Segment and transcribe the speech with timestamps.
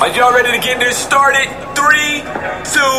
[0.00, 1.44] Are y'all ready to get this started?
[1.76, 2.24] Three,
[2.72, 2.96] two,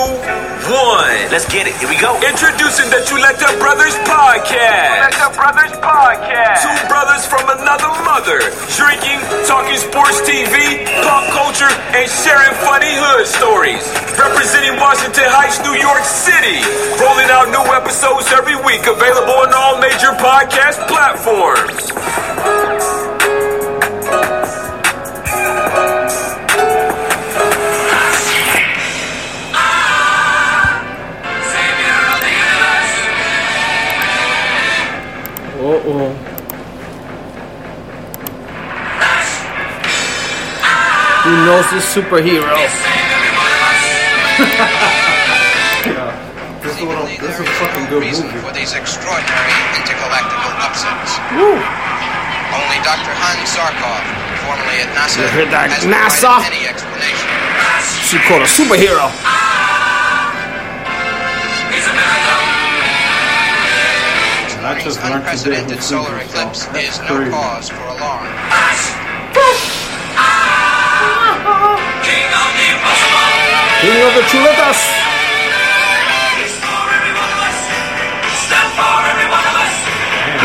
[0.70, 1.18] one.
[1.34, 1.74] Let's get it.
[1.82, 2.14] Here we go.
[2.22, 5.10] Introducing the Chuleta Brothers Podcast.
[5.10, 6.62] Chuleta Brothers Podcast.
[6.62, 8.38] Two brothers from another mother.
[8.78, 9.18] Drinking,
[9.50, 13.82] talking sports TV, pop culture, and sharing funny hood stories.
[14.14, 16.62] Representing Washington Heights, New York City.
[17.02, 18.86] Rolling out new episodes every week.
[18.86, 23.01] Available on all major podcast platforms.
[35.94, 36.16] Oh.
[41.22, 42.50] Who knows this superhero?
[45.86, 46.10] yeah.
[46.64, 48.42] This is, a little, this is a fucking good reason movie.
[48.42, 51.18] for these extraordinary intergalactical upsets.
[51.38, 51.58] Woo!
[52.54, 53.14] Only Dr.
[53.22, 54.02] Hans Zarkov,
[54.46, 56.42] formerly at NASA, You hear that, has NASA?
[56.46, 57.30] any explanation.
[58.06, 59.10] She called a superhero.
[64.62, 67.32] I Tonight's just learned today unprecedented solar eclipse That's is no crazy.
[67.32, 68.30] cause for alarm.
[73.82, 74.80] King of the chuletas.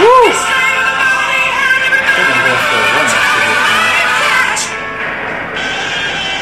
[0.01, 0.33] Woo!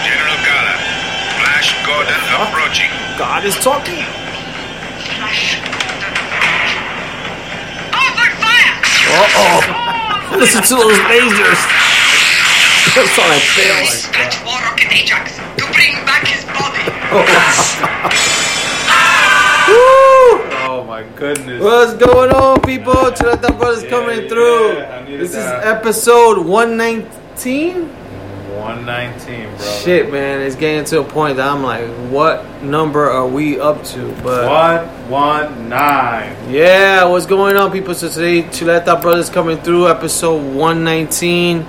[0.07, 0.75] General Kala,
[1.43, 2.91] Flash Gordon approaching.
[3.19, 4.24] God is talking.
[9.17, 10.37] Uh oh.
[10.39, 11.61] Listen to those lasers.
[12.95, 13.79] That's all I feel.
[13.87, 16.85] Dispatch for Rocket Ajax to bring back his body.
[19.69, 20.43] Woo!
[20.67, 21.63] Oh my goodness.
[21.63, 22.93] What's going on, people?
[22.95, 24.75] Chuleta Brothers coming through.
[24.79, 25.61] yeah, I this that.
[25.61, 27.91] is episode 119.
[28.65, 29.67] 119, bro.
[29.85, 33.85] Shit, man, it's getting to a point that I'm like, what number are we up
[33.93, 34.11] to?
[34.23, 36.51] But 119.
[36.51, 37.93] yeah, what's going on, people?
[37.93, 41.61] So today, Chuleta Brothers coming through, episode 119.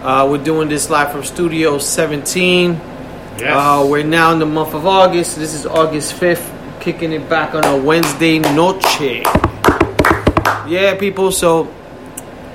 [0.00, 2.72] Uh, we're doing this live from Studio 17.
[2.72, 3.42] Yes.
[3.42, 5.36] Uh, we're now in the month of August.
[5.36, 9.00] This is August 5th, kicking it back on a Wednesday noche.
[10.66, 11.30] Yeah, people.
[11.30, 11.70] So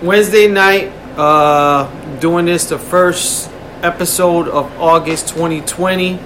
[0.02, 1.88] Wednesday night, uh,
[2.20, 3.52] doing this the first
[3.84, 6.20] episode of August 2020.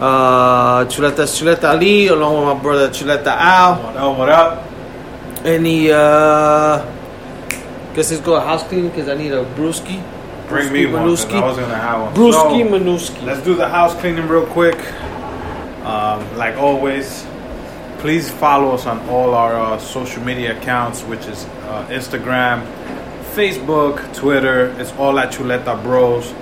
[0.00, 3.76] Uh, Chuleta Chuleta Ali, along with my brother Chuleta Al.
[3.82, 4.18] what up?
[4.18, 4.64] What up?
[5.46, 6.84] Any, uh,
[7.94, 10.02] guess let's go house cleaning because I need a brewski.
[10.48, 11.02] Bring me Brewski one.
[11.08, 11.42] 'cause Manuski.
[11.42, 12.14] I was gonna have one.
[12.14, 13.24] Brewski So.
[13.24, 14.78] Let's do the house cleaning real quick.
[15.84, 17.24] Um, like always,
[17.98, 22.62] please follow us on all our uh, social media accounts, which is uh, Instagram,
[23.34, 24.74] Facebook, Twitter.
[24.78, 26.32] It's all at Chuleta Bros.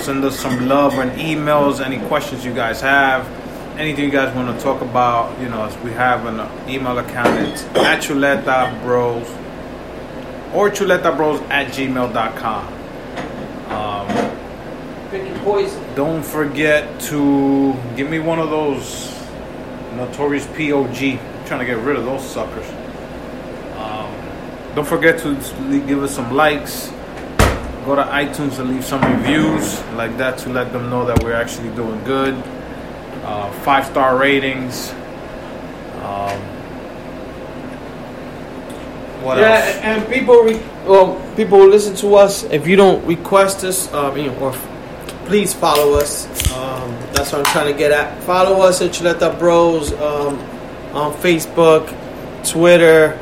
[0.00, 1.84] Send us some love and emails.
[1.84, 3.26] Any questions you guys have,
[3.78, 5.38] anything you guys want to talk about.
[5.40, 7.48] You know, we have an email account.
[7.48, 9.28] It's at Chuleta Bros
[10.54, 12.80] or chuletabros at gmail.com.
[15.10, 15.82] Picking poison.
[15.96, 19.12] Don't forget to give me one of those
[19.96, 21.18] notorious POG.
[21.18, 22.68] I'm trying to get rid of those suckers.
[23.76, 24.14] Um,
[24.76, 25.34] don't forget to
[25.84, 26.92] give us some likes.
[27.84, 31.34] Go to iTunes and leave some reviews like that to let them know that we're
[31.34, 32.34] actually doing good.
[33.24, 34.90] Uh, five star ratings.
[36.02, 36.40] Um,
[39.22, 39.76] what yeah, else?
[39.82, 42.44] and people, re- well, people who listen to us.
[42.44, 44.52] If you don't request us, um, you know, or
[45.26, 46.26] please follow us.
[46.52, 48.22] Um, that's what I'm trying to get at.
[48.24, 50.38] Follow us at Chuleta Bros um,
[50.92, 51.86] on Facebook,
[52.48, 53.14] Twitter,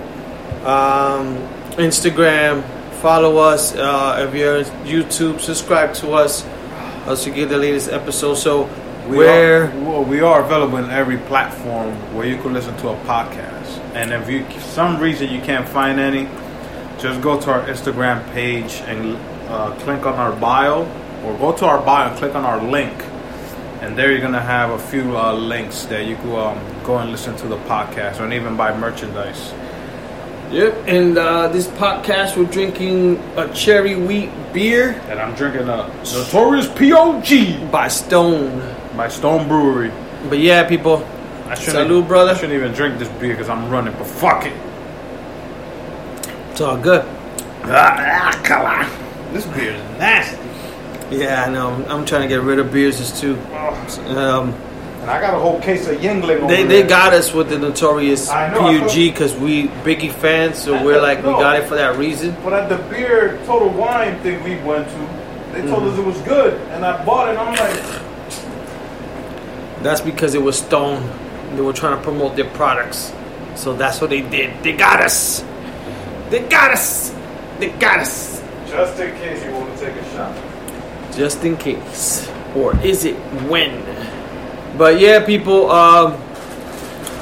[0.65, 1.37] um,
[1.77, 2.65] Instagram.
[3.01, 5.41] Follow us uh, if you're on YouTube.
[5.41, 6.45] Subscribe to us
[7.07, 8.35] uh, so you get the latest episode.
[8.35, 8.69] So
[9.09, 12.89] We where are, well, we are available in every platform where you can listen to
[12.89, 13.79] a podcast.
[13.95, 16.29] And if you for some reason you can't find any,
[16.99, 19.17] just go to our Instagram page and
[19.49, 20.83] uh, click on our bio,
[21.25, 22.93] or go to our bio and click on our link.
[23.81, 27.13] And there you're gonna have a few uh, links that you can um, go and
[27.13, 29.53] listen to the podcast, or even buy merchandise.
[30.51, 30.85] Yep.
[30.87, 36.67] And uh, this podcast, we're drinking a cherry wheat beer And I'm drinking a Notorious
[36.69, 38.61] POG by Stone.
[38.97, 39.93] by Stone Brewery.
[40.29, 41.05] But yeah, people.
[41.47, 42.33] I shouldn't, Salud, brother.
[42.33, 44.53] I shouldn't even drink this beer because I'm running, but fuck it.
[46.51, 47.05] It's all good.
[47.65, 48.89] Ah, alkali.
[49.33, 51.17] This beer is nasty.
[51.17, 51.69] Yeah, I know.
[51.71, 53.39] I'm, I'm trying to get rid of beers as too.
[54.07, 54.55] Um,
[55.01, 56.89] And I got a whole case of Yuengling over they they there.
[56.89, 61.19] got us with the notorious I know, PUG because we Biggie fans, so we're like
[61.19, 62.37] we got it for that reason.
[62.45, 64.95] But at the beer Total Wine thing we went to,
[65.53, 65.93] they told Mm-hmm.
[65.93, 66.55] us it was good.
[66.73, 67.83] And I bought it and I'm like,
[69.83, 71.09] That's because it was Stone.
[71.57, 73.13] They were trying to promote their products.
[73.55, 74.63] So that's what they did.
[74.63, 75.41] They got us.
[76.31, 77.15] They got us.
[77.59, 78.41] They got us.
[78.69, 81.15] Just in case you want to take a shot.
[81.15, 82.29] Just in case.
[82.55, 83.17] Or is it
[83.49, 83.73] when?
[84.77, 86.13] But yeah, people, um,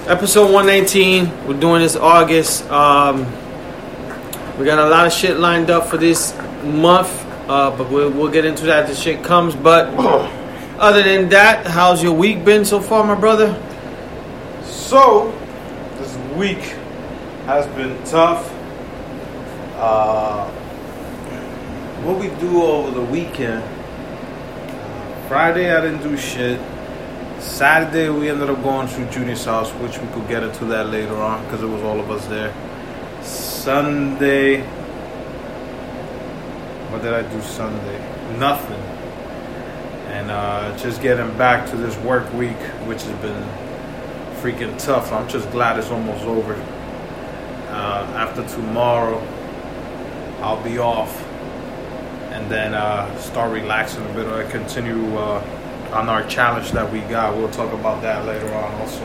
[0.09, 1.47] episode 119.
[1.47, 2.69] We're doing this August.
[2.71, 3.25] Um,
[4.59, 7.25] we got a lot of shit lined up for this month.
[7.49, 9.55] Uh, but we'll, we'll get into that as shit comes.
[9.55, 9.87] But
[10.79, 13.55] other than that, how's your week been so far, my brother?
[14.65, 15.31] So,
[15.99, 16.75] this week
[17.47, 18.53] has been tough.
[19.77, 20.51] Uh,
[22.03, 23.63] what we do over the weekend?
[25.29, 26.61] Friday, I didn't do shit.
[27.47, 31.17] Saturday, we ended up going to Junior's house, which we could get into that later
[31.17, 32.53] on because it was all of us there.
[33.23, 34.61] Sunday,
[36.91, 38.39] what did I do Sunday?
[38.39, 38.83] Nothing.
[40.09, 43.43] And uh, just getting back to this work week, which has been
[44.43, 45.11] freaking tough.
[45.13, 46.55] I'm just glad it's almost over.
[47.69, 49.19] Uh, after tomorrow,
[50.43, 51.23] I'll be off,
[52.33, 54.27] and then uh, start relaxing a bit.
[54.27, 55.41] I continue uh,
[55.93, 57.37] on our challenge that we got.
[57.37, 59.05] We'll talk about that later on also.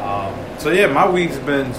[0.00, 1.72] Um, so yeah, my week's been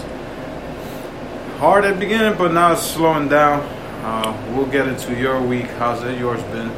[1.58, 3.62] hard at the beginning, but now it's slowing down.
[4.04, 5.68] Uh, we'll get into your week.
[5.78, 6.20] How's it?
[6.20, 6.70] Yours been?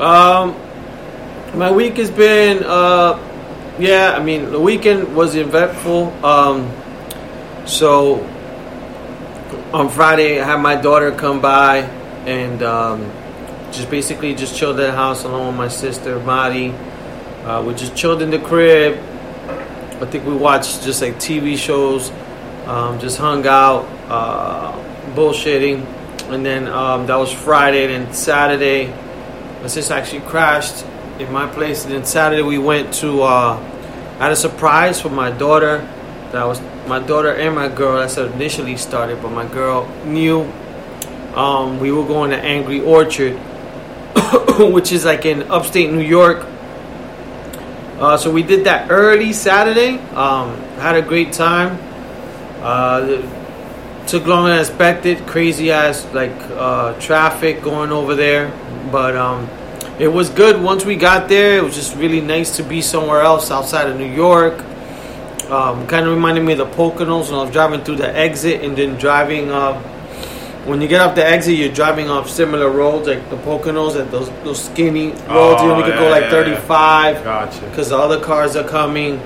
[0.00, 0.56] Um,
[1.54, 3.18] my week has been, uh,
[3.78, 4.14] yeah.
[4.16, 6.12] I mean, the weekend was eventful.
[6.24, 6.70] Um,
[7.64, 8.24] so
[9.72, 11.78] on Friday, I had my daughter come by
[12.26, 13.10] and um,
[13.72, 16.70] just basically just chilled at the house along with my sister Madi.
[17.44, 18.98] Uh, we just chilled in the crib.
[20.00, 22.10] I think we watched just like TV shows,
[22.66, 24.72] um, just hung out, uh,
[25.14, 25.84] bullshitting,
[26.30, 27.94] and then um, that was Friday.
[27.94, 28.88] And then Saturday,
[29.62, 30.84] my sister actually crashed
[31.18, 31.84] in my place.
[31.84, 33.22] And then Saturday we went to.
[33.22, 33.72] Uh,
[34.18, 35.78] I had a surprise for my daughter.
[36.32, 37.98] That was my daughter and my girl.
[37.98, 40.50] That's how initially started, but my girl knew.
[41.34, 43.38] Um, we were going to Angry Orchard,
[44.72, 46.46] which is like in upstate New York.
[47.98, 49.98] Uh, so we did that early Saturday.
[50.14, 51.78] Um, had a great time.
[52.62, 53.22] Uh,
[54.06, 55.26] took longer than expected.
[55.26, 58.52] Crazy ass like uh, traffic going over there,
[58.92, 59.48] but um,
[59.98, 60.60] it was good.
[60.62, 63.98] Once we got there, it was just really nice to be somewhere else outside of
[63.98, 64.58] New York.
[65.50, 68.62] Um, kind of reminded me of the Poconos when I was driving through the exit
[68.62, 69.50] and then driving.
[69.50, 69.80] Uh,
[70.66, 74.10] when you get off the exit, you're driving off similar roads like the Poconos and
[74.10, 75.20] those those skinny roads.
[75.62, 77.60] you Oh, only could go like yeah, 35 Gotcha.
[77.70, 79.20] because the other cars are coming.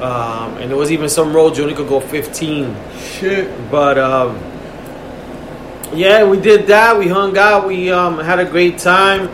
[0.00, 2.74] Um, and there was even some roads you only could go 15.
[2.98, 3.70] Shit.
[3.70, 4.38] But um,
[5.92, 6.98] yeah, we did that.
[6.98, 7.66] We hung out.
[7.66, 9.28] We um, had a great time.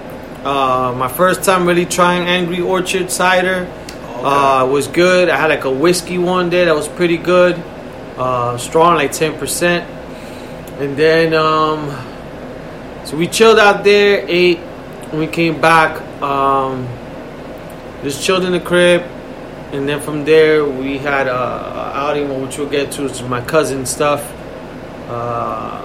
[0.45, 3.71] Uh, my first time really trying Angry Orchard cider.
[4.19, 5.29] Uh, was good.
[5.29, 7.55] I had like a whiskey one day that was pretty good.
[8.17, 9.87] Uh, strong, like 10%.
[10.79, 11.89] And then, um,
[13.07, 16.03] so we chilled out there, ate, and we came back.
[16.21, 16.87] Um,
[18.03, 19.03] just chilled in the crib.
[19.73, 23.07] And then from there, we had a, a outing, which we'll get to.
[23.07, 24.23] It's my cousin stuff.
[25.09, 25.83] Uh,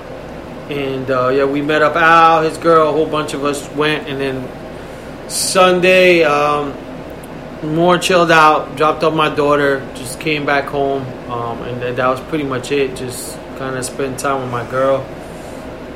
[0.70, 4.08] and uh, yeah, we met up Al, his girl, a whole bunch of us went.
[4.08, 6.74] And then Sunday, um,
[7.64, 11.04] more chilled out, dropped off my daughter, just came back home.
[11.32, 12.96] Um, and then that was pretty much it.
[12.96, 15.06] Just kind of spend time with my girl.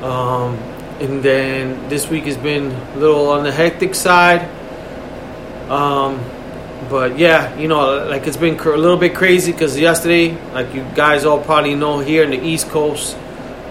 [0.00, 0.54] Um,
[1.00, 4.42] and then this week has been a little on the hectic side.
[5.68, 6.20] Um,
[6.88, 10.72] but yeah, you know, like it's been cr- a little bit crazy because yesterday, like
[10.74, 13.16] you guys all probably know, here in the East Coast,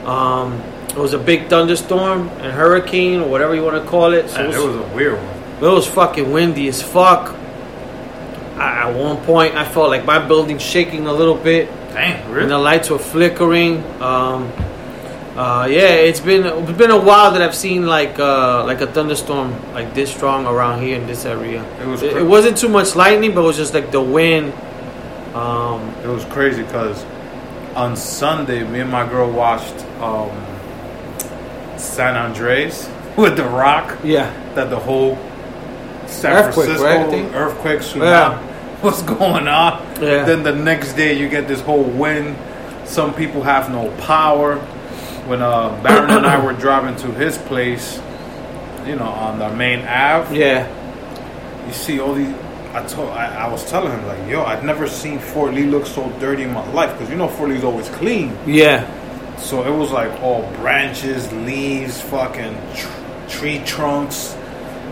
[0.03, 4.29] um, it was a big thunderstorm and hurricane or whatever you want to call it.
[4.29, 5.63] So it it was, was a weird one.
[5.63, 7.33] it was fucking windy as fuck.
[8.57, 12.51] I, at one point, I felt like my building shaking a little bit Dang, and
[12.51, 13.83] the lights were flickering.
[14.01, 14.51] Um,
[15.35, 18.87] uh, yeah, it's been it's been a while that I've seen like uh, like a
[18.87, 21.63] thunderstorm like this strong around here in this area.
[21.81, 22.03] It was.
[22.03, 24.53] It, it wasn't too much lightning, but it was just like the wind.
[25.33, 27.03] Um, It was crazy because
[27.75, 30.31] on Sunday, me and my girl watched um,
[31.77, 33.97] San Andreas with The Rock.
[34.03, 35.17] yeah, That the whole
[36.07, 38.03] San Earthquake, Francisco right, earthquake tsunami.
[38.05, 38.54] Yeah.
[38.85, 39.81] What's going on?
[39.99, 40.25] Yeah.
[40.25, 42.37] Then the next day, you get this whole wind.
[42.87, 44.57] Some people have no power.
[45.25, 47.99] When uh, Baron and I were driving to his place,
[48.85, 50.67] you know, on the main Ave, yeah,
[51.65, 52.31] you see all these.
[52.75, 55.87] I told, I, I was telling him like, yo, I've never seen Fort Lee look
[55.87, 58.37] so dirty in my life because you know Fort Lee's always clean.
[58.45, 58.85] yeah,
[59.39, 64.35] So it was like all branches, leaves, fucking tr- tree trunks,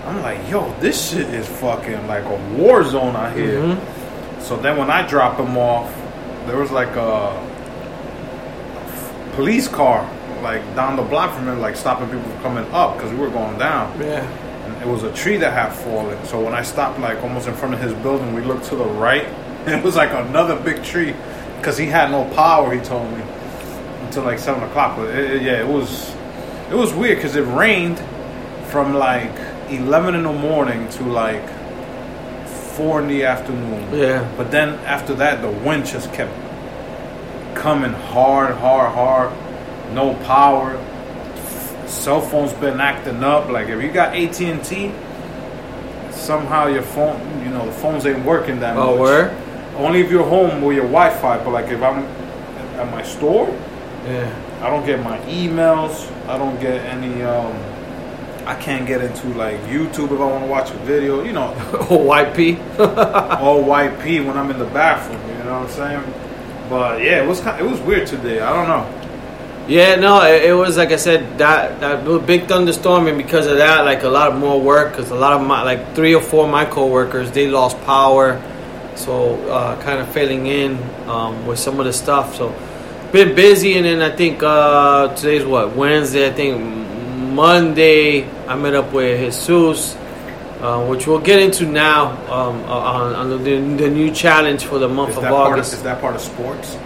[0.05, 3.59] I'm like, yo, this shit is fucking like a war zone out here.
[3.61, 4.41] Mm-hmm.
[4.41, 5.93] So then when I dropped him off,
[6.47, 7.31] there was like a
[9.35, 10.09] police car
[10.41, 13.29] like down the block from him, like stopping people from coming up because we were
[13.29, 13.97] going down.
[13.99, 14.21] Yeah.
[14.65, 16.23] And it was a tree that had fallen.
[16.25, 18.83] So when I stopped, like almost in front of his building, we looked to the
[18.85, 19.23] right,
[19.65, 21.15] and it was like another big tree
[21.57, 22.73] because he had no power.
[22.73, 23.23] He told me
[24.01, 24.97] until like seven o'clock.
[24.97, 26.13] But it, it- yeah, it was
[26.69, 27.99] it was weird because it rained
[28.67, 29.31] from like
[29.69, 31.43] eleven in the morning to like
[32.75, 33.93] four in the afternoon.
[33.93, 34.27] Yeah.
[34.37, 36.31] But then after that, the wind just kept
[37.55, 39.31] coming hard, hard, hard.
[39.93, 40.77] No power.
[41.87, 43.49] Cell phone's been acting up.
[43.49, 44.91] Like if you got AT and T,
[46.11, 48.99] somehow your phone, you know, the phones ain't working that Oh, much.
[48.99, 49.75] where?
[49.77, 51.37] Only if you're home with your Wi-Fi.
[51.43, 51.99] But like if I'm
[52.79, 53.47] at my store,
[54.05, 54.29] Yeah.
[54.61, 56.09] I don't get my emails.
[56.27, 57.21] I don't get any.
[57.23, 57.53] um
[58.45, 61.23] I can't get into like YouTube if I want to watch a video.
[61.23, 61.53] You know,
[61.89, 62.59] Oh, YP.
[63.39, 65.21] all YP when I'm in the bathroom.
[65.37, 66.13] You know what I'm saying?
[66.69, 68.39] But yeah, it was kind, it was weird today.
[68.39, 68.99] I don't know.
[69.67, 73.57] Yeah, no, it, it was like I said that that big thunderstorm, and because of
[73.57, 76.21] that, like a lot of more work, because a lot of my like three or
[76.21, 78.41] four of my coworkers they lost power,
[78.95, 82.35] so uh, kind of filling in um, with some of the stuff.
[82.35, 82.53] So
[83.13, 86.27] been busy, and then I think uh, today's what Wednesday.
[86.27, 86.82] I think
[87.33, 89.97] Monday I met up with Jesus.
[90.61, 94.87] Uh, which we'll get into now um, on, on the, the new challenge for the
[94.87, 95.73] month Is of part of, August.
[95.73, 96.77] is that part of sports?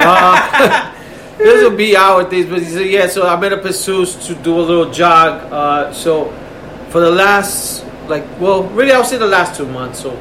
[0.00, 0.94] Uh,
[1.38, 3.06] this will be our things, but he said, yeah.
[3.08, 5.52] So I met up with Jesus to do a little jog.
[5.52, 6.30] Uh, so
[6.88, 10.00] for the last, like, well, really, I'll say the last two months.
[10.00, 10.16] So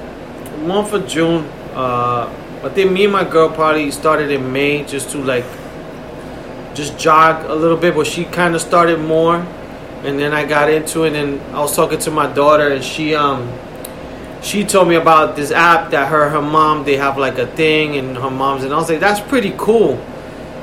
[0.66, 1.46] month of June.
[1.74, 2.28] Uh,
[2.64, 5.46] I think me and my girl probably started in May just to like
[6.74, 9.46] just jog a little bit, but she kind of started more,
[10.04, 11.14] and then I got into it.
[11.14, 13.52] And I was talking to my daughter, and she um
[14.42, 17.98] she told me about this app that her her mom they have like a thing
[17.98, 20.04] and her mom's and I was like that's pretty cool.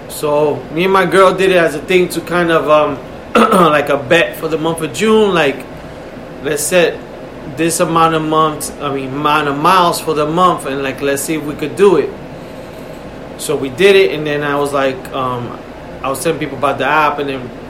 [0.09, 2.97] So me and my girl did it as a thing to kind of um
[3.35, 5.35] like a bet for the month of June.
[5.35, 5.67] Like
[6.43, 7.01] let's set
[7.57, 11.23] this amount of months, I mean amount of miles for the month, and like let's
[11.23, 12.11] see if we could do it.
[13.41, 15.59] So we did it, and then I was like, um,
[16.03, 17.62] I was telling people about the app, and then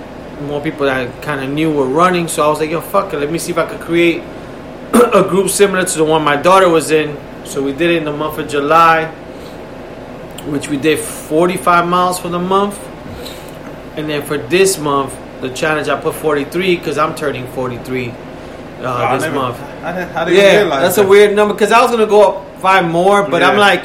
[0.42, 2.28] more people that I kind of knew were running.
[2.28, 4.22] So I was like, yo, fuck it, let me see if I could create
[4.92, 7.16] a group similar to the one my daughter was in.
[7.46, 9.06] So we did it in the month of July,
[10.46, 12.78] which we did 45 miles for the month.
[13.96, 18.14] And then for this month, the challenge I put 43 because I'm turning 43 uh,
[18.94, 19.60] I this never- month.
[19.82, 21.04] I didn't, didn't Yeah, realize that's that.
[21.06, 23.84] a weird number because I was gonna go up five more, but I'm like,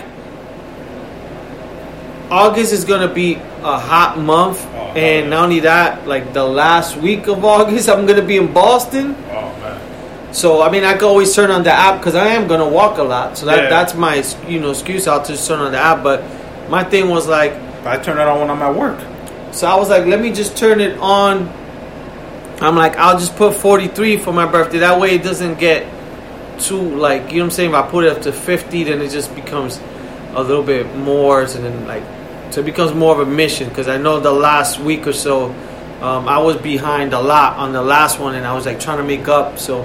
[2.29, 4.66] August is gonna be a hot month, Oh,
[4.97, 9.15] and not only that, like the last week of August, I'm gonna be in Boston.
[9.31, 10.33] Oh man.
[10.33, 12.97] So I mean, I can always turn on the app because I am gonna walk
[12.97, 13.37] a lot.
[13.37, 13.69] So that Yeah.
[13.69, 15.07] that's my you know excuse.
[15.07, 16.03] I'll just turn on the app.
[16.03, 16.23] But
[16.69, 17.53] my thing was like,
[17.85, 18.97] I turn it on when I'm at work.
[19.51, 21.49] so I was like, let me just turn it on.
[22.59, 24.79] I'm like, I'll just put 43 for my birthday.
[24.79, 25.85] That way it doesn't get
[26.59, 27.69] too, like, you know what I'm saying?
[27.69, 29.79] If I put it up to 50, then it just becomes
[30.33, 31.41] a little bit more.
[31.41, 32.03] And then, like,
[32.51, 33.69] so it becomes more of a mission.
[33.69, 35.47] Because I know the last week or so,
[36.01, 38.35] um, I was behind a lot on the last one.
[38.35, 39.59] And I was, like, trying to make up.
[39.59, 39.83] So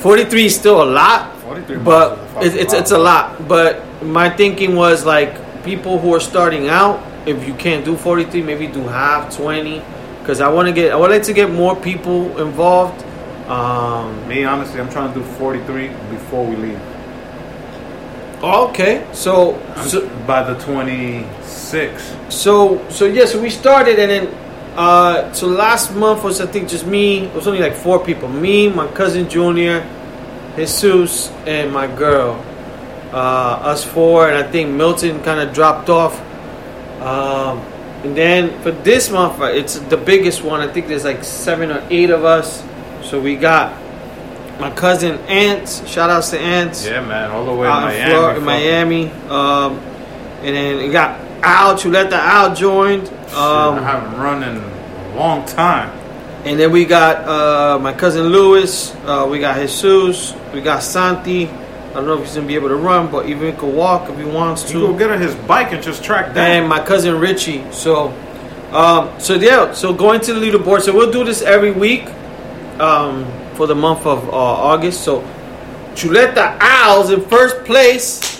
[0.00, 1.36] 43 is still a lot.
[1.40, 3.48] 43 But miles is a fucking it's, it's, it's a lot.
[3.48, 8.42] But my thinking was, like, people who are starting out, if you can't do 43,
[8.42, 9.82] maybe do half, 20
[10.26, 13.04] because I want to get I would like to get more people involved.
[13.48, 16.80] Um, Me, honestly, I'm trying to do 43 before we leave.
[18.42, 19.54] okay, so
[19.86, 22.16] so by the 26.
[22.28, 26.68] so so yeah, so we started and then uh, so last month was I think
[26.68, 27.24] just me.
[27.24, 29.80] It was only like four people: me, my cousin Junior,
[30.54, 32.44] Jesus, and my girl.
[33.10, 36.20] Uh, us four, and I think Milton kind of dropped off.
[37.00, 37.58] Um,
[38.04, 40.60] and then for this month, uh, it's the biggest one.
[40.60, 42.62] I think there's like seven or eight of us.
[43.02, 43.72] So we got
[44.60, 45.88] my cousin Ants.
[45.88, 46.84] Shout outs to Ants.
[46.84, 48.12] Yeah, man, all the way out in Miami.
[48.12, 48.44] Flor- in.
[48.44, 49.10] Miami.
[49.30, 49.95] Um,
[50.42, 53.10] and then we got Al, Chuleta Al joined.
[53.34, 55.90] I Um, haven't run in a long time.
[56.44, 58.94] and then we got uh, my cousin Luis.
[59.04, 60.34] Uh, we got Jesus.
[60.54, 61.48] We got Santi.
[61.48, 64.08] I don't know if he's gonna be able to run, but even he could walk
[64.10, 64.98] if he wants You go to.
[64.98, 66.46] get on his bike and just track down.
[66.50, 67.64] And my cousin Richie.
[67.72, 68.12] So,
[68.72, 69.72] um, so yeah.
[69.72, 70.82] So going to the leaderboard.
[70.82, 72.06] So we'll do this every week
[72.78, 73.24] um,
[73.54, 75.02] for the month of uh, August.
[75.04, 75.22] So
[75.94, 78.35] Chuleta Al's in first place.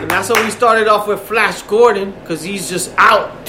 [0.00, 3.46] And that's how we started off with Flash Gordon because he's just out.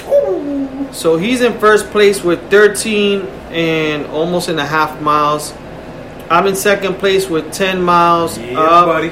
[0.94, 5.54] So he's in first place with 13 and almost and a half miles.
[6.30, 8.38] I'm in second place with 10 miles.
[8.38, 8.86] Yeah, up.
[8.88, 9.12] buddy.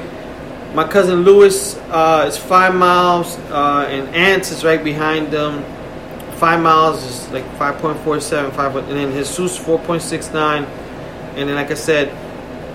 [0.74, 5.63] My cousin Lewis uh, is five miles, uh, and Ants is right behind them.
[6.36, 10.34] Five miles is like 5.47, five, and then Jesus 4.69,
[11.36, 12.10] and then like I said,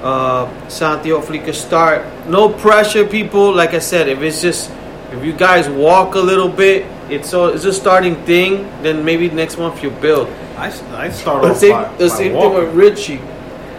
[0.04, 2.04] uh, Santi hopefully could start.
[2.28, 3.52] No pressure, people.
[3.52, 4.70] Like I said, if it's just
[5.10, 8.64] if you guys walk a little bit, it's so it's a starting thing.
[8.82, 10.28] Then maybe next month you build.
[10.56, 13.20] I, I start The off same, by, the by same thing with Richie.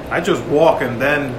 [0.09, 1.33] I just walk and then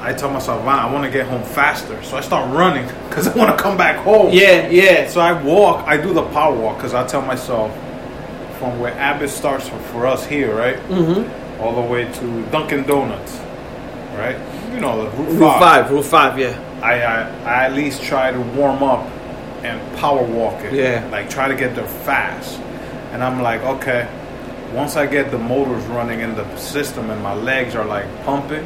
[0.00, 2.02] I tell myself, "Wow, I want to get home faster.
[2.02, 4.30] So I start running because I want to come back home.
[4.32, 5.08] Yeah, yeah.
[5.08, 5.86] So I walk.
[5.86, 7.72] I do the power walk because I tell myself
[8.58, 11.62] from where Abbott starts for, for us here, right, mm-hmm.
[11.62, 13.40] all the way to Dunkin' Donuts,
[14.20, 14.36] right?
[14.74, 16.38] You know, the Route, Rule five, rule five.
[16.38, 19.04] Yeah, I, I I at least try to warm up
[19.64, 20.72] and power walk it.
[20.74, 21.06] Yeah.
[21.10, 22.58] Like try to get there fast.
[23.12, 24.06] And I'm like, okay,
[24.72, 28.64] once I get the motors running in the system and my legs are like pumping,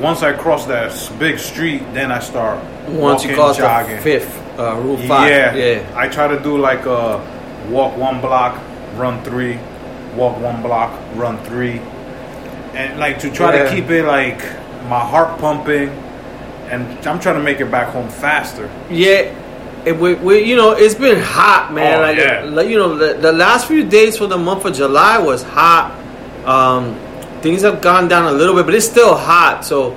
[0.00, 3.96] once I cross that big street, then I start once walking, you cross jogging.
[3.96, 5.28] the fifth, uh, rule five.
[5.30, 5.92] Yeah, yeah.
[5.98, 7.18] I try to do like a
[7.70, 8.54] walk one block,
[8.96, 9.58] run three,
[10.14, 11.80] walk one block, run three,
[12.74, 13.64] and like to try Yeah.
[13.64, 14.40] to keep it like
[14.88, 15.88] my heart pumping,
[16.70, 18.70] and I'm trying to make it back home faster.
[18.90, 19.32] Yeah,
[19.86, 21.98] and we, we, you know, it's been hot, man.
[21.98, 22.44] Oh, like, yeah.
[22.44, 25.92] like, you know, the, the last few days for the month of July was hot.
[26.44, 26.94] Um,
[27.42, 29.64] things have gone down a little bit, but it's still hot.
[29.64, 29.96] So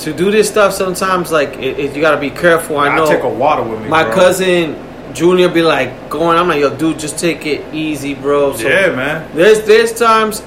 [0.00, 2.78] to do this stuff, sometimes like it, it- you got to be careful.
[2.78, 3.88] I I know take a water with me.
[3.88, 4.14] my bro.
[4.14, 4.80] cousin
[5.14, 6.36] Junior be like going.
[6.36, 8.56] I'm like, yo, dude, just take it easy, bro.
[8.56, 9.30] So Yeah, man.
[9.36, 10.40] there's there's times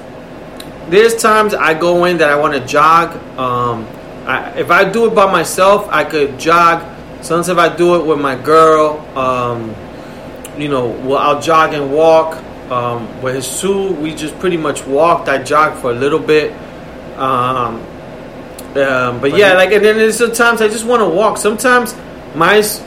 [0.90, 3.16] there's times I go in that I want to jog.
[3.38, 3.86] Um,
[4.26, 6.82] I, if I do it by myself, I could jog.
[7.22, 9.74] Sometimes if I do it with my girl, um,
[10.60, 12.42] you know, well, I'll jog and walk.
[12.70, 13.64] Um, with Jesus,
[13.98, 15.28] we just pretty much walked.
[15.28, 16.52] I jogged for a little bit.
[17.16, 17.80] Um,
[18.76, 21.38] um, but, yeah, you- like, and then there's sometimes I just want to walk.
[21.38, 21.94] Sometimes
[22.34, 22.82] mine's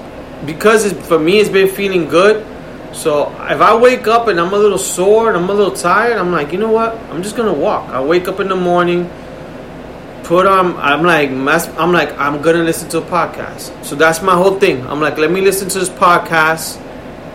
[0.46, 2.46] because for me, it's been feeling good.
[2.94, 6.18] So if I wake up and I'm a little sore and I'm a little tired,
[6.18, 6.96] I'm like, you know what?
[7.10, 7.90] I'm just gonna walk.
[7.90, 9.10] I wake up in the morning,
[10.24, 10.76] put on.
[10.78, 13.84] I'm like, I'm like, I'm gonna listen to a podcast.
[13.84, 14.86] So that's my whole thing.
[14.88, 16.78] I'm like, let me listen to this podcast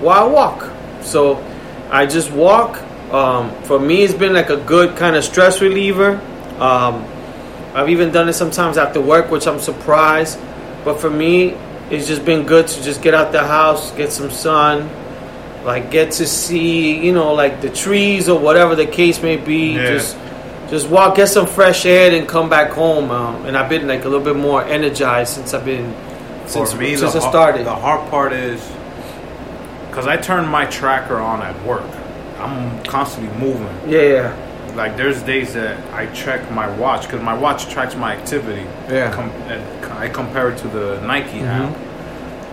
[0.00, 0.72] while I walk.
[1.02, 1.42] So
[1.90, 2.82] I just walk.
[3.12, 6.20] Um, for me, it's been like a good kind of stress reliever.
[6.58, 7.04] Um,
[7.74, 10.38] I've even done it sometimes after work, which I'm surprised.
[10.84, 11.56] But for me,
[11.90, 14.90] it's just been good to just get out the house, get some sun,
[15.66, 19.72] like get to see, you know, like the trees or whatever the case may be.
[19.74, 19.88] Yeah.
[19.88, 20.16] Just,
[20.70, 23.10] just walk, get some fresh air, and come back home.
[23.10, 25.94] Um, and I've been like a little bit more energized since I've been
[26.46, 27.66] since, me, since the, I started.
[27.66, 28.60] the hard part is
[29.88, 31.82] because I turn my tracker on at work.
[32.38, 33.90] I'm constantly moving.
[33.90, 38.14] yeah, yeah, Like there's days that I check my watch because my watch tracks my
[38.14, 38.62] activity.
[38.88, 39.12] Yeah.
[39.12, 41.76] Com- and I compare it to the Nike app.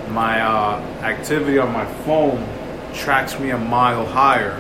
[0.10, 2.42] My uh, activity on my phone
[2.94, 4.58] tracks me a mile higher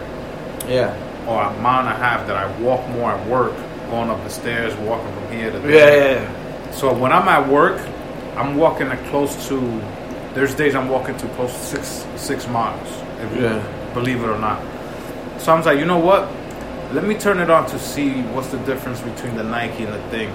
[0.67, 0.93] yeah,
[1.27, 3.53] or a mile and a half that I walk more at work,
[3.89, 6.17] going up the stairs, walking from here to there.
[6.17, 6.21] yeah.
[6.21, 6.71] yeah.
[6.71, 7.79] So when I'm at work,
[8.35, 9.59] I'm walking at close to.
[10.33, 12.87] There's days I'm walking to close to six six miles.
[13.21, 13.91] If you Yeah.
[13.93, 14.59] believe it or not.
[15.39, 16.27] So I'm like, you know what?
[16.93, 20.01] Let me turn it on to see what's the difference between the Nike and the
[20.09, 20.29] thing.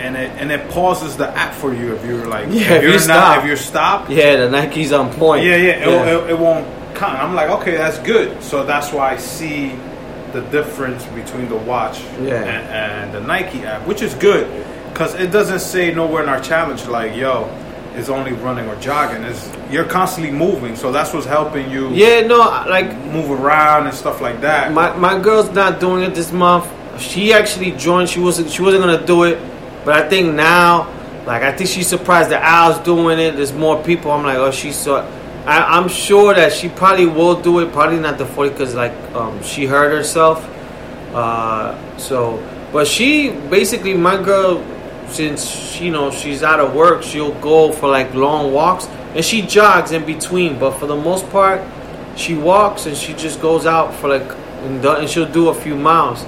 [0.00, 2.82] And it and it pauses the app for you if you're like Yeah, if if
[2.82, 3.38] you're you not stop.
[3.38, 4.10] if you're stopped.
[4.10, 5.44] Yeah, the Nike's on point.
[5.44, 7.18] Yeah, yeah, it, It, it won't count.
[7.18, 8.42] I'm like, okay, that's good.
[8.42, 9.74] So that's why I see
[10.32, 12.34] the difference between the watch Yeah.
[12.42, 14.46] and, and the Nike app, which is good
[14.92, 17.48] because it doesn't say nowhere in our challenge like, yo,
[17.94, 19.22] it's only running or jogging.
[19.22, 23.94] It's you're constantly moving, so that's what's helping you yeah, no, like move around and
[23.94, 24.72] stuff like that.
[24.72, 26.66] my my girl's not doing it this month.
[27.00, 28.08] She actually joined.
[28.08, 29.38] She wasn't she wasn't gonna do it,
[29.84, 30.90] but I think now,
[31.26, 33.36] like I think she's surprised that Al's doing it.
[33.36, 34.10] There's more people.
[34.10, 34.96] I'm like, oh, she's so.
[35.46, 37.72] I, I'm sure that she probably will do it.
[37.72, 40.42] Probably not the 40 because like um, she hurt herself.
[41.12, 42.42] Uh, so,
[42.72, 44.64] but she basically my girl,
[45.08, 49.24] since she, you know she's out of work, she'll go for like long walks and
[49.24, 50.58] she jogs in between.
[50.58, 51.60] But for the most part,
[52.16, 54.28] she walks and she just goes out for like
[54.64, 56.24] and she'll do a few miles.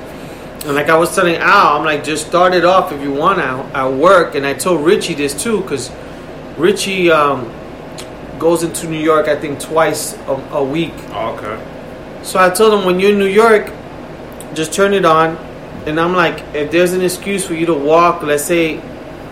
[0.66, 3.38] And like I was telling Al, I'm like just start it off if you want
[3.38, 4.34] at, at work.
[4.34, 5.92] And I told Richie this too because
[6.58, 7.48] Richie um,
[8.40, 10.92] goes into New York I think twice a, a week.
[11.10, 12.22] Oh, okay.
[12.24, 13.72] So I told him when you're in New York,
[14.54, 15.36] just turn it on.
[15.86, 18.78] And I'm like, if there's an excuse for you to walk, let's say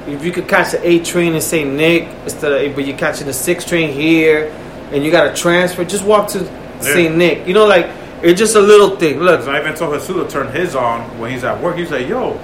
[0.07, 1.69] if you could catch the eight train in St.
[1.69, 4.53] Nick instead of but you're catching the six train here
[4.93, 6.47] and you got to transfer, just walk to
[6.81, 7.17] St.
[7.17, 7.49] Nick.
[7.49, 7.87] You know, like
[8.23, 9.19] it's just a little thing.
[9.21, 11.77] Look, I even told Jesus to turn his on when he's at work.
[11.77, 12.39] He's like, yo,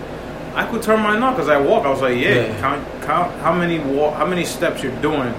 [0.55, 1.87] I could turn mine on because I walk.
[1.87, 2.61] I was like, yeah, Yeah.
[2.61, 5.33] count, count how many walk, how many steps you're doing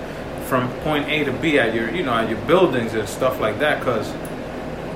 [0.45, 3.59] from point A to B at your, you know, at your buildings and stuff like
[3.59, 3.79] that.
[3.79, 4.11] Because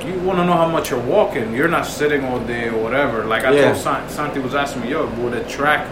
[0.05, 1.53] you want to know how much you're walking.
[1.53, 3.25] You're not sitting all day or whatever.
[3.25, 3.65] Like I Yeah.
[3.71, 5.87] told San- Santi was asking me, yo, would it track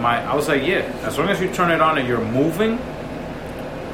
[0.00, 0.22] my?
[0.24, 0.82] I was like, yeah.
[1.04, 2.78] As long as you turn it on and you're moving,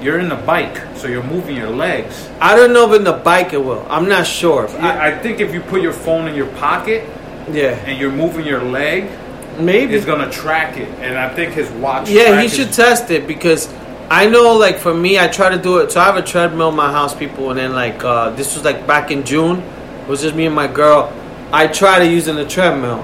[0.03, 2.29] you're in the bike, so you're moving your legs.
[2.41, 3.87] I don't know if in the bike it will.
[3.89, 4.69] I'm not sure.
[4.79, 7.09] I, I think if you put your phone in your pocket
[7.51, 9.11] yeah, and you're moving your leg,
[9.59, 9.95] maybe.
[9.95, 10.89] it's gonna track it.
[11.01, 12.09] And I think his watch.
[12.09, 13.73] Yeah, he should test it because
[14.11, 15.93] I know, like for me, I try to do it.
[15.93, 18.65] So I have a treadmill in my house, people, and then like uh, this was
[18.65, 19.61] like back in June.
[19.61, 21.13] It was just me and my girl.
[21.53, 23.01] I try to use in the treadmill,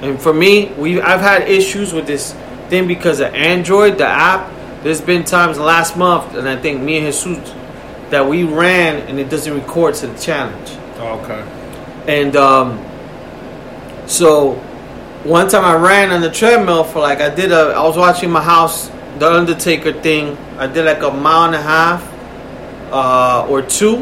[0.00, 2.32] and for me, we I've had issues with this
[2.68, 4.52] thing because of Android, the app.
[4.82, 7.54] There's been times last month, and I think me and Jesus
[8.10, 10.70] that we ran and it doesn't record to the challenge.
[10.96, 11.44] Oh, okay.
[12.06, 12.78] And um,
[14.06, 14.54] so
[15.24, 18.30] one time I ran on the treadmill for like I did a I was watching
[18.30, 18.88] my house
[19.18, 20.36] the Undertaker thing.
[20.58, 22.02] I did like a mile and a half
[22.92, 23.96] uh, or two,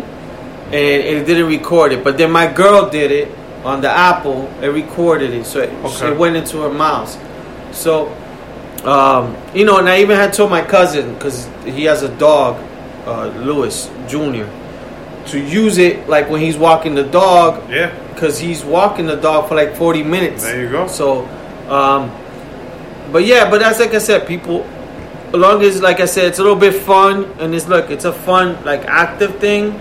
[0.66, 2.04] and it didn't record it.
[2.04, 3.34] But then my girl did it
[3.64, 4.46] on the Apple.
[4.62, 6.12] It recorded it, so it, Okay.
[6.12, 7.18] it went into her miles.
[7.72, 8.06] So
[8.84, 12.56] um, you know, and I even had told my cousin because he has a dog,
[13.06, 14.46] uh, Lewis Jr.
[15.30, 17.90] To use it like when he's walking the dog, Yeah.
[18.14, 20.44] because he's walking the dog for like 40 minutes.
[20.44, 20.86] There you go.
[20.86, 21.24] So,
[21.68, 22.10] um,
[23.12, 24.62] but yeah, but that's like I said, people,
[25.28, 28.04] as long as, like I said, it's a little bit fun and it's look, it's
[28.04, 29.72] a fun, like active thing.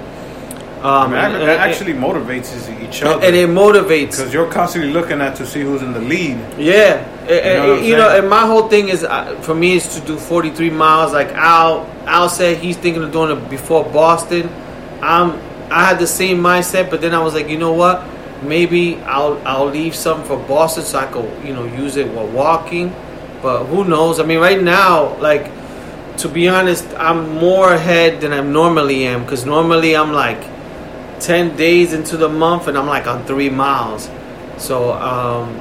[0.85, 2.47] Um, I mean, it actually motivates
[2.83, 3.25] each other.
[3.25, 4.11] and it motivates.
[4.11, 6.37] because you're constantly looking at to see who's in the lead.
[6.59, 9.87] Yeah, and, and- know you know, and my whole thing is uh, for me is
[9.95, 11.11] to do 43 miles.
[11.11, 14.47] Like Al, Al said he's thinking of doing it before Boston.
[15.01, 18.05] I'm, I had the same mindset, but then I was like, you know what?
[18.43, 22.27] Maybe I'll I'll leave some for Boston so I could you know use it while
[22.27, 22.93] walking.
[23.41, 24.19] But who knows?
[24.19, 25.49] I mean, right now, like
[26.17, 30.53] to be honest, I'm more ahead than I normally am because normally I'm like
[31.19, 34.10] 10 days into the month and I'm like on three miles.
[34.58, 35.60] So, um,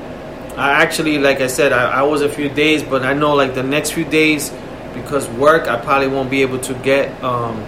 [0.57, 3.55] I actually, like I said, I, I was a few days, but I know like
[3.55, 4.53] the next few days
[4.95, 7.61] because work, I probably won't be able to get um,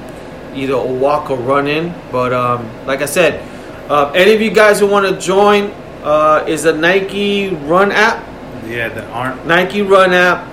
[0.54, 1.92] either a walk or run in.
[2.12, 3.42] But um, like I said,
[3.90, 5.72] uh, any of you guys who want to join
[6.04, 8.24] uh, is a Nike Run app.
[8.66, 9.44] Yeah, that aren't.
[9.46, 10.52] Nike Run app.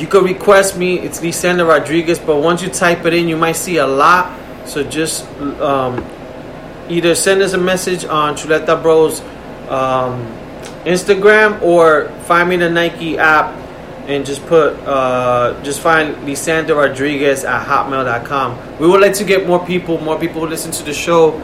[0.00, 0.98] You could request me.
[0.98, 4.38] It's Lisandro Rodriguez, but once you type it in, you might see a lot.
[4.66, 5.26] So just
[5.60, 6.02] um,
[6.88, 9.20] either send us a message on Chuleta Bros
[9.68, 10.26] um,
[10.84, 13.54] Instagram or find me the Nike app
[14.06, 18.78] and just put uh, just find Lisandro Rodriguez at hotmail.com.
[18.78, 21.34] We would like to get more people, more people listen to the show.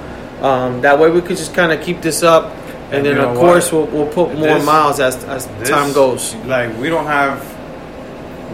[0.41, 2.51] Um, that way we could just kind of keep this up,
[2.91, 3.91] and, And then of course what?
[3.93, 6.35] we'll, we'll put more This- miles as as This- time goes.
[6.47, 7.43] Like we don't have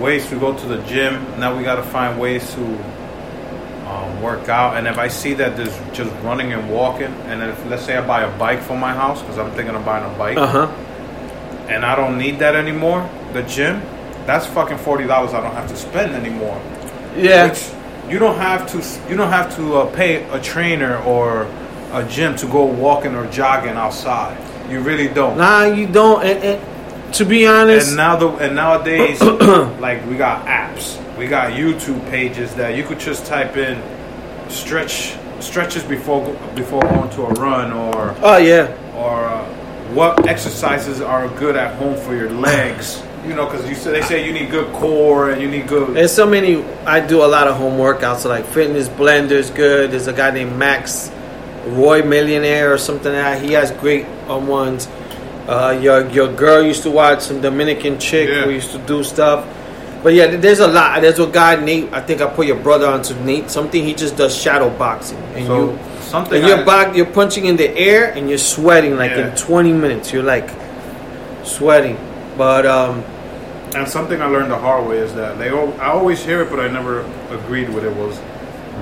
[0.00, 1.24] ways to go to the gym.
[1.38, 2.60] Now we got to find ways to
[3.90, 4.76] um, work out.
[4.76, 8.06] And if I see that there's just running and walking, and if let's say I
[8.06, 10.66] buy a bike for my house because I'm thinking of buying a bike, Uh huh.
[11.68, 13.80] and I don't need that anymore, the gym,
[14.26, 16.60] that's fucking forty dollars I don't have to spend anymore.
[17.16, 17.48] Yeah.
[17.48, 17.70] Which
[18.12, 18.78] you don't have to.
[19.10, 21.42] You don't have to uh, pay a trainer or
[21.92, 24.36] a gym to go walking or jogging outside.
[24.70, 25.36] You really don't.
[25.36, 26.22] Nah, you don't.
[26.24, 29.20] And, and to be honest, And now the and nowadays,
[29.80, 33.76] like we got apps, we got YouTube pages that you could just type in
[34.50, 39.44] stretch stretches before before going to a run or oh yeah, or uh,
[39.92, 43.02] what exercises are good at home for your legs.
[43.26, 45.94] You know, because you say they say you need good core and you need good.
[45.94, 46.64] there's so many.
[46.86, 49.90] I do a lot of home workouts, like Fitness Blender's good.
[49.90, 51.12] There's a guy named Max
[51.66, 53.44] Roy Millionaire or something like that.
[53.44, 54.88] He has great um, ones.
[55.46, 58.44] Uh, your your girl used to watch some Dominican chick Yeah.
[58.44, 59.44] who used to do stuff.
[60.02, 61.00] But yeah, there's a lot.
[61.02, 61.92] There's a guy Nate.
[61.92, 63.50] I think I put your brother onto Nate.
[63.50, 66.96] Something he just does shadow boxing, and So, you something and you're back.
[66.96, 69.30] You're punching in the air and you're sweating like Yeah.
[69.30, 70.12] in 20 minutes.
[70.12, 70.48] You're like
[71.44, 71.98] sweating,
[72.38, 73.04] but um,
[73.74, 75.50] And something I learned the hard way is that they.
[75.50, 77.94] al- I always hear it, but I never agreed with it.
[77.94, 78.18] Was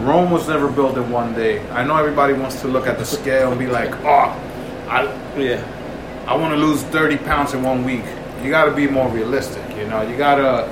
[0.05, 1.61] Rome was never built in one day.
[1.71, 4.31] I know everybody wants to look at the scale and be like, "Oh,
[4.89, 5.03] I
[5.37, 5.61] yeah.
[6.29, 8.05] I want to lose thirty pounds in one week."
[8.43, 9.65] You got to be more realistic.
[9.77, 10.69] You know, you got to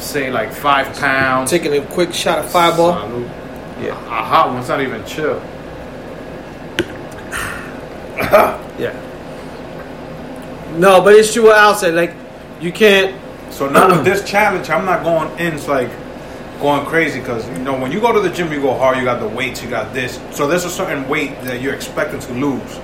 [0.00, 1.50] say like five pounds.
[1.50, 2.92] Taking a quick shot of fireball.
[2.94, 3.28] Salud.
[3.82, 3.92] Yeah.
[4.06, 5.42] A hot one's not even chill.
[8.78, 8.94] Yeah.
[10.76, 11.94] No, but it's true what Al said.
[11.94, 12.14] Like,
[12.60, 13.20] you can't.
[13.50, 15.90] So now with this challenge, I'm not going in it's like
[16.60, 18.98] going crazy because you know when you go to the gym, you go hard.
[18.98, 20.20] You got the weights, you got this.
[20.30, 22.78] So there's a certain weight that you're expecting to lose.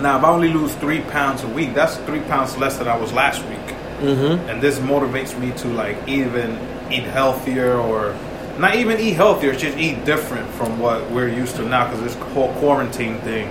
[0.00, 2.96] Now, if I only lose three pounds a week, that's three pounds less than I
[2.96, 3.75] was last week.
[3.98, 4.48] Mm-hmm.
[4.48, 6.58] And this motivates me to like even
[6.90, 8.14] eat healthier or
[8.58, 12.14] not even eat healthier, just eat different from what we're used to now because this
[12.32, 13.48] whole quarantine thing.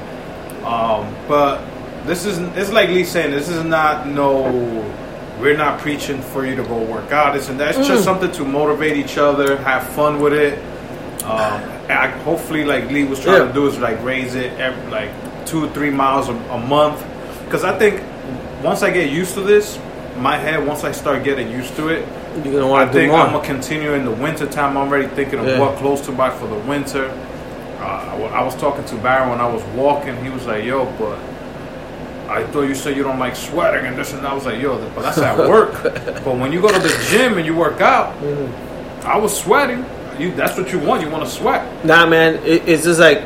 [0.66, 1.62] Um, but
[2.06, 4.92] this is it's like Lee saying this is not no.
[5.40, 7.34] We're not preaching for you to go work out.
[7.34, 10.58] This and that's just something to motivate each other, have fun with it.
[11.26, 13.48] Um, I, hopefully, like Lee was trying Yeah.
[13.48, 15.12] to do, is like raise it every, like
[15.46, 17.04] two or three miles a, a month.
[17.44, 18.02] Because I think
[18.64, 19.78] once I get used to this,
[20.18, 22.08] my head once I start getting used to it,
[22.44, 23.22] You're gonna I want to do think more.
[23.22, 24.78] I'm gonna continue in the winter time.
[24.78, 25.60] I'm already thinking of Yeah.
[25.60, 27.10] what clothes to buy for the winter.
[27.80, 30.16] Uh, I I was talking to Baron when I was walking.
[30.24, 31.18] He was like, "Yo, but
[32.30, 34.62] I thought you said you don't like sweating and this and that." I was like,
[34.62, 35.84] "Yo, but that's at work.
[35.84, 39.08] but when you go to the gym and you work out, Mm-hmm.
[39.08, 39.86] I was sweating.
[40.18, 41.02] You that's what you want.
[41.04, 41.62] You want to sweat.
[41.86, 43.22] Nah, man, it, it's just like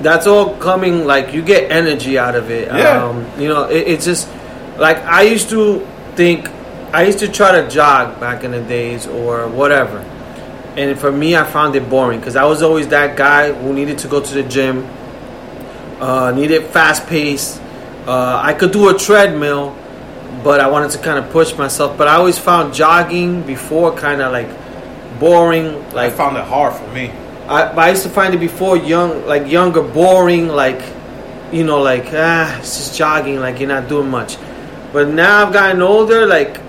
[0.00, 1.06] that's all coming.
[1.06, 2.68] Like you get energy out of it.
[2.68, 3.04] Yeah.
[3.04, 4.28] Um, you know, it, it's just
[4.78, 6.48] like I used to think.
[6.92, 9.98] I used to try to jog back in the days or whatever,
[10.76, 13.98] and for me, I found it boring because I was always that guy who needed
[13.98, 14.88] to go to the gym.
[16.00, 17.60] Uh, needed fast pace.
[18.06, 19.76] Uh, I could do a treadmill,
[20.42, 21.96] but I wanted to kind of push myself.
[21.96, 24.48] But I always found jogging before kind of like
[25.20, 25.74] boring.
[25.92, 27.10] Like I found it hard for me.
[27.46, 30.82] I, but I used to find it before young, like younger, boring, like
[31.52, 34.36] you know, like ah, it's just jogging, like you're not doing much.
[34.92, 36.60] But now I've gotten older, like,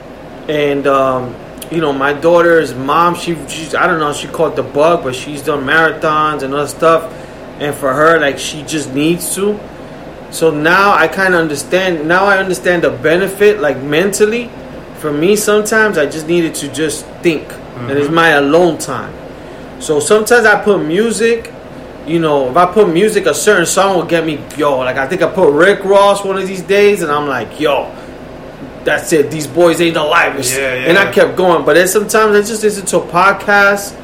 [0.48, 1.36] and um,
[1.72, 5.16] you know, my daughter's mom, she, she's I don't know, she caught the bug, but
[5.16, 7.12] she's done marathons and other stuff,
[7.60, 9.60] and for her, like, she just needs to.
[10.32, 12.08] So now I kind of understand.
[12.08, 14.50] Now I understand the benefit, like mentally.
[14.98, 19.14] For me, sometimes I just needed to just think, and it's my alone time.
[19.80, 21.52] So sometimes I put music.
[22.08, 24.80] You know, if I put music, a certain song will get me, yo.
[24.80, 27.92] Like I think I put Rick Ross one of these days, and I'm like, yo,
[28.86, 29.32] that's it.
[29.32, 30.36] These boys ain't alive.
[30.36, 30.90] Yeah, yeah.
[30.90, 31.66] And I kept going.
[31.66, 34.00] But then sometimes I just listen to a podcast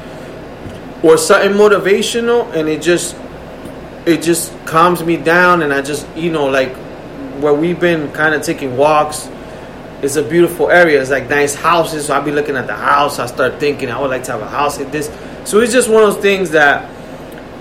[1.02, 3.16] or something motivational, and it just
[4.06, 6.74] it just calms me down, and I just you know like
[7.40, 9.28] where we've been kind of taking walks.
[10.02, 11.00] It's a beautiful area.
[11.00, 12.06] It's like nice houses.
[12.06, 13.18] So I'll be looking at the house.
[13.18, 15.10] I start thinking I would like to have a house like this.
[15.44, 16.90] So it's just one of those things that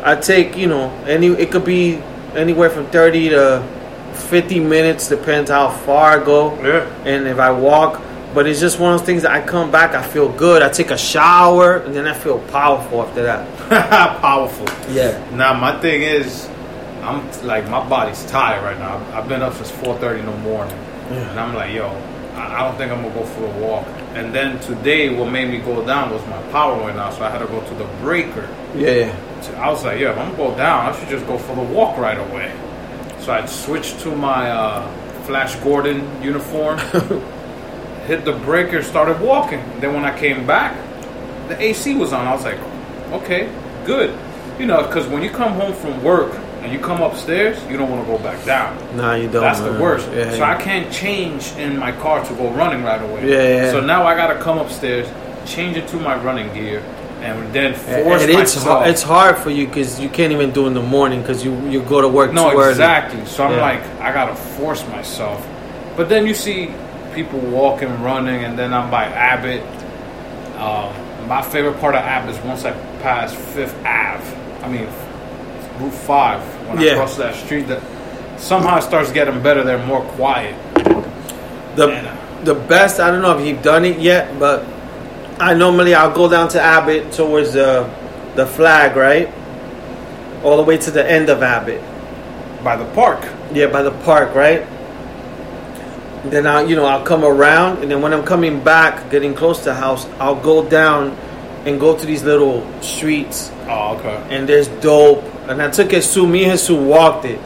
[0.03, 0.55] I take.
[0.55, 1.95] You know, any it could be
[2.35, 3.67] anywhere from thirty to
[4.19, 6.55] fifty minutes, depends how far I go.
[6.61, 6.85] Yeah.
[7.05, 8.01] And if I walk,
[8.33, 10.61] but it's just one of those things that I come back, I feel good.
[10.61, 14.19] I take a shower, and then I feel powerful after that.
[14.21, 14.67] Powerful.
[14.93, 15.23] Yeah.
[15.35, 16.47] Now my thing is,
[17.01, 18.97] I'm like my body's tired right now.
[19.17, 20.77] I've been up since 4:30 in the morning,
[21.09, 21.87] and I'm like, yo,
[22.35, 23.87] I don't think I'm gonna go for a walk.
[24.13, 27.29] And then today, what made me go down was my power went out, so I
[27.29, 28.47] had to go to the breaker.
[28.75, 29.15] Yeah.
[29.41, 31.55] So I was like, yeah, if I'm gonna go down, I should just go for
[31.55, 32.53] the walk right away.
[33.29, 34.91] So I switched to my uh,
[35.25, 36.79] Flash Gordon uniform,
[38.07, 39.59] hit the breaker, started walking.
[39.79, 40.75] Then when I came back,
[41.47, 42.25] the AC was on.
[42.25, 42.57] I was like,
[43.21, 43.47] okay,
[43.85, 44.17] good.
[44.59, 47.91] You know, because when you come home from work and you come upstairs, you don't
[47.91, 48.97] want to go back down.
[48.97, 49.43] Nah, you don't.
[49.43, 50.09] That's the worst.
[50.11, 50.31] Yeah.
[50.31, 53.29] So I can't change in my car to go running right away.
[53.29, 53.71] Yeah, yeah.
[53.71, 55.07] So now I gotta come upstairs,
[55.45, 56.81] change it to my running gear,
[57.21, 58.65] and then force and it's myself.
[58.65, 61.43] hard, it's hard for you because you can't even do it in the morning because
[61.43, 62.69] you you go to work No, too early.
[62.71, 63.25] exactly.
[63.25, 63.61] So I'm Yeah.
[63.61, 65.45] like, I gotta force myself.
[65.97, 66.71] But then you see
[67.13, 69.61] people walking, running, and then I'm by Abbott.
[70.57, 70.93] Um,
[71.27, 74.23] my favorite part of Abbott is once I pass Fifth Ave.
[74.63, 74.87] I mean,
[75.79, 76.41] Route Five.
[76.69, 76.93] When Yeah.
[76.93, 77.81] I cross that street, that
[78.37, 79.63] somehow it starts getting better.
[79.63, 80.55] They're more quiet.
[81.75, 82.11] The And, uh,
[82.45, 84.63] the best I don't know if you've done it yet, but
[85.39, 87.89] I normally I'll go down to Abbott towards the
[88.35, 89.29] the flag, right,
[90.43, 91.81] all the way to the end of Abbott.
[92.63, 93.19] by the park.
[93.53, 94.65] Yeah, by the park, right?
[96.25, 99.59] Then I, you know, I'll come around, and then when I'm coming back, getting close
[99.59, 101.11] to the house, I'll go down
[101.65, 104.21] and go to these little streets, Oh, okay.
[104.29, 105.23] and there's dope.
[105.47, 107.39] And I took Jesus, me and Jesus walked it.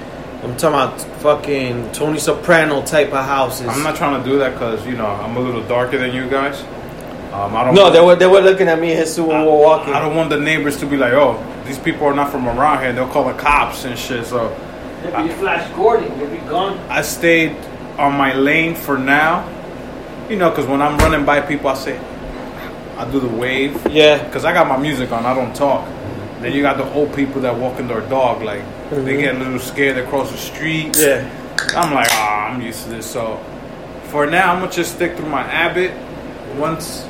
[0.43, 3.67] I'm talking about fucking Tony Soprano type of houses.
[3.67, 6.27] I'm not trying to do that because you know I'm a little darker than you
[6.29, 6.61] guys.
[7.33, 7.73] Um, I don't.
[7.75, 9.93] no, they were they were looking at me and Jesus when we were walking.
[9.93, 12.81] I don't want the neighbors to be like, oh, these people are not from around
[12.83, 12.93] here.
[12.93, 14.25] They'll call the cops and shit.
[14.27, 14.55] So
[15.03, 16.77] If you flash Gordon, you'll be gone.
[16.89, 17.55] I stayed
[17.97, 19.49] on my lane for now.
[20.29, 21.97] You know, because when I'm running by people, I say,
[22.97, 23.85] I do the wave.
[23.91, 24.23] Yeah.
[24.23, 25.87] Because I got my music on, I don't talk.
[26.39, 29.59] Then you got the old people that walking their dog, like they get a little
[29.59, 29.97] scared.
[29.97, 30.95] They cross the street.
[30.97, 31.27] Yeah.
[31.75, 33.09] I'm like, ah, I'm used to this.
[33.09, 33.37] So
[34.05, 35.91] for now, I'm gonna just stick through my habit.
[36.57, 37.07] Once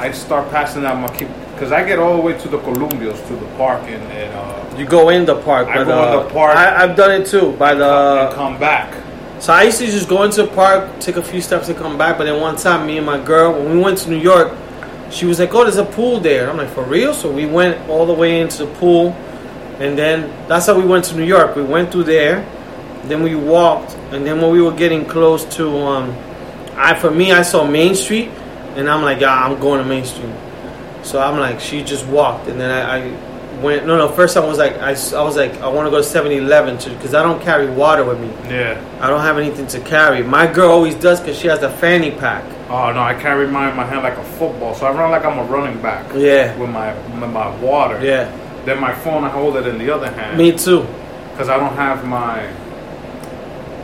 [0.00, 3.20] I start passing out my keep because I get all the way to the Columbios
[3.26, 5.68] to the park and, and uh, You go in the park.
[5.68, 6.56] I but, go in uh, the park.
[6.56, 7.52] I, I've done it too.
[7.58, 8.96] By the come back.
[9.40, 11.98] so I used to just go into the park, take a few steps, and come
[11.98, 12.16] back.
[12.16, 14.56] But then one time, me and my girl, when we went to New York,
[15.10, 17.86] she was like, "Oh, there's a pool there." I'm like, "For real?" So we went
[17.90, 19.14] all the way into the pool,
[19.80, 21.56] and then that's how we went to New York.
[21.56, 22.42] We went through there,
[23.04, 26.16] then we walked, and then when we were getting close to, um,
[26.74, 28.30] I for me, I saw Main Street,
[28.76, 30.32] and I'm like, "Yeah, I'm going to Main Street."
[31.02, 33.86] So I'm like, she just walked, and then I, I went.
[33.86, 34.08] No, no.
[34.08, 37.14] First, I was like, I, I was like, I want to go to 7-Eleven because
[37.14, 38.28] I don't carry water with me.
[38.54, 38.78] Yeah.
[39.00, 40.22] I don't have anything to carry.
[40.22, 42.44] My girl always does because she has a fanny pack.
[42.68, 45.24] Oh no, I carry mine in my hand like a football, so I run like
[45.24, 46.12] I'm a running back.
[46.14, 46.54] Yeah.
[46.58, 47.98] With my with my water.
[48.04, 48.30] Yeah,
[48.66, 50.36] Then my phone, I hold it in the other hand.
[50.38, 50.86] me too.
[51.32, 52.42] because I don't have my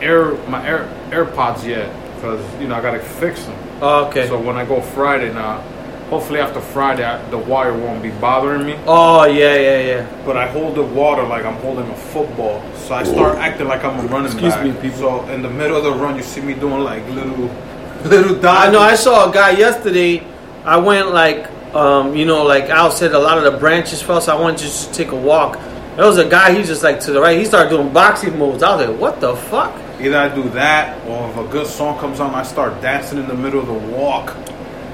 [0.01, 3.57] air my air AirPods yet because you know I gotta fix them.
[3.81, 4.27] Oh, okay.
[4.27, 5.61] So when I go Friday now,
[6.09, 8.75] hopefully after Friday I, the wire won't be bothering me.
[8.87, 10.23] oh yeah, yeah, yeah.
[10.25, 13.83] But I hold the water like I'm holding a football, so I start acting like
[13.83, 14.65] I'm a running Excuse back.
[14.65, 14.97] me, people.
[14.99, 17.49] So in the middle of the run, you see me doing like little
[18.05, 18.79] little I know.
[18.79, 20.25] I saw a guy yesterday.
[20.65, 24.19] I went like, um, you know, like Al said, a lot of the branches fell.
[24.21, 25.59] So I wanted to just take a walk.
[25.95, 26.55] There was a guy.
[26.55, 27.37] He's just like to the right.
[27.37, 28.63] He started doing boxing moves.
[28.63, 29.73] I was like, what the fuck?
[29.99, 33.27] Either I do that, or if a good song comes on, I start dancing in
[33.27, 34.35] the middle of the walk.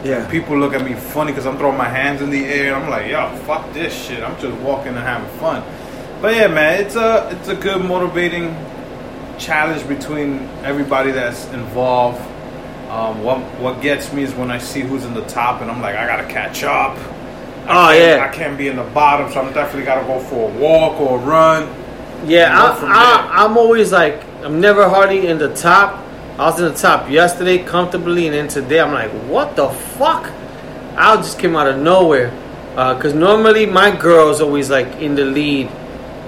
[0.04, 0.30] Yeah.
[0.30, 2.76] People look at me funny because I'm throwing my hands in the air.
[2.76, 4.24] I'm like, yo, fuck this shit.
[4.24, 5.64] I'm just walking and having fun.
[6.22, 8.56] But yeah, man, it's a it's a good motivating
[9.38, 12.20] challenge between everybody that's involved.
[12.90, 15.82] Um, what what gets me is when I see who's in the top, and I'm
[15.82, 16.98] like, I gotta catch up.
[17.68, 18.26] Oh I can't- yeah.
[18.30, 21.18] I can't be in the bottom, so I'm definitely gotta go for a walk or
[21.18, 21.64] a run.
[22.26, 22.72] Yeah, I.
[22.86, 26.04] I, I'm always like, I'm never hardly in the top.
[26.38, 30.32] I was in the top yesterday comfortably, and then today I'm like, what the fuck?
[30.96, 32.32] I just came out of nowhere.
[32.72, 35.68] Because normally my girl's always like in the lead.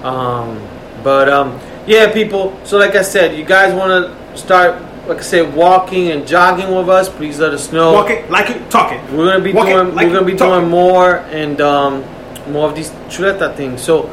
[0.02, 0.66] Um,
[1.02, 2.58] but um, yeah, people.
[2.64, 6.74] So like I said, you guys want to start, like I said, walking and jogging
[6.74, 7.08] with us?
[7.08, 7.92] Please let us know.
[7.92, 9.02] Walk it, like it, talk it.
[9.12, 12.04] We're gonna be Walk it, doing like we're gonna be talk doing more and um,
[12.52, 13.82] more of these chuleta things.
[13.82, 14.08] So,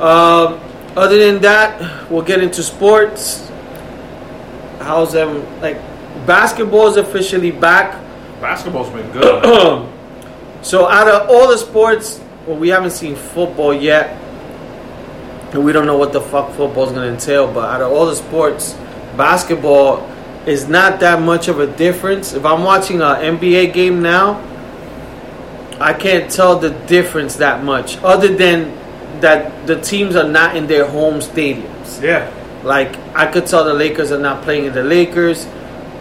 [0.00, 0.60] um,
[0.96, 3.50] other than that, we'll get into sports.
[4.78, 5.76] How's them like
[6.26, 8.00] basketball is officially back.
[8.40, 9.90] Basketball's been good.
[10.64, 14.16] So out of all the sports, well, we haven't seen football yet,
[15.52, 17.52] and we don't know what the fuck football's gonna entail.
[17.52, 18.72] But out of all the sports,
[19.14, 20.10] basketball
[20.46, 22.32] is not that much of a difference.
[22.32, 24.40] If I'm watching an NBA game now,
[25.78, 28.72] I can't tell the difference that much, other than
[29.20, 32.00] that the teams are not in their home stadiums.
[32.02, 32.30] yeah.
[32.62, 35.46] Like I could tell the Lakers are not playing in the Lakers.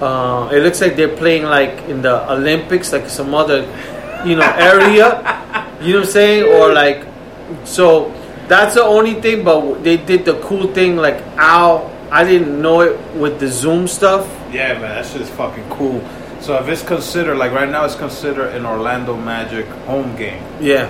[0.01, 3.61] Uh, it looks like they're playing like in the Olympics, like some other,
[4.25, 5.19] you know, area.
[5.81, 6.43] you know what I'm saying?
[6.43, 7.05] Or like,
[7.65, 8.11] so
[8.47, 9.43] that's the only thing.
[9.43, 11.91] But they did the cool thing, like Al.
[12.11, 14.25] I didn't know it with the Zoom stuff.
[14.53, 15.99] Yeah, man, that shit is fucking cool.
[16.41, 20.43] So if it's considered like right now, it's considered an Orlando Magic home game.
[20.61, 20.87] Yeah.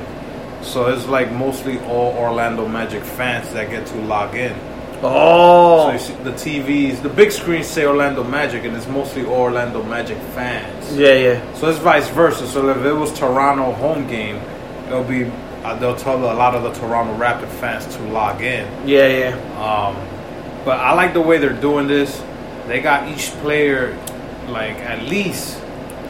[0.63, 4.55] So it's like mostly all Orlando Magic fans that get to log in.
[5.01, 5.97] So Oh.
[5.97, 10.17] see the TVs, the big screens say Orlando Magic, and it's mostly all Orlando Magic
[10.33, 10.95] fans.
[10.95, 11.53] Yeah, yeah.
[11.55, 12.47] So it's vice versa.
[12.47, 14.39] So if it was Toronto home game,
[14.87, 15.29] it'll be
[15.65, 18.65] uh, they'll tell a lot of the Toronto Raptor fans to log in.
[18.87, 19.35] Yeah, yeah.
[19.61, 19.95] Um,
[20.65, 22.21] but I like the way they're doing this.
[22.67, 23.97] They got each player
[24.47, 25.57] like at least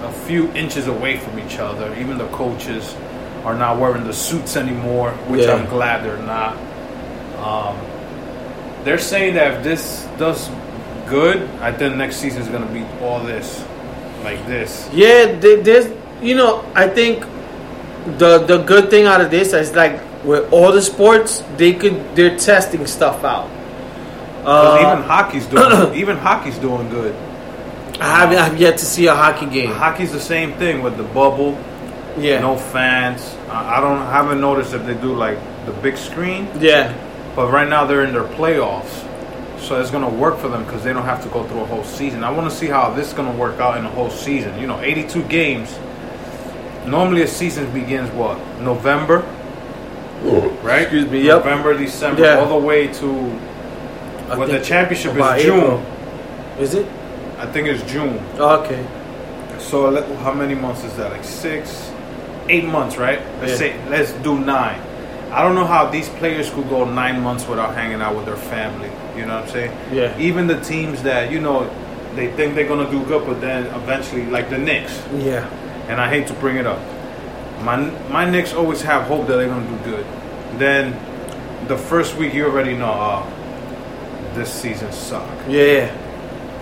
[0.03, 1.95] a few inches away from each other.
[1.95, 2.95] Even the coaches
[3.43, 5.53] are not wearing the suits anymore, which Yeah.
[5.55, 6.55] I'm glad they're not.
[7.43, 7.75] Um,
[8.83, 10.49] they're saying that if this does
[11.07, 13.63] good, I think next season is going to be all this,
[14.23, 14.89] like this.
[14.93, 15.87] Yeah, there- there's
[16.21, 17.25] you know I think
[18.17, 22.15] the the good thing out of this is like with all the sports they could
[22.15, 23.49] they're testing stuff out.
[24.45, 27.13] Uh, even hockey's doing even hockey's doing good.
[27.99, 29.71] I haven't I've yet to see a hockey game.
[29.71, 31.57] Hockey's the same thing with the bubble.
[32.17, 33.35] Yeah, no fans.
[33.49, 36.93] I I don't I haven't noticed if they do like the big screen, yeah,
[37.35, 39.03] but right now they're in their playoffs,
[39.59, 41.83] so it's gonna work for them because they don't have to go through a whole
[41.83, 42.23] season.
[42.23, 44.59] I want to see how this is gonna work out in a whole season.
[44.59, 45.77] You know, 82 games.
[46.85, 49.23] Normally a season begins what November,
[50.23, 50.49] oh.
[50.61, 50.81] right?
[50.81, 51.37] Excuse me, yep.
[51.45, 52.39] November, December, Yeah.
[52.39, 53.39] all the way to
[54.29, 55.57] I well, the championship is June.
[55.59, 55.85] April.
[56.59, 56.85] Is it?
[57.37, 58.19] I think it's June.
[58.37, 58.85] Oh, okay.
[59.59, 61.11] So how many months is that?
[61.11, 61.91] Like six,
[62.49, 63.19] eight months, right?
[63.41, 63.57] Let's Yeah.
[63.57, 64.79] say let's do nine.
[65.31, 68.35] I don't know how these players could go nine months without hanging out with their
[68.35, 68.89] family.
[69.17, 69.71] You know what I'm saying?
[69.91, 70.11] Yeah.
[70.19, 71.67] Even the teams that you know
[72.15, 75.45] they think they're gonna do good, but then eventually, like the Knicks, Yeah.
[75.89, 76.79] and I hate to bring it up,
[77.63, 77.77] my
[78.11, 80.05] my Knicks always have hope that they're gonna do good.
[80.59, 80.95] Then
[81.67, 83.23] the first week you already know, uh,
[84.35, 85.25] this season suck.
[85.47, 85.87] Yeah.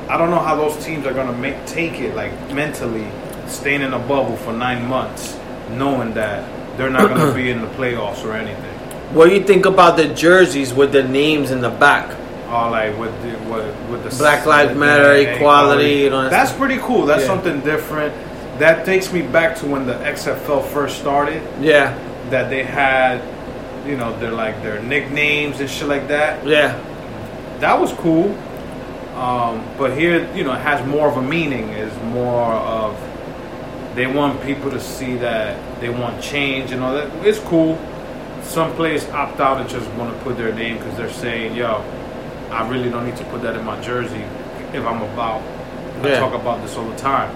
[0.10, 3.08] I don't know how those teams are gonna make take it like mentally,
[3.48, 5.38] staying in a bubble for nine months,
[5.78, 6.44] knowing that
[6.78, 8.72] they're not gonna be in the playoffs or anything.
[9.14, 12.16] What do you think about the jerseys with the names in the back?
[12.50, 16.52] All like with the with, with the Black Lives Matter, the equality, you know, that's
[16.54, 17.06] pretty cool.
[17.06, 17.28] That's Yeah.
[17.28, 18.14] something different.
[18.60, 21.42] That takes me back to when the XFL first started.
[21.62, 21.98] Yeah.
[22.30, 23.22] That they had,
[23.88, 26.46] you know, their like their nicknames and shit like that.
[26.46, 26.78] Yeah.
[27.60, 28.36] That was cool.
[29.16, 31.70] Um, but here, you know, it has more of a meaning.
[31.70, 32.96] Is more of
[33.96, 37.10] they want people to see that they want change and all that.
[37.26, 37.78] It's cool.
[38.44, 41.84] Some players opt out and just want to put their name because they're saying, "Yo,
[42.52, 44.24] I really don't need to put that in my jersey
[44.74, 45.42] if I'm about."
[46.04, 47.30] I talk about this all the time.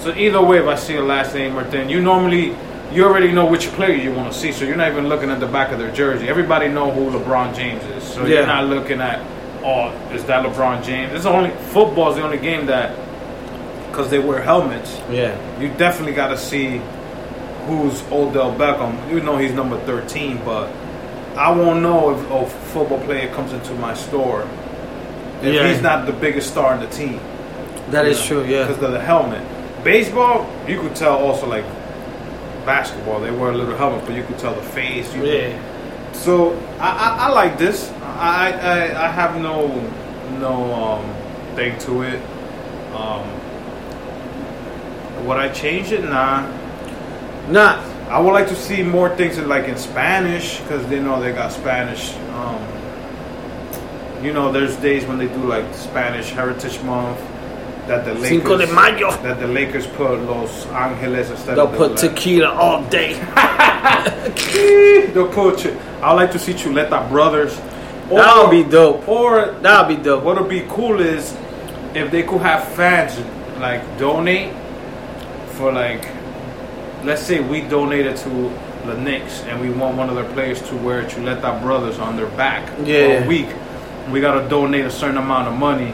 [0.00, 2.56] So either way, if I see a last name or thing, you normally
[2.92, 5.40] you already know which player you want to see, so you're not even looking at
[5.40, 6.28] the back of their jersey.
[6.28, 8.38] Everybody know who LeBron James is, so Yeah.
[8.38, 9.20] you're not looking at,
[9.64, 11.12] oh, is that LeBron James?
[11.12, 12.92] It's only football is the only game that
[13.96, 15.00] because they wear helmets.
[15.10, 15.34] Yeah.
[15.58, 16.82] You definitely got to see
[17.66, 19.10] who's Odell Beckham.
[19.10, 20.70] You know he's number 13, but
[21.34, 24.42] I won't know if a football player comes into my store
[25.40, 25.72] if Yeah.
[25.72, 27.20] he's not the biggest star in the team.
[27.90, 28.44] That is true.
[28.44, 28.66] Yeah.
[28.66, 29.42] Because of the helmet.
[29.82, 31.64] Baseball, you could tell also like
[32.66, 35.14] basketball, they wear a little helmet, but you could tell the face.
[35.14, 36.12] You Yeah.
[36.12, 37.90] So I, I, I like this.
[38.02, 39.68] I, I I have no
[40.38, 41.04] no um,
[41.54, 42.20] thing to it.
[42.94, 43.22] Um,
[45.26, 46.04] would I change it?
[46.04, 46.46] Nah.
[47.48, 47.82] Nah.
[48.08, 51.32] I would like to see more things in, like in Spanish because they know they
[51.32, 52.14] got Spanish.
[52.14, 52.62] Um,
[54.24, 57.18] you know, there's days when they do like Spanish Heritage Month
[57.88, 59.10] that the Lakers Cinco de Mayo.
[59.22, 63.14] that the Lakers put Los Angeles instead They'll of put tequila all day.
[65.12, 65.66] They'll put.
[66.02, 67.58] I like to see Chuleta Brothers.
[68.10, 69.06] Or- That'll be dope.
[69.08, 70.22] Or That would be dope.
[70.24, 71.36] what would be cool is
[71.94, 73.18] if they could have fans
[73.58, 74.52] like donate
[75.56, 76.06] for like,
[77.04, 78.28] let's say we donated to
[78.86, 82.28] the Knicks and we want one of their players to wear Chuleta Brothers on their
[82.30, 83.48] back for a week.
[84.10, 85.92] We gotta donate a certain amount of money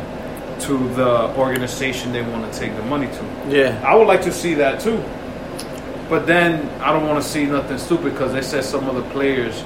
[0.60, 3.24] to the organization they want to take the money to.
[3.48, 3.82] Yeah.
[3.86, 5.02] I would like to see that too.
[6.08, 9.02] But then I don't want to see nothing stupid because they said some of the
[9.12, 9.64] players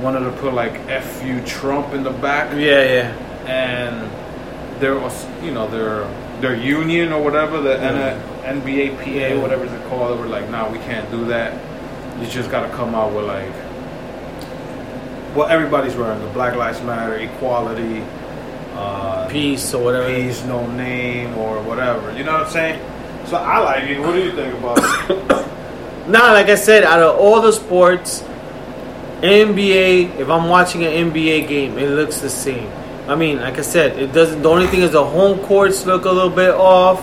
[0.00, 2.82] wanted to put like "fu Trump" in the back, Yeah.
[2.82, 3.46] Yeah.
[3.46, 6.06] and there was, you know, their
[6.40, 11.10] their union or whatever, the N- NBAPA, whatever it's called, were like, "Nah, we can't
[11.10, 11.54] do that.
[12.20, 13.52] You just got to come out with like."
[15.36, 18.02] Well, everybody's wearing the Black Lives Matter, equality,
[18.74, 20.06] uh, Peace or whatever.
[20.08, 22.12] peace, no name, or whatever.
[22.12, 22.80] You know what I'm saying?
[23.26, 24.00] So I like it.
[24.00, 24.78] What do you think about
[25.10, 25.48] it?
[26.08, 28.24] Nah, like I said, out of all the sports,
[29.22, 32.68] NBA, if I'm watching an NBA game, it looks the same.
[33.06, 34.42] I mean, like I said, it doesn't.
[34.42, 36.98] The only thing is the home courts look a little bit off,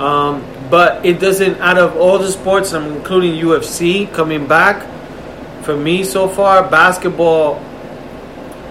[0.00, 1.60] um, but it doesn't.
[1.60, 4.90] Out of all the sports, I'm including UFC coming back.
[5.64, 7.62] For me, so far, basketball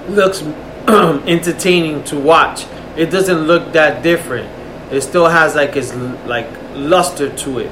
[0.07, 0.41] looks
[0.87, 2.65] entertaining to watch.
[2.97, 4.49] It doesn't look that different.
[4.91, 5.93] It still has like its
[6.25, 7.71] like luster to it.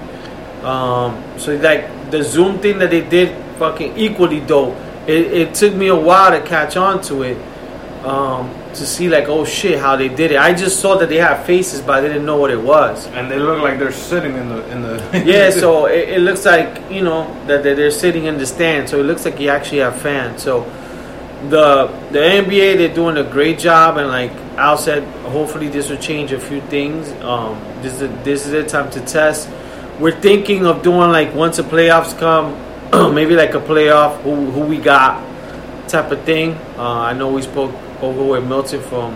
[0.64, 4.76] Um, so like the Zoom thing that they did, fucking equally dope.
[5.08, 7.38] It, it took me a while to catch on to it,
[8.06, 10.38] um, to see like oh shit how they did it.
[10.38, 13.08] I just saw that they had faces, but I didn't know what it was.
[13.08, 15.24] and they look like they're sitting in the in the.
[15.26, 18.90] Yeah, so it, it looks like you know that they're sitting in the stand.
[18.90, 20.44] So it looks like you actually have fans.
[20.44, 20.64] So
[21.50, 25.98] the the NBA they're doing a great job, and like Al said, hopefully this will
[25.98, 27.12] change a few things.
[27.22, 29.50] Um, this is a, this is a time to test.
[30.00, 32.54] We're thinking of doing like once the playoffs come,
[33.16, 35.28] maybe like a playoff who who we got
[35.88, 36.54] type of thing.
[36.78, 39.14] Uh, I know we spoke over with Milton from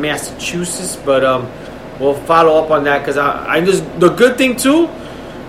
[0.00, 1.50] Massachusetts, but um,
[1.98, 4.86] we'll follow up on that because I, I just the good thing too.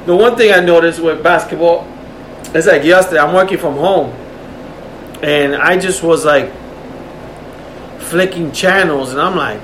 [0.05, 1.85] The one thing I noticed with basketball
[2.55, 4.11] is like yesterday I'm working from home,
[5.21, 6.51] and I just was like
[7.99, 9.61] flicking channels, and I'm like,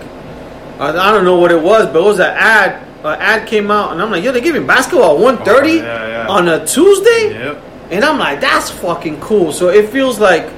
[0.79, 2.83] I, I don't know what it was, but it was an ad.
[3.03, 6.27] An ad came out, and I'm like, yo, they're giving basketball 1:30 Oh, yeah, yeah.
[6.27, 7.33] on a Tuesday.
[7.33, 7.63] Yep.
[7.91, 9.51] And I'm like, that's fucking cool.
[9.53, 10.49] So it feels like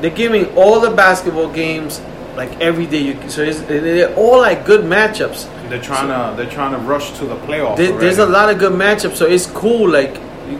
[0.00, 2.00] they're giving all the basketball games
[2.36, 2.98] like every day.
[3.02, 5.48] You so it's, they're all like good matchups.
[5.68, 7.76] They're trying to they're trying to rush to the playoffs.
[7.76, 9.88] There, there's a lot of good matchups, so it's cool.
[9.90, 10.14] Like,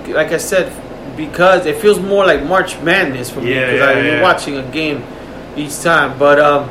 [0.07, 0.71] you- like I said,
[1.17, 4.23] because it feels more like March Madness for me Yeah, because yeah, I'm yeah.
[4.23, 5.03] watching a game
[5.57, 6.19] each time.
[6.19, 6.69] But um,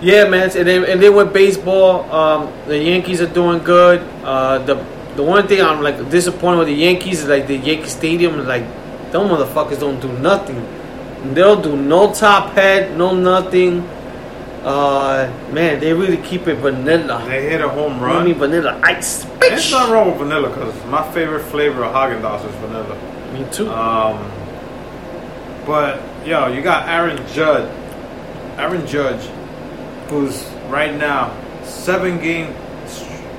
[0.00, 0.50] yeah, man.
[0.56, 4.00] And then and then with baseball, um, the Yankees are doing good.
[4.22, 4.74] Uh, the
[5.16, 8.46] the one thing I'm like disappointed with the Yankees is like the Yankee Stadium is
[8.46, 8.64] like
[9.12, 10.60] them motherfuckers don't do nothing.
[11.32, 13.80] They don't do no top head, no nothing.
[14.62, 17.22] Uh, man, they really keep it vanilla.
[17.28, 18.22] They hit a home run.
[18.22, 19.24] I mean vanilla ice.
[19.40, 22.96] There's nothing wrong with vanilla because my favorite flavor of Haagen Dazs is vanilla.
[23.32, 23.70] Me too.
[23.70, 24.30] Um,
[25.66, 27.68] but yo, you got Aaron Judge,
[28.58, 29.28] Aaron Judge,
[30.08, 32.54] who's right now seven game,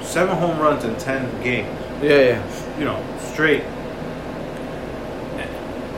[0.03, 1.69] seven home runs in ten games.
[2.03, 2.77] yeah, yeah.
[2.79, 3.63] You know, straight.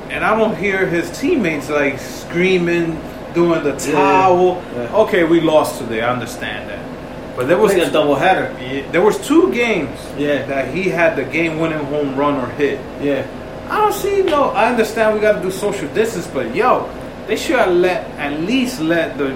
[0.10, 3.00] And I don't hear his teammates like screaming,
[3.34, 4.62] doing the towel.
[4.76, 4.96] Yeah.
[5.04, 6.02] Okay, we lost today.
[6.02, 7.36] I understand that.
[7.36, 8.56] But there was a double header.
[8.60, 10.44] yeah, there was two games Yeah.
[10.48, 12.80] that he had the game-winning home run or hit.
[13.02, 13.28] Yeah.
[13.70, 14.50] I don't see no.
[14.52, 16.90] I understand we got to do social distance, but yo,
[17.28, 19.36] they should have let at least let the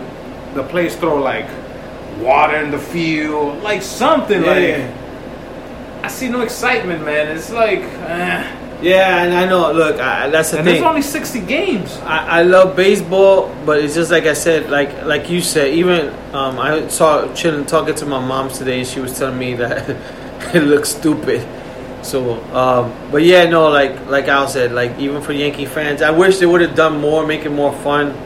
[0.56, 1.48] the players throw like
[2.20, 4.42] water in the field, like something.
[4.42, 6.02] Yeah, like yeah.
[6.04, 7.28] I see no excitement, man.
[7.36, 8.48] It's like, eh.
[8.82, 9.72] Yeah, and I know.
[9.72, 10.76] Look, I, that's the and thing.
[10.76, 11.96] there's only sixty games.
[12.00, 15.74] I, I love baseball, but it's just like I said, like like you said.
[15.74, 18.80] Even um, I saw chilling talking to my mom today.
[18.80, 19.90] And she was telling me that
[20.56, 21.48] it looks stupid.
[22.04, 26.10] So, um, but yeah, no, like like Al said, like even for Yankee fans, I
[26.10, 28.18] wish they would have done more, make it more fun.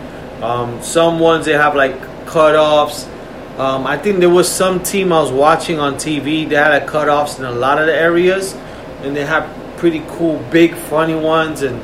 [0.41, 3.11] Um, some ones they have like cutoffs.
[3.59, 6.47] Um, I think there was some team I was watching on TV.
[6.47, 8.53] They had like cutoffs in a lot of the areas,
[9.01, 9.49] and they have
[9.85, 11.77] pretty cool, big, funny ones, and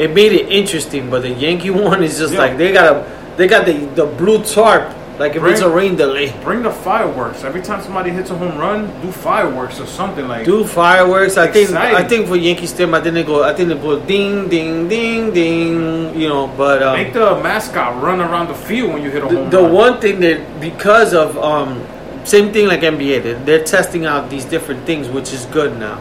[0.00, 1.10] it made it interesting.
[1.10, 2.38] But the Yankee one is just Yeah.
[2.44, 2.96] like they got a
[3.36, 4.84] they got the the blue tarp.
[5.18, 7.44] Like if it's a rain delay, Bring the fireworks.
[7.44, 10.46] Every time somebody hits a home run, do fireworks or something like.
[10.46, 11.36] do fireworks.
[11.36, 13.44] I think I think for Yankee Stadium, I think they go.
[13.44, 16.18] I think they go ding ding ding ding.
[16.18, 19.28] You know, but um, Make the mascot run around the field when you hit a
[19.28, 19.72] the, home the run.
[19.84, 21.84] one thing that because of um,
[22.24, 25.98] same thing like NBA, they're, they're testing out these different things, which is good now.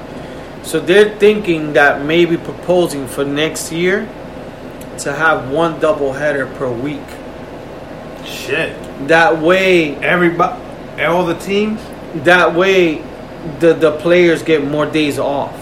[0.64, 4.08] So they're thinking that maybe proposing for next year
[5.00, 7.02] to have one double header per week.
[8.26, 8.76] Shit.
[9.08, 10.62] That way, Everybody,
[11.04, 11.82] all the teams.
[12.24, 13.02] that way,
[13.60, 15.54] the the players get more days off.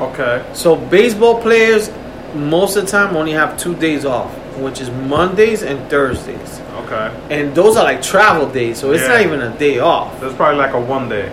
[0.00, 0.44] Okay.
[0.52, 1.90] So baseball players
[2.34, 6.60] most of the time only have two days off, which is Mondays and Thursdays.
[6.84, 7.10] Okay.
[7.30, 9.08] And those are like travel days, so it's Yeah.
[9.08, 10.20] not even a day off.
[10.20, 11.32] That's probably like a one day.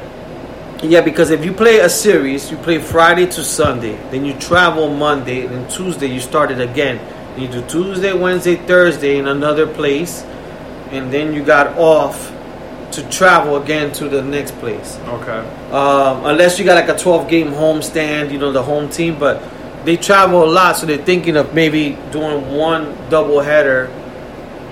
[0.83, 4.93] Yeah, because if you play a series, you play Friday to Sunday, then you travel
[4.93, 6.99] Monday, then Tuesday you start it again.
[7.39, 10.23] You do Tuesday, Wednesday, Thursday in another place,
[10.91, 12.31] and then you got off
[12.91, 14.97] to travel again to the next place.
[15.07, 15.39] Okay.
[15.71, 19.41] Um, unless you got like a 12 game homestand, you know, the home team, but
[19.85, 23.89] they travel a lot, so they're thinking of maybe doing one double header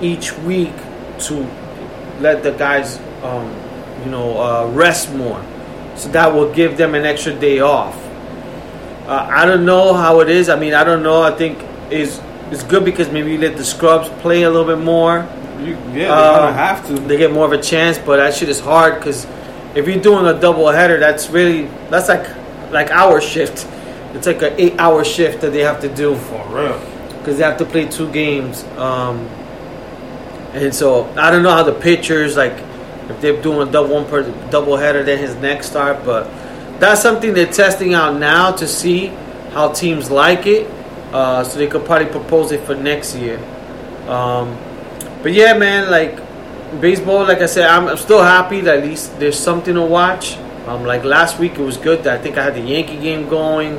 [0.01, 0.74] each week
[1.20, 1.47] to
[2.20, 3.54] let the guys, um,
[4.04, 5.43] you know, uh, rest more.
[5.96, 7.96] So that will give them an extra day off.
[9.08, 10.50] Uh, I don't know how it is.
[10.50, 11.22] I mean, I don't know.
[11.22, 11.60] I think
[11.91, 12.20] is
[12.52, 15.28] it's good because maybe you let the scrubs play a little bit more
[15.60, 16.94] You, yeah, they're Um, gonna have to.
[16.94, 19.26] they get more of a chance, but that shit is hard because
[19.76, 22.26] if you're doing a double header, that's really that's like
[22.72, 23.68] like our shift.
[24.14, 26.80] It's like an eight hour shift that they have to do For real.
[27.20, 28.64] because they have to play two games.
[28.78, 29.28] Um,
[30.54, 32.54] and so I don't know how the pitchers like
[33.10, 36.04] if they're doing a double one per double header, then his next start.
[36.06, 36.26] But
[36.80, 39.08] that's something they're testing out now to see
[39.51, 40.70] how teams like it,
[41.14, 43.38] uh, so they could probably propose it for next year.
[44.08, 44.58] Um,
[45.22, 46.18] but yeah, man, like
[46.82, 50.38] baseball, like I said, I'm, I'm still happy that at least there's something to watch.
[50.68, 52.04] Um, like last week, it was good.
[52.04, 53.78] That I think I had the Yankee game going,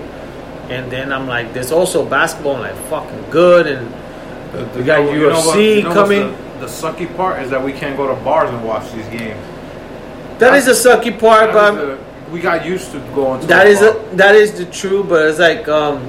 [0.71, 3.93] and then I'm like, there's also basketball, like fucking good, and
[4.55, 6.31] The, We got UFC what's coming.
[6.31, 9.41] The, the sucky part is that we can't go to bars and watch these games.
[10.39, 11.53] that is the sucky part.
[11.53, 11.99] But the-
[12.33, 15.05] we got used to going to that is a, that is the true.
[15.05, 16.09] But it's like um,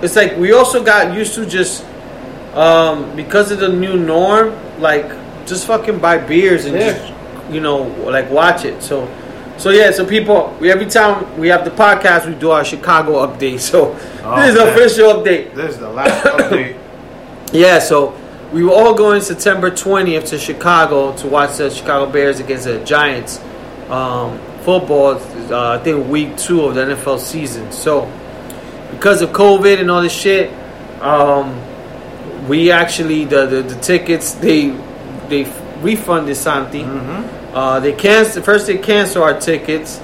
[0.00, 1.84] it's like we also got used to just
[2.54, 5.06] um because of the new norm, like
[5.46, 6.92] just fucking buy beers and Yeah.
[6.92, 7.12] just
[7.52, 8.82] you know like watch it.
[8.82, 9.08] So.
[9.58, 13.26] So yeah, so people, we every time we have the podcast, we do our Chicago
[13.26, 13.58] update.
[13.70, 13.90] So
[14.22, 14.68] Oh, this is man.
[14.68, 15.52] official update.
[15.52, 16.76] This is the last update.
[17.52, 18.14] Yeah, so
[18.52, 22.82] we were all going September 20th to Chicago to watch the Chicago Bears against the
[22.84, 23.38] Giants
[23.90, 25.20] um, football.
[25.52, 27.70] Uh, I think week two of the NFL season.
[27.72, 28.10] So
[28.90, 30.50] because of COVID and all this shit,
[31.02, 34.70] um, we actually the, the the tickets they
[35.28, 35.44] they
[35.80, 36.84] refunded Santi.
[37.52, 38.66] Uh, they canceled first.
[38.66, 40.00] They canceled our tickets,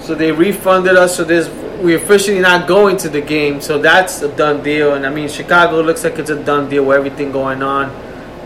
[0.00, 1.16] so they refunded us.
[1.16, 1.48] So there's
[1.82, 3.60] we're officially not going to the game.
[3.60, 4.94] So that's a done deal.
[4.94, 7.90] And I mean, Chicago looks like it's a done deal with everything going on.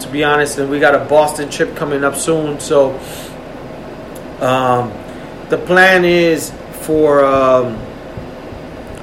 [0.01, 2.61] To be honest, and we got a Boston trip coming up soon.
[2.61, 2.93] So
[4.41, 4.93] um,
[5.49, 6.53] the plan is
[6.83, 7.25] for.
[7.25, 7.77] Um,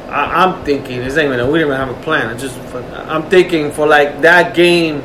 [0.07, 1.51] I, I'm thinking it's not even.
[1.51, 2.27] We didn't even have a plan.
[2.27, 2.57] I just.
[3.09, 5.03] I'm thinking for like that game,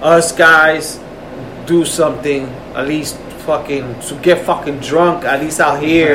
[0.00, 0.98] us guys
[1.66, 3.18] do something at least
[3.50, 6.14] fucking to get fucking drunk at least out here.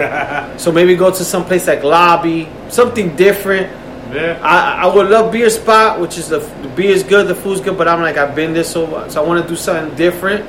[0.58, 3.68] so maybe go to some place like lobby, something different.
[4.14, 4.40] Yeah.
[4.42, 7.60] I, I would love beer spot, which is the, the beer is good, the food's
[7.60, 9.94] good, but I'm like I've been there so much, so I want to do something
[9.98, 10.48] different.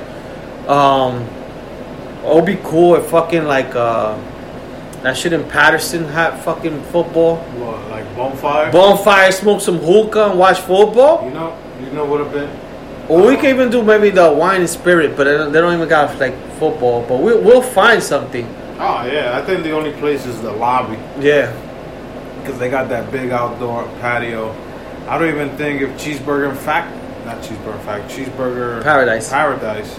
[0.68, 1.22] Um,
[2.22, 4.14] it would be cool if fucking like uh,
[5.03, 8.70] that shit in Paterson had fucking football, What, like bonfire?
[8.70, 11.24] bonfire, smoke some hookah, and watch football.
[11.26, 12.51] you know, you know what have been.
[13.09, 15.75] Or we can even do maybe the wine and spirit, but they don't, they don't
[15.75, 17.05] even got like football.
[17.07, 18.45] But we, we'll find something.
[18.79, 21.51] Oh yeah, I think the only place is the lobby Yeah,
[22.43, 24.51] because they got that big outdoor patio.
[25.09, 26.93] I don't even think if cheeseburger in fact,
[27.25, 29.31] not cheeseburger in fact, cheeseburger Paradise.
[29.31, 29.99] paradise,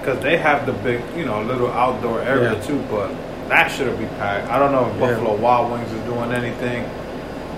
[0.00, 2.60] because they have the big, you know, little outdoor area Yeah.
[2.62, 2.82] too.
[2.90, 3.10] But
[3.48, 4.48] that should have be packed.
[4.50, 5.10] I don't know if Yeah.
[5.14, 6.88] Buffalo Wild Wings is doing anything.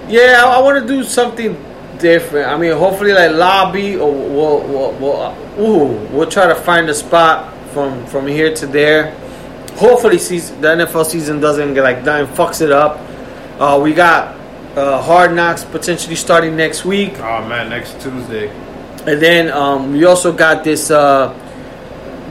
[0.09, 0.43] yeah.
[0.45, 1.55] I, I want to do something
[1.99, 2.49] different.
[2.49, 6.89] I mean, hopefully like lobby, or we'll we'll, we'll uh, ooh, we'll try to find
[6.89, 9.13] a spot from from here to there.
[9.77, 12.99] Hopefully, season, the NFL season doesn't get like done fucks it up.
[13.61, 14.37] Uh, we got
[14.77, 17.19] uh, Hard Knocks potentially starting next week.
[17.19, 18.49] Oh man, next Tuesday.
[19.07, 21.33] And then um, we also got this uh,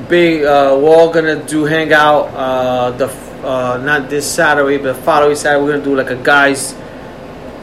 [0.09, 0.43] big.
[0.43, 2.27] Uh, we're all gonna do hangout.
[2.33, 3.07] Uh, the
[3.43, 6.75] uh, not this Saturday, but the following Saturday, we're gonna do like a guys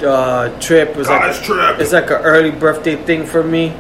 [0.05, 0.95] uh, trip.
[0.95, 1.81] Guys like trip.
[1.81, 3.75] It's like an early birthday thing for me.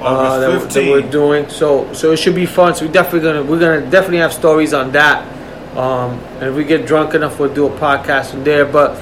[0.00, 2.74] Uh, that, August that we're doing so so it should be fun.
[2.74, 5.26] So we definitely gonna we're gonna definitely have stories on that.
[5.76, 8.64] Um, and if we get drunk enough, we'll do a podcast from there.
[8.64, 9.00] But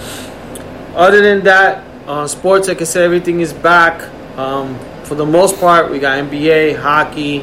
[0.95, 4.01] other than that, uh, sports, like I said, everything is back.
[4.39, 7.41] Um, for the most part, we got NBA, hockey,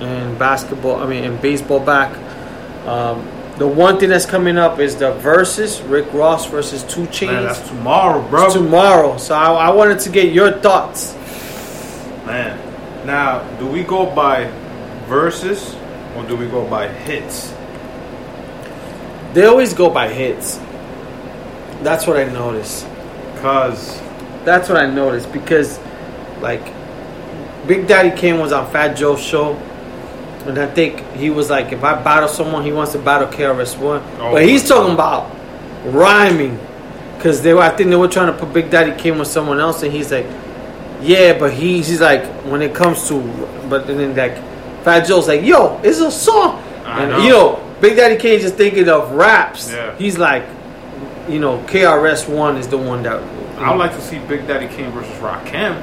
[0.00, 0.96] and basketball.
[0.96, 2.16] I mean, and baseball back.
[2.86, 3.20] Um,
[3.62, 7.42] the one thing that's coming up is the versus Rick Ross versus Two Man, Chainz
[7.44, 8.52] that's tomorrow, bro.
[8.52, 9.16] tomorrow.
[9.18, 11.14] So I, I wanted to get your thoughts.
[12.26, 12.58] Man,
[13.06, 14.50] now do we go by
[15.06, 15.76] verses
[16.16, 17.54] or do we go by hits?
[19.32, 20.56] They always go by hits.
[21.84, 22.84] That's what I noticed.
[23.36, 24.00] Cause
[24.44, 25.78] That's what I noticed because,
[26.40, 26.64] like,
[27.68, 29.54] Big Daddy Kane was on Fat Joe's show,
[30.46, 33.78] and I think he was like, if I battle someone, he wants to battle KRS
[33.78, 34.02] One.
[34.18, 35.30] Oh but he's talking about
[35.86, 36.58] rhyming,
[37.16, 37.62] because they were.
[37.62, 40.10] I think they were trying to put Big Daddy Kane with someone else, and he's
[40.12, 40.26] like,
[41.00, 43.20] yeah, but he's he's like when it comes to,
[43.68, 44.36] but then like
[44.84, 47.18] Fat Joe's like, yo, it's a song, I and know.
[47.24, 49.70] you know, Big Daddy Kane just thinking of raps.
[49.70, 49.96] Yeah.
[49.96, 50.44] He's like,
[51.28, 53.22] you know, KRS One is the one that.
[53.58, 55.76] I would like to see Big Daddy Kane versus Rakim.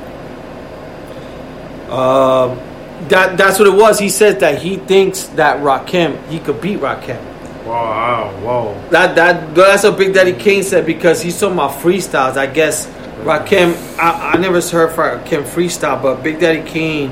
[1.89, 2.59] Um,
[3.07, 3.97] that that's what it was.
[3.99, 7.19] He says that he thinks that Rakim he could beat Rakim.
[7.65, 8.89] Wow, whoa.
[8.89, 12.35] That that that's what Big Daddy Kane said because he's talking about freestyles.
[12.35, 12.87] I guess
[13.23, 13.75] Rakim.
[13.99, 17.11] I, I never heard for Rakim freestyle, but Big Daddy Kane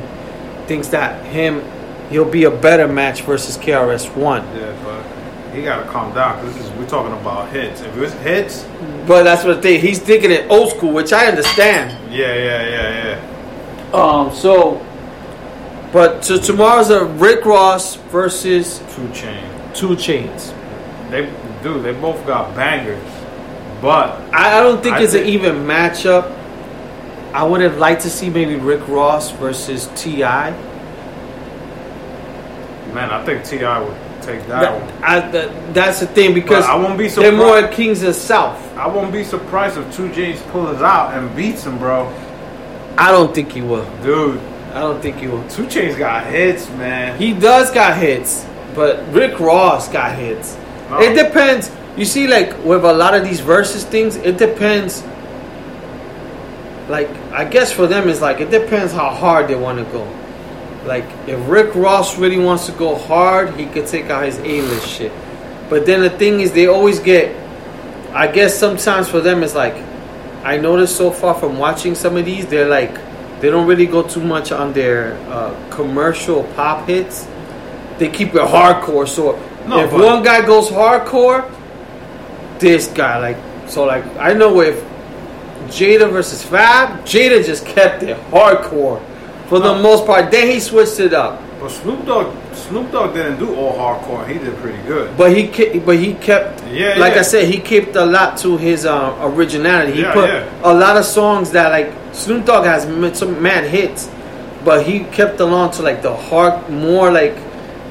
[0.66, 1.64] thinks that him
[2.10, 4.44] he'll be a better match versus KRS One.
[4.56, 7.82] Yeah, but he gotta calm down because we're talking about hits.
[7.82, 8.66] If it's hits,
[9.08, 11.92] But that's what they he's thinking it old school, which I understand.
[12.12, 13.18] yeah, yeah, yeah,
[13.92, 13.94] yeah.
[13.94, 14.84] Um, so.
[15.92, 19.44] But so tomorrow's a Rick Ross versus Two chain.
[19.74, 20.54] Two Chainz.
[21.10, 21.32] They
[21.64, 21.82] do.
[21.82, 23.02] They both got bangers,
[23.82, 26.34] but I, I don't think I it's an even matchup.
[27.34, 30.20] I would have liked to see maybe Rick Ross versus Ti.
[32.94, 33.80] man, I think T.I.
[33.80, 35.04] would take that, one.
[35.04, 37.38] I, that, that's the thing because But I won't be surprised.
[37.38, 38.60] they're more kings of South.
[38.76, 42.08] I won't be surprised if Two James pulls out and beats him, bro.
[42.98, 43.86] I don't think he will.
[44.02, 44.42] Dude,
[44.74, 45.48] I don't think he will.
[45.50, 47.18] Two Chainz got hits, man.
[47.18, 48.46] He does got hits,
[48.76, 50.58] but Rick Ross got hits.
[50.90, 51.00] No.
[51.00, 51.72] It depends.
[51.98, 55.04] You see, like with a lot of these versus things, it depends.
[56.90, 60.08] Like I guess for them, it's like it depends how hard they want to go.
[60.86, 64.88] Like if Rick Ross really wants to go hard, he could take out his A-list
[64.88, 65.12] shit.
[65.70, 67.36] But then the thing is, they always get.
[68.14, 69.76] I guess sometimes for them, it's like
[70.44, 72.96] I noticed so far from watching some of these, they're like
[73.40, 77.28] they don't really go too much on their uh, commercial pop hits.
[77.98, 79.08] They keep it hardcore.
[79.08, 79.34] So
[79.68, 81.50] No, if one guy goes hardcore,
[82.60, 83.38] this guy like
[83.70, 84.84] so like I know if
[85.68, 89.02] Jada versus Fab, Jada just kept it hardcore
[89.48, 90.32] for the most part.
[90.32, 94.28] Then he switched it up, But Snoop Dogg, Snoop Dogg didn't do all hardcore.
[94.28, 95.18] He did pretty good.
[95.18, 97.20] but he ke- but he kept Yeah, like yeah.
[97.20, 99.94] I said, he kept a lot to his uh, originality.
[99.94, 100.46] He Yeah, put yeah.
[100.64, 102.84] a lot of songs that like Snoop Dogg has
[103.18, 104.08] some mad hits,
[104.64, 107.36] but he kept along to like the hard, more like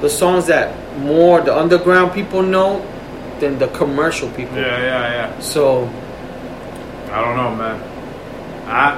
[0.00, 2.84] the songs that more the underground people know.
[3.40, 4.56] than the commercial people.
[4.56, 5.40] Yeah, yeah, yeah.
[5.40, 5.84] So
[7.12, 7.76] I don't know, man.
[8.66, 8.96] I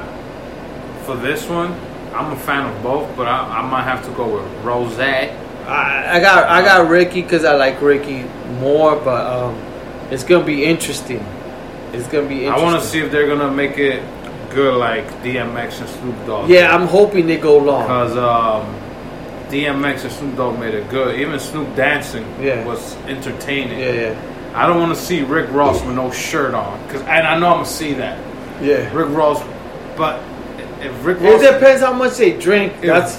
[1.04, 1.74] for this one,
[2.18, 4.98] I'm a fan of both, but I, I might have to go with Rose.
[4.98, 5.30] I,
[5.68, 8.24] I got I got Ricky because I like Ricky
[8.60, 9.54] more, but um,
[10.10, 11.24] it's gonna be interesting.
[11.92, 12.48] It's gonna be.
[12.48, 14.02] I want to see if they're gonna make it
[14.50, 16.50] good like DMX and Snoop Dogg.
[16.50, 17.82] Yeah, I'm hoping they go long.
[17.82, 18.74] because um,
[19.50, 21.20] DMX and Snoop Dogg made it good.
[21.20, 22.64] Even Snoop dancing Yeah.
[22.66, 23.78] was entertaining.
[23.78, 27.26] Yeah, yeah, I don't want to see Rick Ross with no shirt on, cause and
[27.28, 28.18] I know I'm gonna see that
[28.62, 28.92] yeah.
[28.92, 29.40] Rick Ross,
[29.96, 30.20] but
[30.80, 32.72] if Rick It depends how much they drink.
[32.76, 33.16] if, That's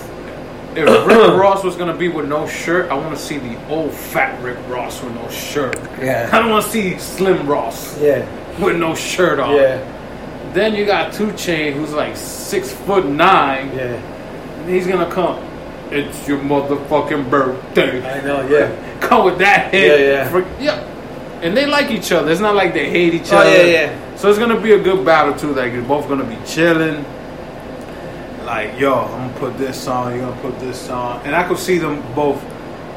[0.76, 3.92] if Rick Ross was gonna be with no shirt, I want to see the old
[3.94, 5.76] fat Rick Ross with no shirt.
[6.00, 6.30] Yeah.
[6.34, 8.26] I don't want to see Slim Ross yeah,
[8.64, 9.56] with no shirt on.
[9.56, 13.72] yeah, Then you got Two Chain, who's like six foot nine.
[13.76, 14.66] yeah.
[14.68, 15.44] He's gonna come.
[15.92, 18.06] It's your motherfucking birthday.
[18.08, 18.48] I know.
[18.48, 20.00] Yeah, Come with that hit.
[20.00, 20.60] Yeah, yeah.
[20.60, 21.42] Yeah.
[21.42, 22.30] And they like each other.
[22.32, 23.50] It's not like they hate each Oh, other.
[23.50, 24.16] yeah, yeah.
[24.18, 25.54] So it's gonna be a good battle too.
[25.56, 27.04] Like you're both gonna be chilling.
[28.50, 31.22] Like yo, I'm gonna put this song, You're gonna put this song.
[31.24, 32.42] and I could see them both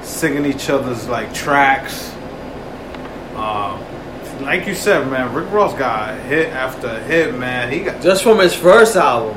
[0.03, 2.11] singing each other's like tracks.
[3.37, 3.79] Um,
[4.43, 7.71] like you said, man, Rick Ross got hit after hit, man.
[7.71, 9.37] He got just from his first album,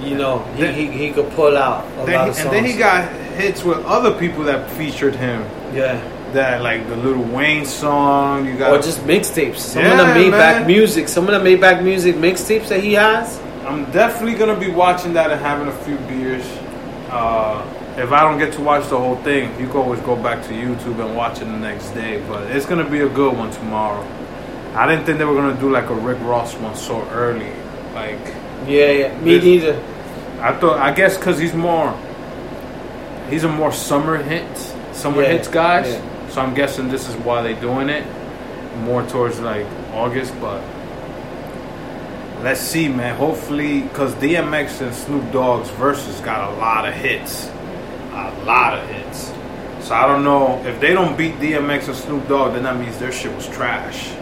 [0.00, 2.38] you know, he Then- he, he could pull out a lot of songs.
[2.46, 5.44] and then he got hits with other people that featured him.
[5.74, 6.00] yeah,
[6.34, 8.46] That like the Lil Wayne song.
[8.46, 9.58] You got or just mixtapes.
[9.58, 10.66] Some of the Maybach man.
[10.68, 13.40] music, some of the Maybach music mixtapes that he has.
[13.66, 16.44] I'm definitely gonna be watching that and having a few beers.
[17.10, 17.64] Uh,
[17.96, 20.50] if I don't get to watch the whole thing, you can always go back to
[20.50, 22.22] YouTube and watch it the next day.
[22.28, 24.04] But it's gonna be a good one tomorrow.
[24.74, 27.52] I didn't think they were gonna do like a Rick Ross one so early.
[27.94, 28.18] Like
[28.66, 29.18] Yeah, yeah.
[29.18, 29.76] Me This- neither.
[30.40, 31.94] I thought, I guess because he's more,
[33.30, 35.88] he's a more summer hits, summer Yeah, hits guys.
[35.88, 36.00] yeah.
[36.30, 38.04] So I'm guessing this is why they're doing it
[38.82, 40.34] more towards like August.
[40.40, 40.60] But
[42.44, 43.16] let's see, man.
[43.16, 47.48] Hopefully, because DMX and Snoop Dogg's verses got a lot of hits,
[48.12, 49.32] a lot of hits.
[49.86, 52.98] So I don't know if they don't beat DMX and Snoop Dogg, then that means
[52.98, 54.12] their shit was trash.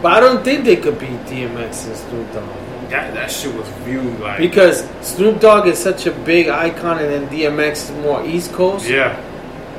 [0.00, 2.90] But I don't think they could beat DMX and Snoop Dogg.
[2.90, 7.10] That that shit was viewed like Because Snoop Dogg is such a big icon and
[7.10, 8.88] then DMX is more East Coast.
[8.88, 9.18] yeah.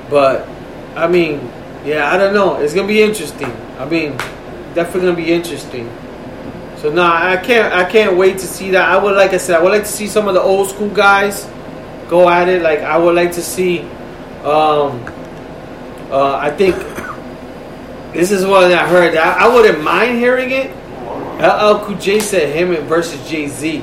[0.09, 0.47] But
[0.95, 1.51] I mean,
[1.85, 2.55] yeah, I don't know.
[2.55, 3.51] It's gonna be interesting.
[3.77, 4.17] I mean,
[4.73, 5.87] definitely gonna be interesting.
[6.85, 8.87] So nah, I can't I can't wait to see that.
[8.87, 10.91] I would like I said, I would like to see some of the old school
[10.91, 11.49] guys
[12.07, 12.61] go at it.
[12.61, 13.81] Like I would like to see
[14.45, 15.03] um
[16.11, 16.75] uh I think
[18.13, 19.17] this is one that I heard.
[19.17, 20.69] I, I wouldn't mind hearing it.
[21.41, 23.79] LL Cool J said him versus Jay Z.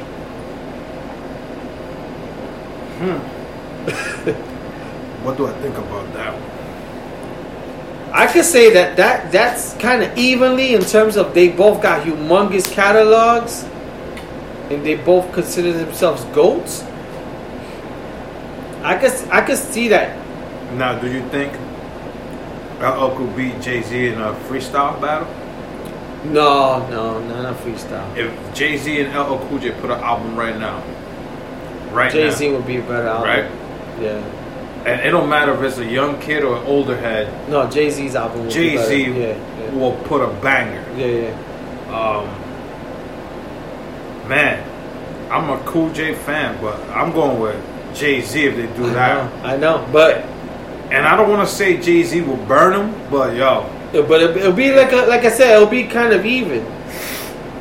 [2.98, 3.18] Hmm.
[5.24, 6.32] what do I think about that?
[6.32, 6.51] one?
[8.12, 12.04] I could say that that that's kind of evenly in terms of they both got
[12.06, 13.64] humongous catalogs,
[14.70, 16.82] and they both consider themselves goats.
[18.82, 20.18] I could I could see that.
[20.76, 21.52] Now, do you think
[22.80, 25.28] uh, LL could beat Jay Z in a freestyle battle?
[26.24, 28.16] No, no, not a freestyle.
[28.16, 30.82] If Jay Z and LL Cool J put an album right now,
[31.92, 33.28] right Jay Z would be a better album.
[33.28, 33.50] right?
[34.00, 34.20] Yeah.
[34.84, 37.88] And it don't matter if it's a young kid or an older head, No, Jay
[37.90, 38.48] Z's album.
[38.50, 40.84] Jay Z Yeah, yeah, will put a banger.
[40.96, 41.96] yeah, yeah.
[41.96, 42.26] Um,
[44.28, 44.62] man,
[45.30, 47.56] I'm a Cool J fan, but I'm going with
[47.94, 49.42] Jay Z if they do I that.
[49.42, 50.24] know, I know, but
[50.90, 54.36] And I don't want to say Jay Z will burn him, but yo, but it,
[54.36, 56.66] it'll be like a, like I said, it'll be kind of even.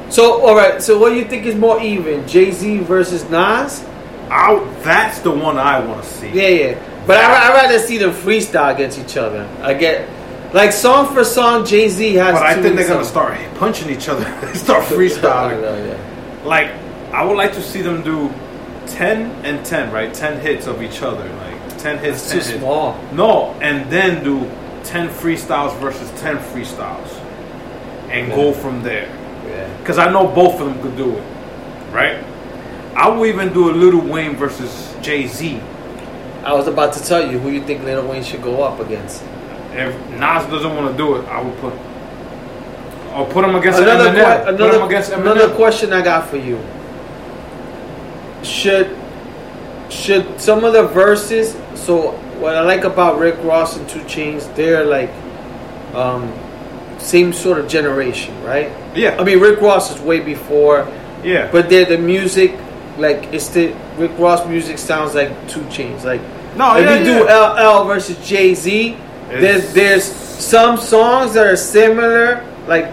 [0.10, 3.86] So all right, so what do you think is more even, Jay Z versus Nas?
[4.30, 6.30] I, that's the one I want to see.
[6.30, 6.88] Yeah, yeah.
[7.08, 9.48] But I I rather see them freestyle against each other.
[9.62, 10.08] I get
[10.54, 11.66] like song for song.
[11.66, 12.34] Jay Z has.
[12.34, 14.26] But I think they're gonna start punching each other.
[14.54, 15.62] start freestyling.
[15.62, 16.46] know, yeah.
[16.46, 16.72] Like
[17.14, 18.30] I would like to see them do
[18.88, 20.14] ten and ten, right?
[20.14, 22.24] Ten hits of each other, like ten hits.
[22.24, 22.60] It's 10 too hits.
[22.60, 23.00] small.
[23.14, 24.50] No, and then do
[24.84, 27.10] ten freestyles versus ten freestyles,
[28.10, 28.36] and Yeah.
[28.36, 29.10] go from there.
[29.48, 29.68] Yeah.
[29.80, 31.24] Because I know both of them could do it,
[31.92, 32.18] right?
[32.96, 35.60] I will even do a Lil Wayne versus Jay Z.
[36.44, 39.24] I was about to tell you who you think Lil Wayne should go up against.
[39.74, 41.74] If Nas doesn't want to do it, I will put.
[43.16, 44.44] Or put him against Another Eminem.
[44.44, 45.22] que- another against Eminem.
[45.22, 46.58] another question I got for you.
[48.44, 48.98] Should
[49.90, 51.56] should some of the verses?
[51.76, 55.12] So what I like about Rick Ross and Two Chainz, they're like
[55.94, 56.34] um,
[56.98, 58.72] same sort of generation, right?
[58.96, 59.18] Yeah.
[59.20, 60.88] I mean, Rick Ross is way before.
[61.24, 61.50] yeah.
[61.52, 62.58] But they're the music,
[62.98, 66.04] like it's the Rick Ross music sounds like Two Chainz.
[66.04, 66.22] Like
[66.56, 67.54] No, if yeah, you do yeah.
[67.80, 68.98] LL versus Jay Z,
[69.30, 72.86] There's there's some songs that are similar, like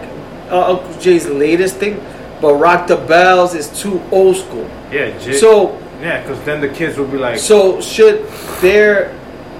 [0.49, 1.99] uh, Uncle Jay's latest thing,
[2.41, 4.69] but Rock the Bells is too old school.
[4.91, 8.25] yeah, J- So yeah, because then the kids will be like, so should
[8.61, 9.11] there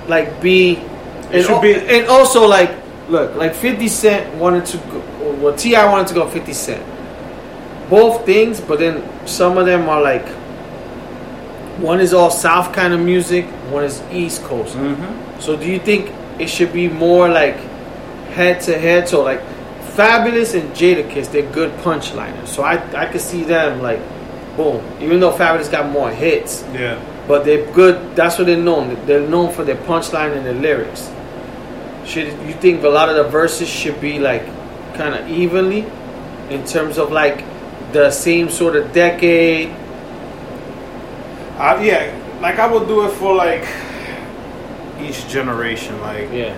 [0.07, 0.79] like be
[1.31, 2.71] It should al- be- and also like
[3.09, 5.01] look like 50 Cent wanted to go
[5.41, 5.85] well T.I.
[5.91, 6.83] wanted to go 50 Cent
[7.89, 10.27] both things but then some of them are like
[11.79, 15.41] one is all South kind of music one is East Coast Mhm.
[15.41, 17.57] so do you think it should be more like
[18.33, 19.41] head to head so like
[19.95, 23.99] Fabolous and Jadakiss they're good punchliners so I I could see them like
[24.57, 28.15] boom even though Fabolous got more hits yeah, but they're good.
[28.15, 28.97] That's what they're known.
[29.05, 31.11] They're known for their punchline and their lyrics.
[32.05, 34.43] Should you think a lot of the verses should be like
[34.95, 35.85] kind of evenly
[36.49, 37.43] in terms of like
[37.91, 39.69] the same sort of decade?
[41.57, 43.67] I, yeah, like I would do it for like
[44.99, 46.55] each generation, like Yeah,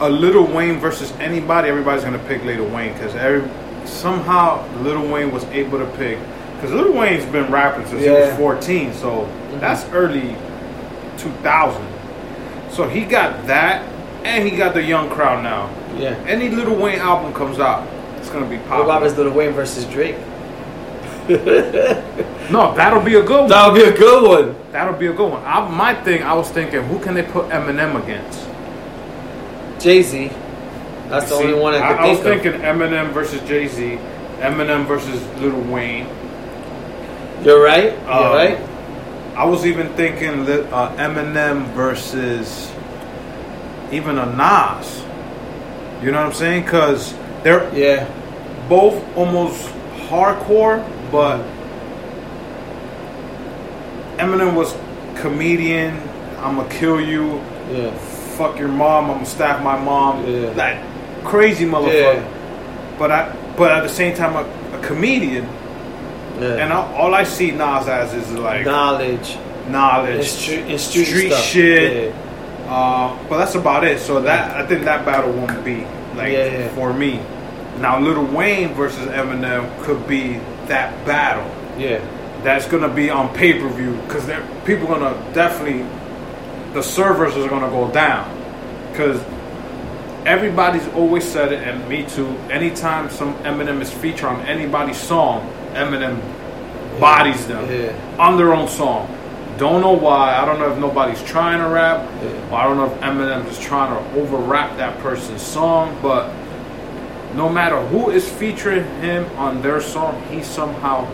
[0.00, 3.48] a Lil Wayne versus anybody, everybody's gonna pick Lil Wayne because every
[3.86, 6.18] somehow Lil Wayne was able to pick
[6.54, 9.60] because Lil Wayne's been rapping since he was 14, so mm-hmm.
[9.60, 10.36] that's early
[11.18, 11.82] 2000.
[12.70, 13.82] So he got that,
[14.24, 15.70] and he got the young crowd now.
[15.98, 16.10] yeah.
[16.26, 17.86] Any Lil Wayne album comes out,
[18.36, 19.04] it's gonna be What about popular.
[19.04, 20.16] his Lil Wayne versus Drake?
[22.50, 23.48] No, that'll be a good one.
[23.48, 24.56] That'll be a good one.
[24.70, 25.42] That'll be a good one.
[25.44, 28.48] I, my thing, I was thinking, who can they put Eminem against?
[29.82, 30.28] Jay Z.
[31.08, 33.66] That's the See, only one I I, could I was think thinking Eminem versus Jay
[33.66, 33.98] Z,
[34.38, 36.06] Eminem versus Lil Wayne.
[37.42, 37.92] You're right.
[37.92, 38.58] You're Um, right.
[39.36, 42.70] I was even thinking uh, Eminem versus
[43.90, 45.02] even a Nas.
[46.02, 46.62] You know what I'm saying?
[46.64, 47.12] Because
[47.42, 48.06] they're Yeah.
[48.68, 49.68] Both almost
[50.08, 51.38] hardcore, but
[54.18, 54.76] Eminem was
[55.20, 55.96] comedian.
[56.38, 57.36] I'ma kill you.
[57.70, 57.90] Yeah.
[58.36, 59.10] Fuck your mom.
[59.10, 60.26] I'ma stab my mom.
[60.26, 60.50] Yeah.
[60.50, 62.20] That crazy motherfucker.
[62.22, 62.96] Yeah.
[62.98, 65.44] But I, but at the same time, a, a comedian.
[66.38, 66.56] Yeah.
[66.62, 69.36] And I, all I see Nas as is like knowledge.
[69.68, 72.14] knowledge, And street, and street, street shit.
[72.14, 72.72] Yeah.
[72.72, 73.98] Uh, but that's about it.
[74.00, 77.20] So that I think that battle won't be like for me.
[77.80, 81.48] Now, Lil Wayne versus Eminem could be that battle.
[81.78, 82.00] yeah.
[82.42, 84.30] That's gonna be on pay per view because
[84.64, 85.84] people are gonna definitely
[86.74, 88.24] the servers are gonna go down
[88.92, 89.20] because
[90.24, 92.28] everybody's always said it, and me too.
[92.50, 96.20] Anytime some Eminem is featured on anybody's song, Eminem
[97.00, 97.92] bodies them Yeah.
[98.18, 99.08] on their own song.
[99.58, 100.36] Don't know why.
[100.36, 102.56] I don't know if nobody's trying to rap, Yeah.
[102.56, 105.96] I don't know if Eminem is trying to over rap that person's song.
[106.02, 106.30] But
[107.34, 111.06] no matter who is featuring him on their song, he somehow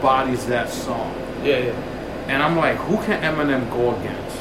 [0.00, 1.14] bodies that song.
[1.42, 1.58] Yeah.
[1.58, 1.72] Yeah.
[2.28, 4.38] And I'm like, who can Eminem go against?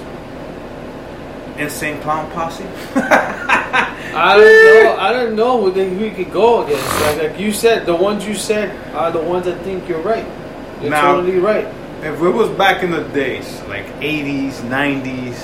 [1.57, 2.64] Insane Clown Posse?
[2.95, 4.97] I don't know.
[4.99, 7.01] I don't know who they- who could go against.
[7.01, 10.26] Like, like you said, the ones you said are the ones that think you're right.
[10.82, 11.68] You're Now- totally right.
[12.01, 15.36] If it was back in the days, like 80s, 90s,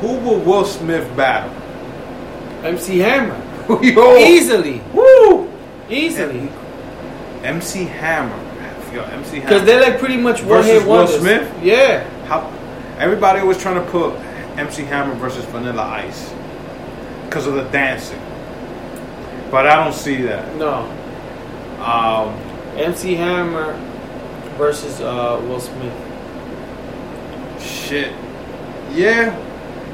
[0.00, 1.52] who would Will Smith battle?
[2.64, 3.36] MC Hammer,
[3.82, 5.50] Yo, easily, Woo!
[5.88, 6.48] easily,
[7.42, 8.44] MC Hammer.
[8.92, 11.20] Yo, MC because they're like pretty much one Versus hit Will wonders.
[11.20, 11.62] Smith?
[11.62, 12.08] Yeah.
[12.26, 12.50] How,
[12.98, 14.14] everybody was trying to put
[14.58, 16.32] MC Hammer versus Vanilla Ice
[17.26, 18.18] because of the dancing.
[19.50, 20.56] But I don't see that.
[20.56, 20.84] No.
[21.82, 22.34] Um,
[22.78, 23.74] MC Hammer
[24.56, 25.92] versus uh, Will Smith.
[27.60, 28.12] shit.
[28.92, 29.36] Yeah,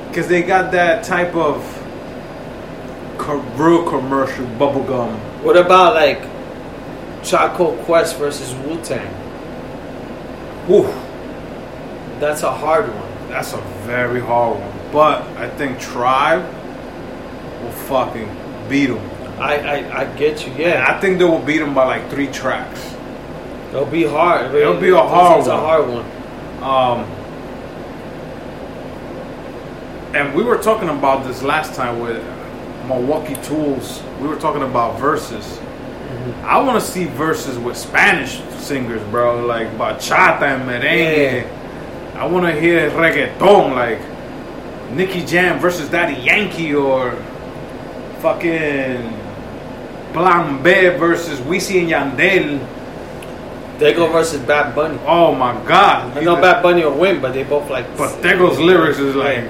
[0.09, 1.61] because they got that type of
[3.25, 5.13] co- real commercial bubblegum.
[5.43, 6.21] What about like
[7.25, 9.07] Tribe Called Quest versus Wu Tang?
[10.67, 10.85] Whew,
[12.21, 13.29] That's a hard one.
[13.29, 14.73] that's a very hard one.
[14.93, 16.45] But I think Tribe
[17.63, 18.29] will fucking
[18.69, 19.11] beat them.
[19.41, 20.53] I I, I get you.
[20.55, 20.87] Yeah.
[20.89, 22.81] I think they will beat them by like three tracks.
[23.71, 24.55] It'll be hard.
[24.55, 25.39] It'll be a hard one.
[25.41, 26.07] It's a hard one.
[26.63, 27.11] Um,
[30.15, 32.23] and we were talking about this last time with
[32.89, 34.03] Milwaukee Tools.
[34.21, 35.59] We were talking about verses.
[36.43, 41.47] I want to see verses with Spanish singers, bro, like bachata and merengue.
[42.17, 44.01] I want to hear reggaeton, like
[44.93, 47.13] Nicky Jam versus Daddy Yankee or
[48.21, 49.21] fucking
[50.13, 52.69] Plan B versus Wisin and Yandel.
[53.79, 54.97] Tego versus Bad Bunny.
[55.05, 56.17] Oh my God!
[56.17, 57.85] I know Bad Bunny will win, but they both like.
[57.99, 59.43] But Tego's lyrics is like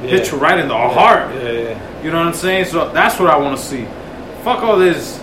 [0.00, 0.32] hit Yeah.
[0.32, 1.34] you right in the heart.
[1.34, 1.87] Yeah, yeah.
[2.02, 2.66] You know what I'm saying?
[2.66, 3.84] So that's what I want to see.
[4.44, 5.18] Fuck all this,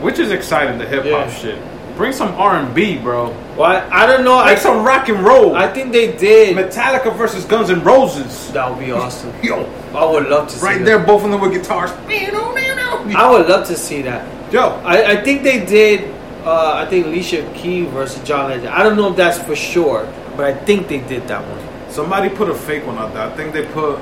[0.00, 1.30] which is exciting, the hip hop Yeah.
[1.34, 1.58] shit.
[1.96, 3.28] Bring some R and B, bro.
[3.56, 4.36] Well, I, I don't know.
[4.36, 5.54] Like I, some rock and roll.
[5.54, 6.56] I think they did.
[6.56, 8.50] Metallica versus Guns N' Roses.
[8.52, 9.32] That would be awesome.
[9.44, 9.64] Yo,
[9.94, 10.84] I would love to see right that.
[10.84, 11.90] there, both of them with guitars.
[12.08, 13.06] Man oh man out.
[13.14, 14.52] I would love to see that.
[14.52, 16.12] Yo, I, I think they did.
[16.44, 18.68] Uh, I think Alicia Key versus John Legend.
[18.68, 20.04] I don't know if that's for sure,
[20.36, 21.90] but I think they did that one.
[21.92, 23.22] somebody put a fake one out there.
[23.22, 23.98] I think they put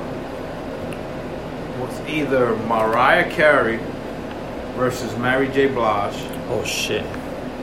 [2.07, 3.79] either Mariah Carey
[4.75, 5.67] versus Mary J.
[5.67, 6.15] Blige
[6.49, 7.05] Oh shit!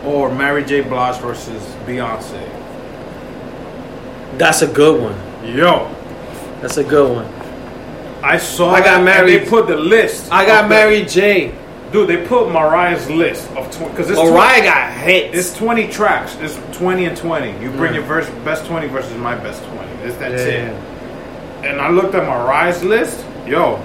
[0.04, 0.80] or Mary J.
[0.80, 2.46] Blige versus Beyonce.
[4.38, 5.16] That's a good one.
[5.56, 5.94] Yo,
[6.60, 7.26] That's a good one.
[8.22, 8.70] I saw.
[8.70, 10.30] I got that, and married- They put the list.
[10.30, 11.52] I got Mary J.
[11.92, 15.36] Dude, they put Mariah's list of twenty because it's Mariah got hits.
[15.36, 16.36] It's 20 tracks.
[16.40, 17.48] It's 20 and 20.
[17.60, 17.76] You mm.
[17.76, 17.98] bring Yeah.
[18.00, 19.88] your verse, best 20 versus my best 20.
[20.04, 20.68] It's that's Yeah.
[20.68, 20.74] it.
[21.64, 23.24] And I looked at Mariah's list.
[23.44, 23.80] Yo,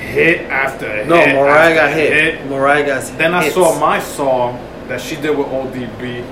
[0.00, 1.06] hit after hit.
[1.08, 2.46] no, Mariah got hit.
[2.46, 3.18] Mariah got hit.
[3.18, 6.24] Then I saw my song that she did with ODB.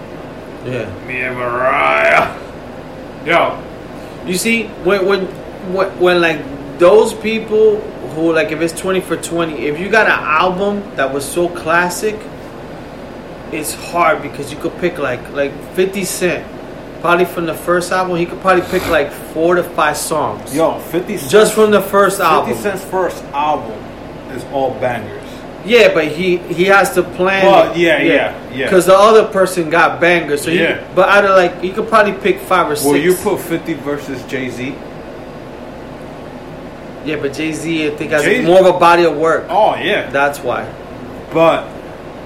[0.67, 1.07] Yeah.
[1.07, 2.37] Me and Mariah.
[3.25, 3.63] Yo,
[4.27, 5.27] You see, when when
[5.73, 6.41] when, when like
[6.79, 7.81] those people
[8.15, 11.49] who like if it's twenty for twenty, if you got an album that was so
[11.49, 12.17] classic,
[13.53, 16.45] it's hard because you could pick like like Fifty Cent,
[17.01, 20.55] probably from the first album, he could probably pick like four to five songs.
[20.55, 21.31] yo, 50 Cent.
[21.31, 22.49] just from the first album.
[22.55, 22.63] 50.
[22.63, 23.73] Cent's first album
[24.37, 25.15] is all bangers.
[25.65, 27.45] Yeah, but he he has to plan.
[27.45, 28.65] Well, yeah, yeah, yeah.
[28.67, 30.87] Because the other person got bangers, so he, Yeah.
[30.95, 32.87] But out of like, he could probably pick five or six.
[32.87, 34.75] Will you put 50 versus Jay Z?
[37.05, 39.47] Yeah, but Jay Z, I think has Jay- more of a body of work.
[39.49, 40.11] Oh, yeah.
[40.11, 40.71] That's why.
[41.33, 41.67] But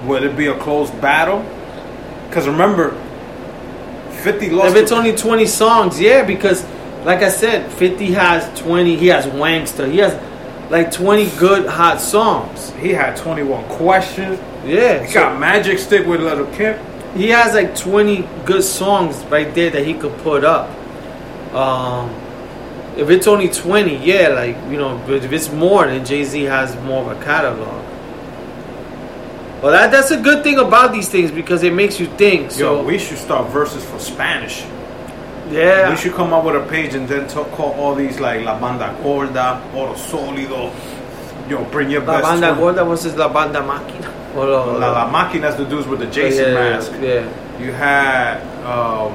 [0.07, 1.45] would it be a close battle?
[2.29, 2.95] Because remember,
[4.23, 4.77] 50 lost.
[4.77, 6.65] If it's only 20 songs, yeah, because
[7.05, 10.15] like I said, 50 has 20, he has Wanksta, he has
[10.71, 12.71] like 20 good hot songs.
[12.75, 14.39] he had 21 questions.
[14.65, 15.03] Yeah.
[15.03, 16.79] He so got Magic Stick with Little Kim.
[17.15, 20.71] he has like 20 good songs right there that he could put up.
[21.55, 22.09] Um,
[22.97, 26.43] if it's only 20, yeah, like, you know, but if it's more, then Jay Z
[26.43, 27.92] has more of a catalog.
[29.63, 32.51] Well, that, that's a good thing about these things because it makes you think.
[32.51, 34.65] So, Yo, we should start verses for Spanish.
[35.51, 35.91] yeah.
[35.91, 38.59] We should come up with a page and then talk, call all these like La
[38.59, 40.73] Banda Gorda, Oro Sólido.
[41.49, 42.25] Yo, bring your La best.
[42.25, 42.61] La Banda 20.
[42.61, 44.09] gorda versus la banda máquina.
[44.35, 46.93] Or, uh, La La Máquina's the dudes with the Jason yeah, mask.
[47.03, 47.61] Yeah.
[47.61, 49.13] You had um,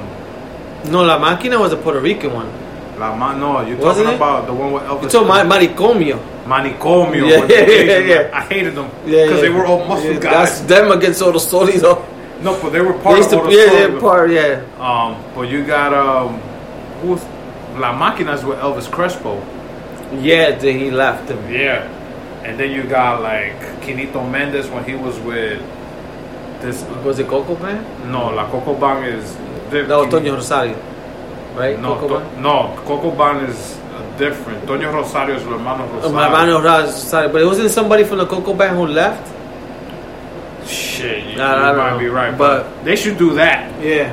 [0.92, 2.48] No, la máquina was a Puerto Rican one.
[3.00, 3.34] La Ma.
[3.34, 4.14] No, you're Wasn't talking it?
[4.14, 5.02] about the one with Elvis.
[5.02, 6.20] You told my maricomio.
[6.48, 7.28] Manicomio.
[7.48, 8.30] Yeah, yeah, yeah.
[8.32, 10.22] I hated them because they were all muscle guys.
[10.22, 12.04] That's them against Oro Sólido.
[12.42, 14.62] No, but they were They part used of to, Oro yeah, part, yeah.
[14.78, 16.38] Um, but you got um,
[17.02, 17.22] who's
[17.78, 19.36] La Máquina's with Elvis Crespo.
[20.20, 21.38] Yeah, then he left him.
[21.52, 21.84] Yeah,
[22.44, 25.60] and then you got like Kinito Méndez when he was with
[26.62, 26.82] this.
[27.04, 27.84] Was it Coco Band?
[28.10, 29.36] No, La Coco Bang is.
[29.70, 30.76] No, Toño Rosario.
[31.54, 31.78] Right?
[31.78, 33.77] No, Coco To- no, Coco Bang is
[34.18, 34.64] different.
[34.66, 36.12] Toño Rosario is hermano Oh, Rosario.
[36.14, 37.32] my hermano Rosario.
[37.32, 39.34] But it wasn't somebody from the Coco Band who left?
[40.66, 41.98] Shit, you, Nah, you I don't might know.
[41.98, 44.12] be right, But- but, they should do that Yeah.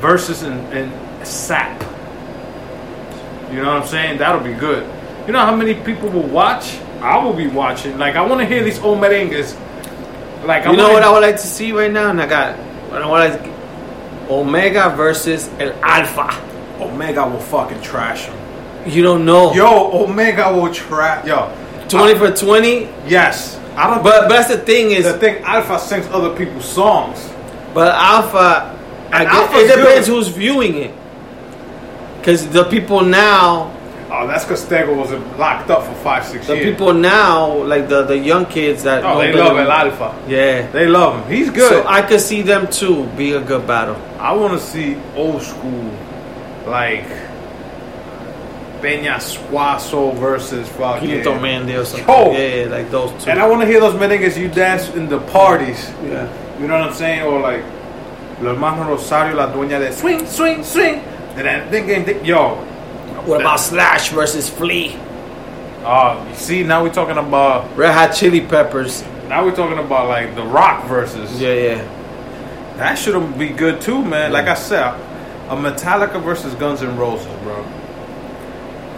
[0.00, 0.92] versus and in
[1.24, 1.82] SAP.
[3.52, 4.18] You know what I'm saying?
[4.18, 4.84] That'll be good.
[5.26, 6.76] You know how many people will watch?
[7.02, 7.98] I will be watching.
[7.98, 9.54] Like I want to hear these old merengues.
[10.44, 12.10] Like I You know wanna- what I would like to see right now?
[12.10, 12.54] And I got,
[12.92, 13.40] I want like
[14.30, 16.28] Omega versus El Alpha.
[16.80, 18.34] Omega will fucking trash him.
[18.86, 19.52] You don't know.
[19.54, 21.26] Yo, Omega will trap.
[21.26, 21.52] Yo,
[21.88, 22.88] 20 for 20.
[23.06, 23.56] yes.
[23.76, 24.02] I don't.
[24.02, 27.30] But, but that's the thing is, the thing, Alpha sings other people's songs.
[27.74, 28.76] but Alpha,
[29.12, 30.14] I guess, it depends good.
[30.14, 30.94] who's viewing it.
[32.18, 33.74] Because the people now,
[34.10, 36.64] Oh, that's because Stego was locked up for five, six the years.
[36.70, 40.18] people now, like the, the young kids that oh, they love El Alpha.
[40.26, 40.68] Yeah.
[40.70, 41.30] They love him.
[41.30, 41.68] He's good.
[41.68, 43.96] So I could see them too be a good battle.
[44.18, 45.92] I want to see old school,
[46.66, 47.04] like
[48.80, 51.08] Peña Suazo versus fucking.
[51.08, 52.08] Quinto Mende or something.
[52.08, 52.32] Yo.
[52.32, 53.30] Yeah, yeah, like those two.
[53.30, 55.90] And I want to hear those merengues you dance in the parties.
[56.04, 56.28] yeah.
[56.60, 57.22] You know what I'm saying?
[57.22, 57.62] Or like,
[58.40, 60.96] los hermanos Rosario, la dueña de swing, swing, swing.
[61.36, 62.56] And then thinking, think, yo,
[63.26, 64.96] What about Slash versus Flea?
[65.84, 69.02] uh, you see, now we're talking about, Red Hot Chili Peppers.
[69.28, 71.40] now we're talking about like the Rock versus.
[71.40, 72.74] Yeah, yeah.
[72.76, 74.32] That should be good too, man.
[74.32, 74.94] Like I said,
[75.48, 77.64] a Metallica versus Guns N' Roses, bro.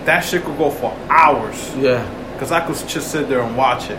[0.05, 1.75] That shit could go for hours.
[1.77, 2.05] Yeah.
[2.39, 3.99] Cause I could just sit there and watch it.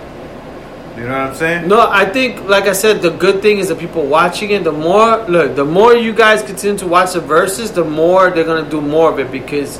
[0.98, 1.68] You know what I'm saying?
[1.70, 4.64] No, I think, like I said, the good thing is the people watching it.
[4.64, 8.44] The more, look, the more you guys continue to watch the verses, the more they're
[8.44, 9.80] gonna do more of it because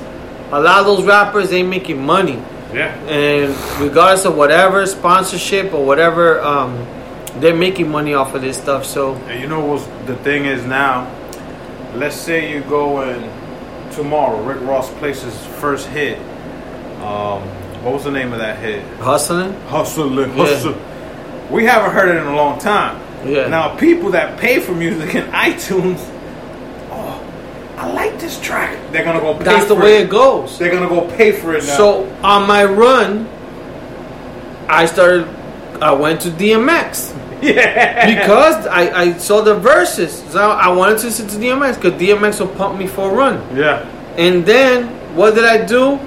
[0.52, 2.42] a lot of those rappers ain't making money,
[2.74, 2.94] Yeah.
[3.10, 6.78] and regardless of whatever sponsorship or whatever um,
[7.40, 8.86] they're making money off of this stuff.
[8.86, 11.08] So And you know what's the thing is now?
[11.96, 13.24] Let's say you go in
[13.92, 14.42] tomorrow.
[14.44, 16.18] Rick Ross places first hit.
[17.02, 17.42] Um,
[17.84, 18.84] what was the name of that hit?
[18.98, 19.54] hustling.
[19.68, 20.76] Hustler, Yeah.
[21.50, 23.02] We haven't heard it in a long time.
[23.28, 23.48] Yeah.
[23.48, 26.00] Now people that pay for music in iTunes,
[26.92, 27.22] oh,
[27.78, 28.78] I like this track.
[28.92, 29.36] They're gonna go.
[29.38, 30.06] Pay That's the way it.
[30.06, 30.58] it goes.
[30.58, 31.78] They're gonna go pay for it now.
[31.78, 33.28] So on my run,
[34.70, 35.28] I started.
[35.82, 37.11] I went to DMX
[37.42, 40.24] yeah, because I, I saw the verses.
[40.32, 43.58] So I wanted to listen to DMX because DMX will pump me for a run.
[43.58, 43.86] yeah.
[44.18, 46.00] And then what did I do?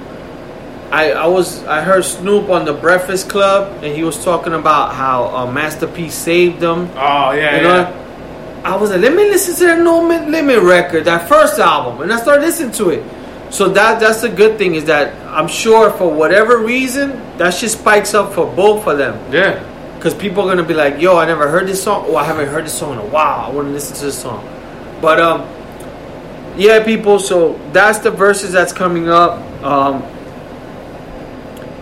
[0.91, 4.93] I, I was I heard Snoop on the Breakfast Club and he was talking about
[4.93, 6.89] how uh, Master P saved him.
[6.95, 8.61] Oh yeah, You know, yeah.
[8.63, 12.01] I was like, let me listen to that No Limit Limit record, that first album,
[12.01, 13.03] and I started listening to it.
[13.51, 17.71] So that that's the good thing is that I'm sure for whatever reason that shit
[17.71, 19.59] spikes up for both of them yeah.
[19.95, 22.05] Because people are gonna be like, yo, I never heard this song.
[22.07, 23.45] Oh, I haven't heard this song in a while.
[23.45, 24.43] I want to listen to this song.
[25.01, 25.41] But um,
[26.57, 27.19] yeah, people.
[27.19, 29.39] So that's the verses that's coming up.
[29.63, 30.03] Um,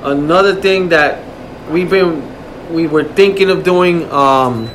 [0.03, 1.23] another thing that
[1.69, 2.33] we've been
[2.73, 4.69] we were thinking of doing um,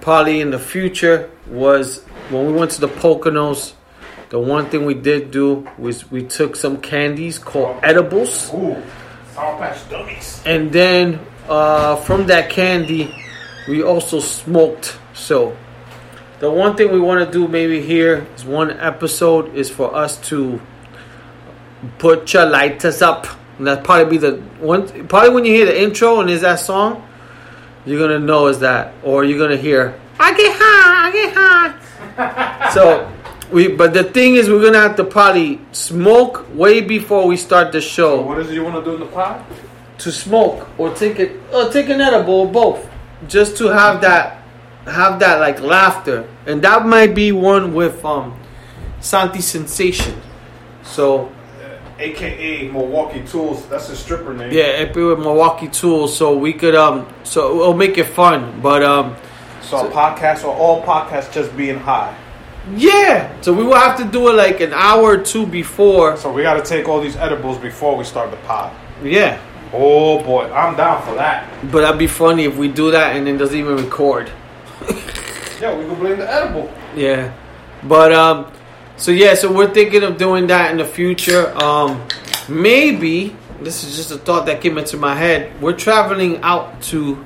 [0.00, 3.74] probably in the future was when we went to the Poconos.
[4.30, 8.52] The one thing we did do was we took some candies called edibles.
[8.52, 8.76] Ooh,
[9.32, 10.42] Sour Patch Dummies.
[10.44, 13.14] And then uh, from that candy,
[13.68, 14.98] we also smoked.
[15.14, 15.56] So
[16.40, 20.16] the one thing we want to do maybe here is one episode is for us
[20.28, 20.60] to
[21.98, 23.26] put your lighters up.
[23.58, 25.08] And that probably be the one.
[25.08, 27.04] Probably when you hear the intro and is that song,
[27.84, 32.70] you're gonna know is that, or you're gonna hear I get high, I get high.
[32.74, 33.12] so
[33.50, 37.72] we, but the thing is, we're gonna have to probably smoke way before we start
[37.72, 39.44] the show What is it you want to do in the pod?
[39.98, 42.88] To smoke or take it or take an edible or both
[43.28, 44.42] just to have that
[44.86, 48.38] have that like laughter and that might be one with um
[49.00, 50.20] Santi Sensation
[50.82, 51.30] so
[52.00, 53.66] AKA Milwaukee Tools.
[53.66, 54.52] That's his stripper name.
[54.52, 58.60] yeah it be with Milwaukee Tools so we could um so it'll make it fun
[58.62, 59.16] but um
[59.62, 62.16] So, a podcast or all podcasts just being high.
[62.76, 66.32] yeah so we will have to do it like an hour or two before So
[66.32, 68.72] we got to take all these edibles before we start the pod.
[69.02, 69.40] yeah
[69.72, 71.46] Oh boy, I'm down for that.
[71.70, 74.30] but that'd be funny if we do that and then doesn't even record
[75.60, 76.72] Yeah, we can blame the edible.
[76.94, 77.34] Yeah,
[77.82, 78.52] but um,
[78.96, 81.52] so yeah, so we're thinking of doing that in the future.
[81.58, 82.06] Um,
[82.48, 85.60] maybe this is just a thought that came into my head.
[85.60, 87.24] We're traveling out to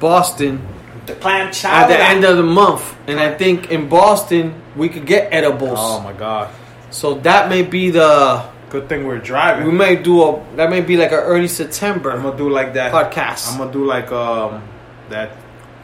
[0.00, 0.66] Boston
[1.06, 5.04] The clam at the end of the month, and I think in Boston we could
[5.06, 5.78] get edibles.
[5.78, 6.50] Oh my god.
[6.90, 9.66] So that may be the Good thing we're driving.
[9.66, 12.10] we may do a that may be like a early September.
[12.10, 13.52] I'm gonna do like that podcast.
[13.52, 14.64] I'm gonna do like um
[15.10, 15.30] that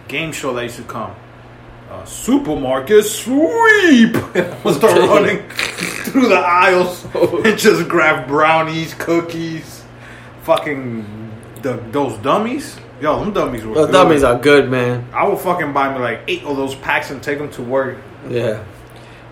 [0.09, 1.14] game show that used to come.
[1.88, 4.16] Uh, supermarket sweep.
[4.16, 5.49] I'm gonna start running
[6.11, 9.84] through the aisles and just grab brownies, cookies,
[10.43, 11.30] fucking
[11.62, 12.76] the, those dummies.
[13.01, 13.93] Yo, them dummies were Those good.
[13.93, 15.07] dummies are good, man.
[15.14, 17.99] I will fucking buy me like eight of those packs and take them to work.
[18.28, 18.64] Yeah,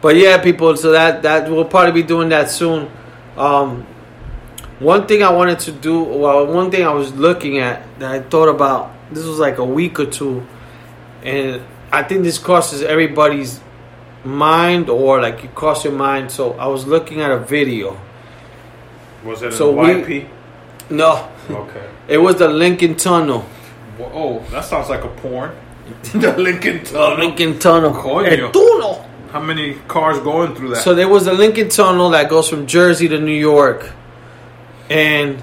[0.01, 0.77] but yeah, people.
[0.77, 2.89] So that that we'll probably be doing that soon.
[3.39, 3.87] Um,
[4.81, 8.21] one thing I wanted to do, well, one thing I was looking at that I
[8.21, 8.93] thought about.
[9.11, 10.47] This was like a week or two,
[11.25, 13.61] and I think this crosses everybody's
[14.25, 16.31] mind, or like you cross your mind.
[16.31, 17.99] So I was looking at a video.
[19.25, 20.27] Was it So in we-
[20.91, 21.85] No, Okay.
[22.09, 23.41] it was the Lincoln Tunnel.
[23.99, 25.51] Whoa, Oh, that sounds like a porn.
[26.15, 27.19] the Lincoln Tunnel.
[27.19, 27.93] Lincoln Tunnel.
[27.93, 28.27] Coño.
[28.29, 29.05] El túnel.
[29.39, 30.83] How many cars going through that?
[30.83, 33.93] So there was a Lincoln Tunnel that goes from Jersey to New York,
[34.91, 35.41] and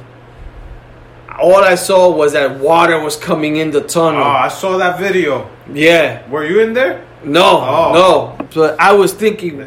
[1.40, 4.22] all I saw was that water was coming in the oh, tunnel.
[4.24, 5.50] I saw that video.
[5.72, 7.06] yeah, Were you in there?
[7.24, 7.94] no, Oh.
[8.38, 8.48] no.
[8.54, 9.62] But I was thinking,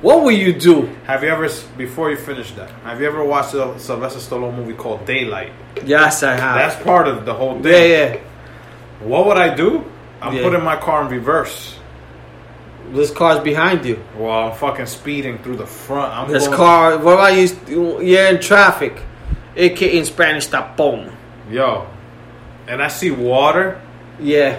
[0.00, 0.86] what will you do?
[1.06, 4.74] Have you ever, before you finish that, have you ever watched a Sylvester Stallone movie
[4.74, 5.52] called Daylight?
[5.84, 6.56] Yes, I have.
[6.56, 7.72] That's part of the whole thing.
[7.72, 7.84] yeah,
[8.14, 8.16] yeah.
[9.00, 9.84] What would I do?
[10.22, 10.42] I'm Yeah.
[10.42, 11.77] putting my car in reverse.
[12.92, 13.96] This car's behind you.
[14.16, 16.12] While I'm fucking speeding through the front.
[16.14, 16.98] I'm This going- car.
[16.98, 18.00] What about you?
[18.00, 19.02] You're in traffic,
[19.56, 21.10] aka in Spanish, tapón.
[21.50, 21.86] Yo.
[22.66, 23.80] And I see water.
[24.20, 24.56] Yeah,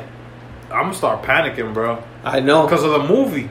[0.72, 1.98] I'm gonna start panicking, bro.
[2.24, 2.64] I know.
[2.64, 3.50] Because of the movie.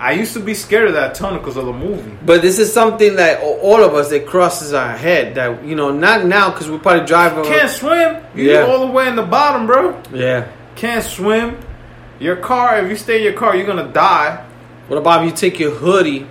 [0.00, 2.12] I used to be scared of that tunnel because of the movie.
[2.24, 5.34] But this is something that all of us that crosses our head.
[5.34, 7.36] That you know, not now because we're probably drive.
[7.36, 8.16] over- Can't swim.
[8.34, 8.66] You Yeah.
[8.66, 9.94] all the way in the bottom, bro.
[10.12, 10.44] Yeah.
[10.76, 11.56] Can't swim.
[12.20, 14.44] Your car, if you stay in your car, you're gonna die.
[14.88, 16.26] What about if you take your hoodie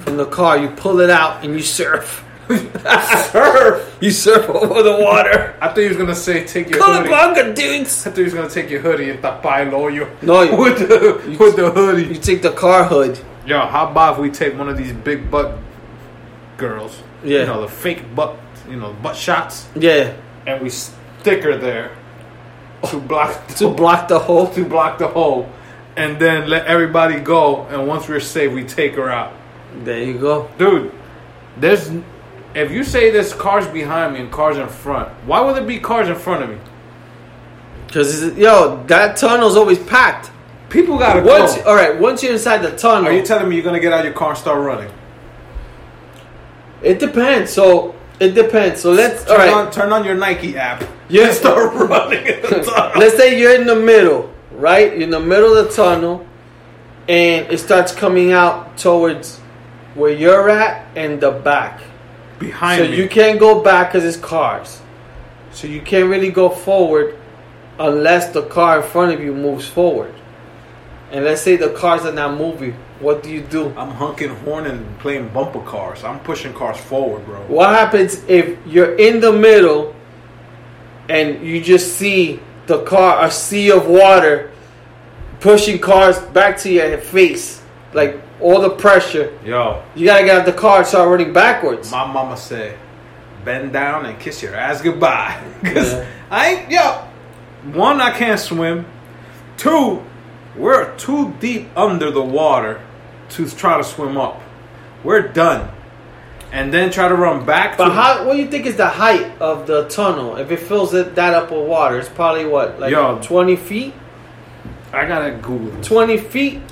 [0.00, 2.22] from the car, you pull it out, and you surf?
[2.48, 3.96] surf.
[4.00, 5.54] You surf over the water.
[5.60, 7.08] I thought he was gonna say take your hoodie.
[7.08, 8.06] Colabanga, dudes.
[8.06, 10.08] I thought he was gonna take your hoodie and tapar el hoyo.
[10.22, 12.04] No, you- with the with the hoodie.
[12.04, 13.18] You take the car hood.
[13.46, 15.58] Yo, how about if we take one of these big butt
[16.56, 17.02] girls?
[17.22, 17.40] Yeah.
[17.40, 18.36] You know the fake butt,
[18.68, 20.14] you know butt shots, Yeah.
[20.46, 21.90] and we stick her there
[22.86, 24.48] to block To block the hole.
[24.48, 25.48] to block the hole,
[25.96, 27.62] and then let everybody go.
[27.66, 29.32] And once we're safe, we take her out.
[29.84, 30.48] There you go.
[30.58, 30.92] Dude,
[31.58, 31.90] there's
[32.54, 35.80] if you say there's cars behind me and cars in front, why would there be
[35.80, 36.58] cars in front of me?
[37.92, 40.30] Cause yo, that tunnel's always packed.
[40.70, 41.62] People gotta Once, go.
[41.70, 44.00] all right, once you're inside the tunnel, Are you telling me you're gonna get out
[44.00, 44.90] of your car and start running?
[46.82, 47.52] it depends.
[47.52, 48.80] So it depends.
[48.80, 49.66] So let's Turn all right.
[49.66, 50.84] on turn on your Nike app.
[51.08, 51.26] Yeah.
[51.28, 52.70] and start running in the hmm.
[52.70, 52.98] tunnel.
[52.98, 54.92] Let's say you're in the middle, right?
[54.92, 56.26] You're in the middle of the tunnel,
[57.08, 59.38] and it starts coming out towards
[59.94, 61.80] where you're at and the back.
[62.38, 62.96] behind So me.
[62.96, 64.80] you can't go back because it's cars.
[65.52, 67.16] So you can't really go forward
[67.78, 70.14] unless the car in front of you moves forward.
[71.10, 72.72] And let's say the cars are not moving.
[72.98, 73.72] What do you do?
[73.76, 76.02] I'm honking horn and playing bumper cars.
[76.02, 77.40] I'm pushing cars forward, bro.
[77.46, 79.94] What happens if you're in the middle
[81.08, 84.50] and you just see the car, a sea of water,
[85.40, 87.62] pushing cars back to your face?
[87.92, 89.38] Like all the pressure.
[89.44, 91.90] Yo, You gotta get out the car and start running backwards.
[91.90, 92.76] my mama said,
[93.44, 95.40] bend down and kiss your ass goodbye.
[95.64, 96.06] Cause Yeah.
[96.30, 97.04] I ain't yo.
[97.72, 98.86] One, I can't swim.
[99.56, 100.02] Two,
[100.56, 102.80] we're too deep under the water
[103.30, 104.40] to try to swim up.
[105.02, 105.70] We're done.
[106.54, 107.76] And then try to run back.
[107.76, 108.24] But how?
[108.24, 110.36] What do you think is the height of the tunnel?
[110.36, 113.18] If it fills it that up with water, it's probably what, like Yo.
[113.20, 113.92] twenty feet?
[114.92, 115.82] I gotta Google.
[115.82, 116.62] Twenty feet?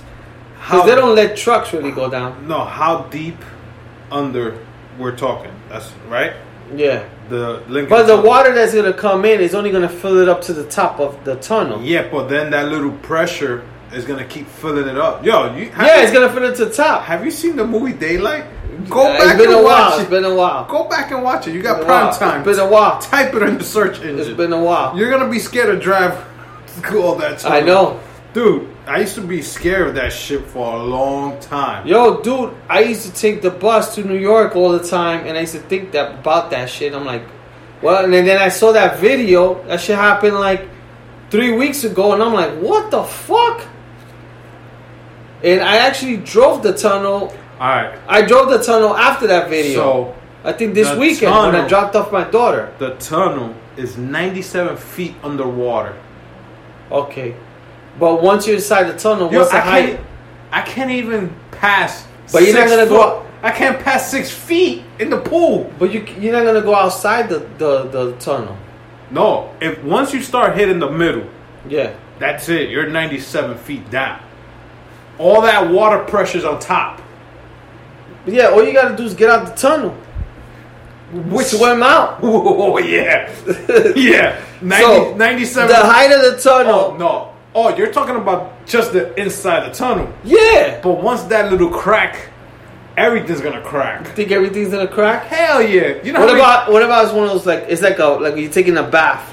[0.59, 2.47] How Because they don't let trucks really go down.
[2.47, 3.39] No, how deep
[4.13, 4.57] under
[5.01, 5.51] we're talking?
[5.69, 6.35] That's right.
[6.77, 7.09] Yeah.
[7.29, 7.89] The Lincoln.
[7.91, 8.25] But the Tunnel.
[8.25, 11.25] water that's gonna come in is only gonna fill it up to the top of
[11.25, 11.83] the tunnel.
[11.83, 15.25] Yeah, but then that little pressure is gonna keep filling it up.
[15.25, 17.03] Yo, you Yeah, you, it's gonna fill it to the top.
[17.03, 18.45] Have you seen the movie Daylight?
[18.89, 19.99] Go Uh, back and a watch while.
[19.99, 20.01] it.
[20.03, 20.65] It's been a while.
[20.65, 21.55] Go back and watch it.
[21.55, 22.41] You got prime time.
[22.49, 22.99] It's been a while.
[23.01, 24.19] Type it in the search engine.
[24.19, 24.97] It's been a while.
[24.97, 26.17] You're gonna be scared to drive
[26.95, 27.53] all that time.
[27.53, 28.01] I know.
[28.33, 28.69] dude.
[28.85, 31.87] I used to be scared of that shit for a long time.
[31.87, 35.37] Yo, dude, I used to take the bus to New York all the time, and
[35.39, 36.93] I used to think that about that shit.
[36.93, 37.23] I'm like,
[37.81, 39.63] well, and then I saw that video.
[39.69, 40.67] That shit happened like
[41.31, 43.61] three weeks ago, and I'm like, what the fuck?
[45.45, 47.33] And I actually drove the tunnel.
[47.63, 49.75] All right, I drove the tunnel after that video.
[49.77, 52.75] so I think this weekend when I dropped off my daughter.
[52.81, 55.97] the tunnel is 97 feet underwater.
[56.91, 57.37] Okay,
[58.01, 59.87] but once you're inside the tunnel, Yo, what's the I height?
[59.95, 60.01] can't,
[60.51, 62.05] I can't even pass.
[62.33, 63.09] But you're not gonna go foot.
[63.19, 65.73] up- I can't pass six feet in the pool.
[65.79, 68.57] But you you're not gonna go outside the the, the tunnel.
[69.13, 71.27] No, if once you start hitting the middle,
[71.69, 71.93] Yeah.
[72.19, 72.71] that's it.
[72.71, 74.19] You're 97 feet down.
[75.19, 77.01] All that water pressure's on top.
[78.25, 79.97] But yeah, all you gotta do is get out the tunnel.
[81.13, 82.19] Which Swim out.
[82.23, 83.31] Oh yeah,
[83.97, 84.41] yeah.
[84.63, 85.69] 90, So, 97.
[85.69, 86.99] The height of the Oh tunnel.
[86.99, 87.33] no.
[87.55, 90.11] Oh, you're talking about just the inside the tunnel.
[90.25, 90.81] Yeah.
[90.83, 92.31] But once that little crack,
[92.97, 94.07] everything's gonna crack.
[94.09, 95.25] Think everything's gonna crack?
[95.27, 96.03] Hell yeah.
[96.03, 98.07] You know What many- about what about it's one of those like it's like a
[98.07, 99.29] like you're taking a bath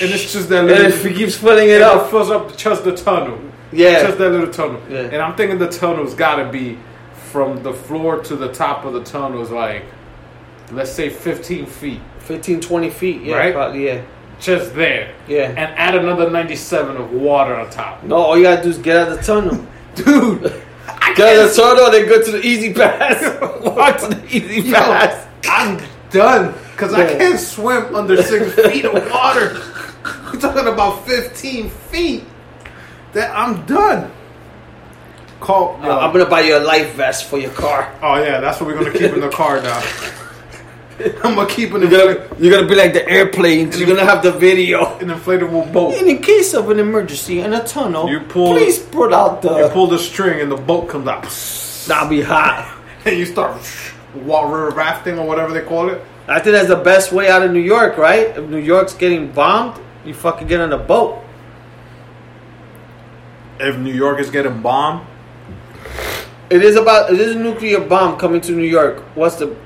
[0.00, 1.06] and it's just that and little.
[1.06, 2.10] it keeps filling it and up.
[2.10, 3.38] fills up just the tunnel.
[3.70, 4.02] Yeah.
[4.02, 4.80] Just that little tunnel.
[4.90, 5.02] Yeah.
[5.02, 6.76] And I'm thinking the tunnel's gotta be
[7.36, 9.84] from the floor to the top of the tunnel is like,
[10.72, 12.00] let's say 15 feet.
[12.20, 13.20] 15, 20 feet.
[13.20, 13.52] Yeah, Right?
[13.52, 13.84] probably.
[13.84, 14.00] Yeah.
[14.40, 15.14] Just there.
[15.28, 15.48] Yeah.
[15.50, 18.02] And add another 97 of water on top.
[18.04, 19.66] No, all you gotta do is get out of the tunnel.
[19.96, 20.62] Dude.
[20.88, 23.60] I Get out of the tunnel, then go to the E-ZPass.
[23.76, 25.26] Walk to the easy Yo, pass.
[25.46, 29.60] I'm done because I can't swim under six feet of water.
[30.32, 32.24] We're talking about 15 feet.
[33.12, 34.10] That I'm done.
[35.40, 35.78] Call.
[35.82, 37.92] Uh, I'm gonna buy you a life vest for your car.
[38.02, 39.82] oh yeah, that's what we're gonna keep in the car now.
[41.24, 43.78] I'm gonna keep an, You're gonna, you're gonna be like the airplanes.
[43.78, 44.96] You're gonna have the video.
[44.98, 45.94] an inflatable boat.
[45.94, 49.58] And in case of an emergency in a tunnel, You pull- please put out the.
[49.58, 51.24] You pull the string and the boat comes out,
[51.86, 52.74] That'll be hot.
[53.04, 53.60] and you start
[54.14, 56.00] water rafting or whatever they call it.
[56.28, 58.28] I think that's the best way out of New York, right?
[58.28, 61.22] If New York's getting bombed, you fucking get on a boat.
[63.60, 65.06] If New York is getting bombed,
[66.48, 69.00] It is about it is a nuclear bomb coming to New York.
[69.16, 69.56] What's the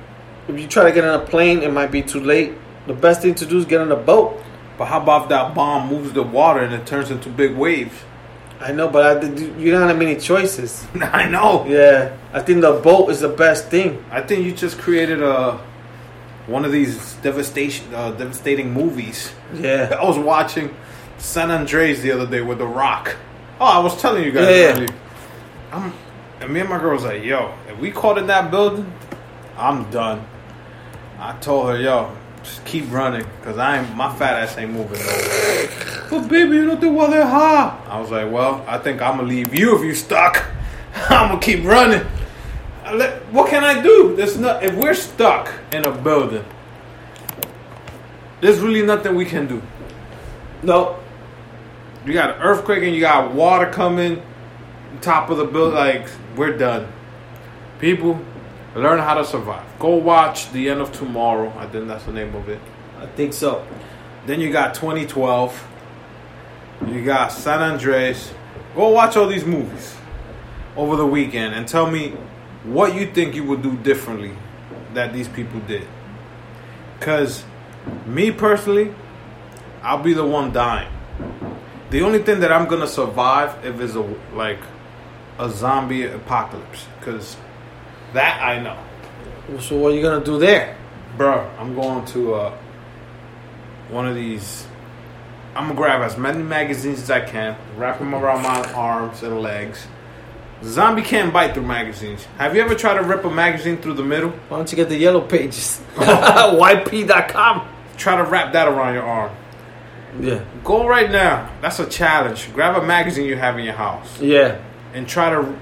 [0.49, 2.55] if you try to get on a plane, it might be too late.
[2.87, 4.41] The best thing to do is get on a boat.
[4.79, 7.95] but how about if that bomb moves the water and it turns into big waves?
[8.61, 9.27] I know, but I,
[9.59, 10.87] you don't have many choices.
[11.01, 11.67] I know.
[11.67, 14.03] Yeah, I think the boat is the best thing.
[14.11, 15.59] I think you just created a
[16.47, 19.33] one of these devastation, uh, devastating movies.
[19.55, 19.97] Yeah.
[20.01, 20.75] I was watching
[21.19, 23.17] San Andreas the other day with The Rock.
[23.61, 24.89] Oh, I was telling you guys Yeah, earlier.
[25.73, 25.93] I'm,
[26.41, 28.91] and me and my girl was like, "Yo, if we caught in that building,
[29.57, 30.25] I'm done."
[31.19, 32.11] I told her, "Yo,
[32.43, 35.69] just keep running, cause I ain't my fat ass ain't moving nowhere."
[36.11, 37.75] but baby, you don't do well there, huh?
[37.89, 40.45] I was like, "Well, I think I'm gonna leave you if you stuck.
[41.11, 42.07] I'm gonna keep running."
[42.93, 44.17] Let- What can I do?
[44.17, 44.65] There's not.
[44.65, 46.45] If we're stuck in a building,
[48.41, 49.63] there's really nothing we can do.
[50.63, 50.97] No.
[52.07, 54.23] You got an earthquake and you got water coming,
[55.03, 55.75] top of the building.
[55.77, 56.93] Like we're done.
[57.79, 58.21] People,
[58.75, 59.67] learn how to survive.
[59.79, 61.53] Go watch The End of Tomorrow.
[61.57, 62.61] I think that's the name of it.
[62.99, 63.67] I think so.
[64.27, 65.69] Then you got 2012.
[66.87, 68.33] You got San Andreas.
[68.75, 69.97] Go watch all these movies
[70.77, 72.11] over the weekend and tell me
[72.65, 74.33] what you think you would do differently
[74.95, 75.87] that these people did.
[76.99, 77.45] Because
[78.07, 78.95] me personally,
[79.83, 80.93] I'll be the one dying.
[81.91, 84.61] The only thing that I'm gonna survive if it's a like
[85.41, 87.37] a zombie apocalypse, because
[88.13, 88.79] that I know,
[89.61, 90.77] So what are you gonna do there?
[91.17, 91.49] bro.
[91.59, 92.53] I'm going to uh,
[93.91, 94.67] one of these.
[95.57, 99.41] I'm gonna grab as many magazines as I can, wrap them around my arms and
[99.41, 99.87] legs.
[100.63, 102.25] Zombie can't bite through magazines.
[102.39, 104.31] Have you ever tried to rip a magazine through the middle?
[104.49, 105.81] Why don't you get the yellow pages?
[105.97, 107.69] YP.com.
[107.97, 109.33] Try to wrap that around your arm.
[110.21, 110.45] Yeah.
[110.65, 111.51] Go right now.
[111.63, 112.53] That's a challenge.
[112.53, 114.61] Grab a magazine you have in your house Yeah.
[114.95, 115.57] And try to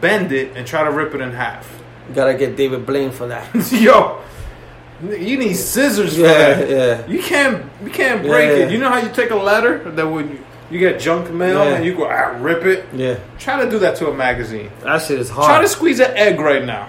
[0.00, 1.70] bend it and try to rip it in half.
[2.08, 3.46] You gotta get David Blaine for that.
[3.72, 4.20] Yo,
[5.02, 6.70] you need scissors for Yeah, that.
[6.70, 7.06] yeah.
[7.06, 8.64] You can't, you can't break Yeah.
[8.66, 8.72] it.
[8.72, 10.38] You know how you take a letter that would
[10.70, 11.74] you, get junk mail Yeah.
[11.76, 12.86] and you go ah, rip it.
[12.92, 13.18] Yeah.
[13.38, 14.70] Try to do that to a magazine.
[14.82, 15.46] That shit is hard.
[15.46, 16.88] Try to squeeze an egg right now.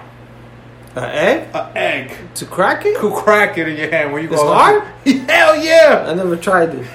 [0.96, 1.48] An egg?
[1.56, 2.12] An egg.
[2.36, 2.96] To crack it?
[2.98, 4.54] Could crack it in your hand when you It's go.
[4.54, 4.84] hard?
[5.06, 6.06] Hell yeah!
[6.08, 6.86] I never tried it.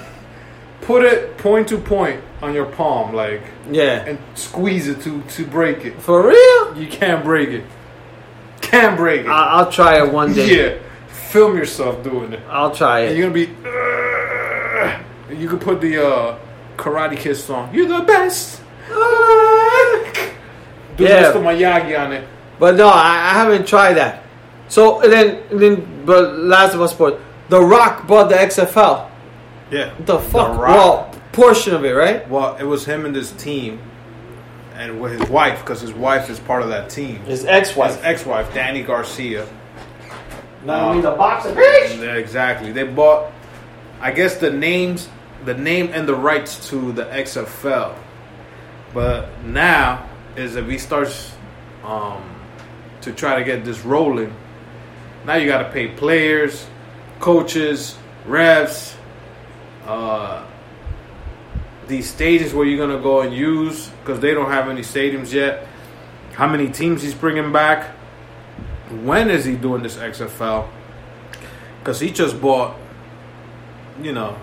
[0.89, 4.05] Put it point to point on your palm, like, Yeah.
[4.09, 6.01] and squeeze it to to break it.
[6.01, 6.63] For real?
[6.81, 7.63] You can't break it.
[8.61, 9.29] Can't break it.
[9.29, 10.47] I- I'll try it one day.
[10.57, 10.71] yeah.
[11.31, 12.39] Film yourself doing it.
[12.49, 13.17] I'll try And it.
[13.17, 13.49] you're gonna be.
[13.69, 14.91] "Ugh."
[15.41, 16.35] you could put the uh,
[16.75, 17.69] Karate Kid song.
[17.71, 18.61] You're the best.
[20.97, 21.31] Do Yeah.
[21.31, 21.39] Mr.
[21.43, 22.23] Miyagi on it.
[22.59, 24.23] But no, I, I haven't tried that.
[24.69, 27.15] So and then, and then, but Last of Us Sport,
[27.49, 29.05] The Rock bought the XFL.
[29.71, 29.93] Yeah.
[30.01, 30.57] The fuck?
[30.57, 30.67] Rock.
[31.13, 32.27] Well, portion of it, right?
[32.29, 33.79] Well, it was him and his team,
[34.75, 37.17] and with his wife, because his wife is part of that team.
[37.21, 38.03] His His ex-wife.
[38.03, 39.47] ex-wife, Dany Garcia.
[40.65, 42.15] Not only the boxer, bitch.
[42.17, 42.71] Exactly.
[42.71, 43.31] They bought,
[44.01, 45.07] I guess, the names,
[45.45, 47.95] the name and the rights to the XFL.
[48.93, 51.31] But now is if he starts
[51.83, 52.23] um,
[53.01, 54.33] to try to get this rolling,
[55.25, 56.65] now you got to pay players,
[57.19, 57.97] coaches,
[58.27, 58.95] refs,
[59.89, 60.45] uh,
[61.87, 65.67] these stages where you're gonna go and use because they don't have any stadiums yet.
[66.33, 67.87] How many teams he's bringing back?
[69.03, 70.69] When is he doing this XFL?
[71.79, 72.77] Because he just bought,
[74.01, 74.37] you know,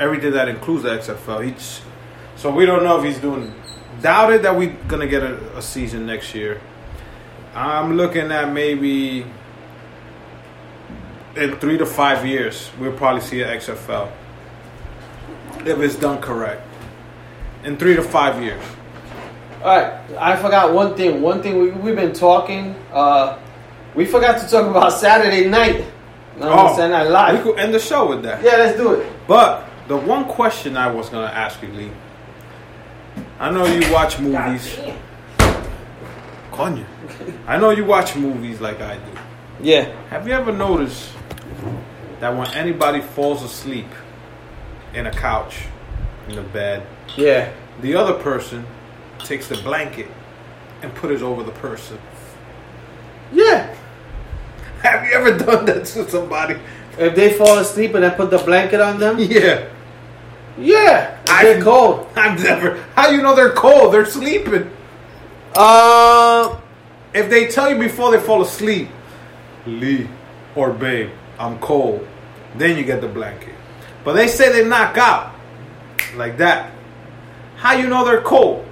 [0.00, 1.80] everything that includes the XFL.
[2.34, 3.54] So we don't know if he's doing.
[4.00, 6.60] Doubt it that we're gonna get a, a season next year.
[7.54, 9.24] I'm looking at maybe
[11.36, 14.10] in three to five years we'll probably see an XFL
[15.60, 16.62] if it's done correct.
[17.64, 18.62] In three to five years.
[19.62, 21.22] All right, I forgot one thing.
[21.22, 22.74] One thing we, we've been talking.
[22.92, 23.38] Uh,
[23.94, 25.84] we forgot to talk about Saturday night.
[26.38, 28.42] No, Saturday Night we could end the show with that.
[28.42, 29.12] Yeah, let's do it.
[29.28, 31.90] But the one question I was gonna ask you, Lee.
[33.38, 34.78] I know you watch movies.
[36.50, 36.84] Coño.
[37.46, 39.12] I know you watch movies like I do.
[39.60, 39.94] Yeah.
[40.08, 41.12] Have you ever noticed
[42.20, 43.86] that when anybody falls asleep
[44.94, 45.64] in a couch,
[46.28, 46.82] in a bed,
[47.16, 47.50] Yeah.
[47.80, 48.66] the other person
[49.20, 50.06] takes the blanket
[50.82, 51.98] and put it over the person?
[53.32, 53.74] Yeah.
[54.82, 56.56] Have you ever done that to somebody?
[56.98, 59.64] If they fall asleep and I put the blanket on them, Yeah.
[60.58, 62.06] yeah, I- they're cold.
[62.16, 62.82] I've never.
[62.94, 63.94] How you know they're cold?
[63.94, 64.70] They're sleeping.
[65.54, 66.56] Uh,
[67.14, 68.88] If they tell you before they fall asleep,
[69.66, 70.08] Lee
[70.56, 72.06] or babe, I'm cold,
[72.56, 73.51] then you get the blanket.
[74.04, 75.34] But they say they knock out
[76.16, 76.72] like that.
[77.56, 78.66] How you know they're cold?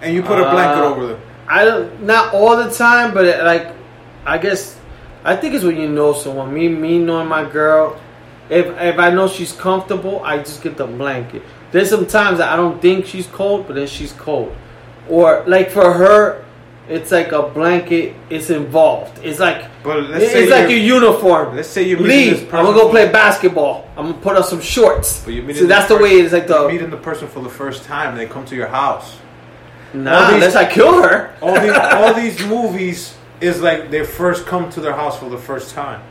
[0.00, 1.20] And you put a blanket Uh, over them.
[1.48, 2.02] I don't.
[2.02, 3.68] Not all the time, but it, like,
[4.26, 4.78] I guess
[5.24, 6.52] I think it's when you know someone.
[6.52, 8.00] Me, me knowing my girl.
[8.50, 11.42] If if I know she's comfortable, I just get the blanket.
[11.70, 14.54] There's some times that I don't think she's cold, but then she's cold.
[15.08, 16.41] Or like for her,
[16.88, 18.14] it's like a blanket.
[18.30, 19.18] It's involved.
[19.22, 21.56] It's like But let's say it's like your uniform.
[21.56, 22.42] let's say this leave.
[22.54, 23.88] I'm gonna go play basketball.
[23.96, 25.22] I'm gonna put on some shorts.
[25.24, 27.40] But you're meeting See, that's the way it's like you're the meeting the person for
[27.40, 28.16] the first time.
[28.16, 29.18] They come to your house.
[29.94, 30.26] nah.
[30.26, 31.34] these- Unless I kill her.
[31.40, 35.38] All these, all these movies is like they first come to their house for the
[35.38, 36.02] first time.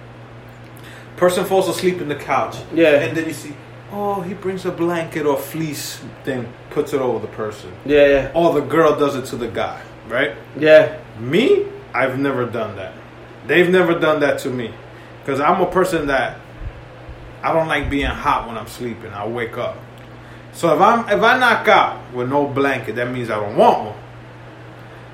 [1.17, 2.55] Person falls asleep in the couch.
[2.73, 2.99] Yeah.
[3.01, 3.53] And then you see,
[3.91, 7.71] oh, he brings a blanket or fleece thing, puts it over the person.
[7.85, 9.81] Yeah, yeah, Or the girl does it to the guy,
[10.11, 10.35] right?
[10.57, 10.99] yeah.
[11.19, 12.93] Me, I've never done that.
[13.47, 14.73] They've never done that to me.
[15.19, 16.39] Because I'm a person that
[17.43, 19.11] I don't like being hot when I'm sleeping.
[19.11, 19.77] I wake up.
[20.53, 23.85] So if I'm if I knock out with no blanket, that means I don't want
[23.85, 23.99] one.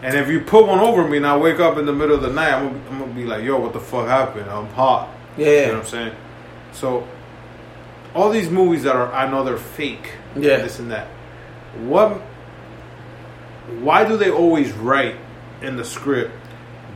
[0.02, 2.22] And if you put one over me and I wake up in the middle of
[2.22, 4.50] the night, I'm gonna, I'm gonna be like, yo, what the fuck happened?
[4.50, 5.10] I'm hot.
[5.38, 5.48] Yeah.
[5.48, 6.16] You know what I'm saying?
[6.72, 7.08] So
[8.14, 10.14] all these movies that are I know they're fake.
[10.36, 10.58] Yeah.
[10.58, 11.08] This and that.
[11.80, 12.22] What
[13.82, 15.16] why do they always write
[15.62, 16.32] in the script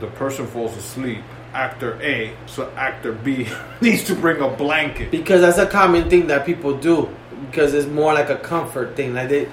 [0.02, 1.22] the person falls asleep,
[1.54, 3.48] actor A, so actor B
[3.80, 5.10] needs to bring a blanket.
[5.10, 7.08] Because that's a common thing that people do.
[7.46, 9.14] Because it's more like a comfort thing.
[9.14, 9.48] Like they,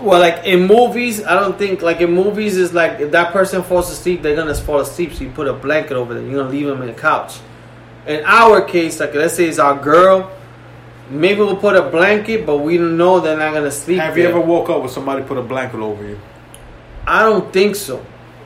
[0.00, 3.62] well, like in movies, I don't think like in movies is like if that person
[3.62, 5.12] falls asleep, they're gonna fall asleep.
[5.12, 6.30] So you put a blanket over them.
[6.30, 7.38] You're gonna leave them in the couch.
[8.06, 10.32] In our case, like let's say it's our girl,
[11.10, 13.98] maybe we'll put a blanket, but we don't know they're not gonna sleep.
[13.98, 16.18] Have you ever woke up with somebody put a blanket over you?
[17.06, 18.04] I don't think so.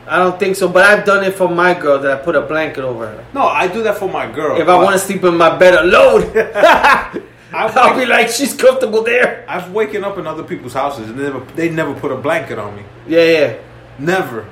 [0.09, 0.69] I don't think so.
[0.69, 3.25] But I've done it for my girl that I put a blanket over her.
[3.35, 4.61] No, I do that for my girl.
[4.61, 6.23] If I want to sleep in my bed alone,
[7.53, 9.45] I'll be like, she's comfortable there.
[9.49, 12.59] I've waken up in other people's houses and they never they never put a blanket
[12.59, 12.83] on me.
[13.09, 13.57] Yeah, yeah.
[13.99, 14.47] Never.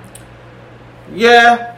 [1.12, 1.76] Yeah,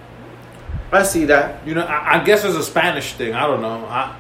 [0.93, 1.67] I see that.
[1.67, 3.35] You know, I, I guess it's a Spanish thing.
[3.35, 3.85] I don't know.
[3.87, 4.15] I,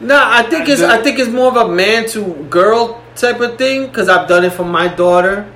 [0.00, 3.40] No, I think it's the- I think it's more of a man to girl type
[3.40, 5.50] of thing because I've done it for my daughter.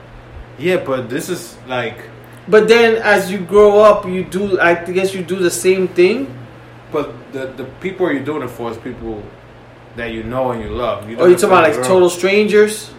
[0.59, 1.98] Yeah, but this is like,
[2.48, 4.60] But then as you grow up, you do.
[4.60, 6.28] I guess you do the same thing.
[6.93, 9.22] but the the people you're doing it for is people
[9.97, 11.09] that you know and you love.
[11.10, 12.90] You oh, Or you talking about like total strangers?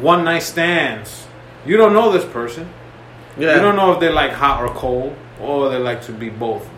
[0.00, 1.26] one night stands.
[1.64, 2.68] You don't know this person.
[3.38, 3.56] Yeah.
[3.56, 6.68] You don't know if they like hot or cold, or they like to be both.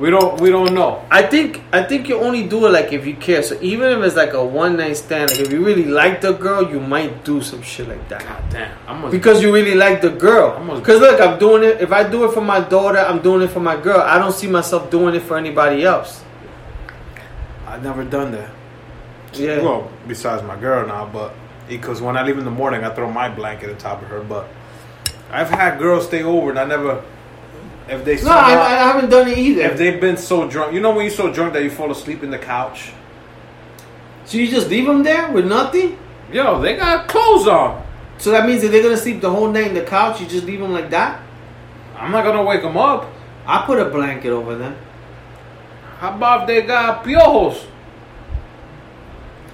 [0.00, 0.40] We don't.
[0.40, 1.04] We don't know.
[1.10, 3.42] I think I think you only do it like if you care.
[3.42, 6.32] So even if it's like a one night stand, like if you really like the
[6.32, 8.22] girl, you might do some shit like that.
[8.22, 8.78] God damn.
[8.88, 10.58] I'm Because you really like the girl.
[10.78, 11.82] Because look, I'm doing it.
[11.82, 14.00] If I do it for my daughter, I'm doing it for my girl.
[14.00, 16.24] I don't see myself doing it for anybody else.
[17.66, 18.50] I've never done that.
[19.34, 19.60] Yeah.
[19.60, 21.34] Well, besides my girl now, but
[21.68, 24.22] because when I leave in the morning, I throw my blanket on top of her.
[24.22, 24.48] But
[25.30, 27.04] I've had girls stay over, and I never.
[27.90, 29.62] If they no, I, I haven't done it either.
[29.62, 32.22] if they've been so drunk, you know when you're so drunk that you fall asleep
[32.22, 32.92] in the couch.
[34.24, 35.98] so you just leave them there with nothing?
[36.32, 37.84] Yo, they got clothes on.
[38.18, 40.20] So that means that they're gonna sleep the whole night in the couch.
[40.20, 41.20] You just leave them like that?
[41.96, 43.10] I'm not gonna wake them up.
[43.44, 44.76] I put a blanket over them.
[45.98, 47.66] How about if they got piojos?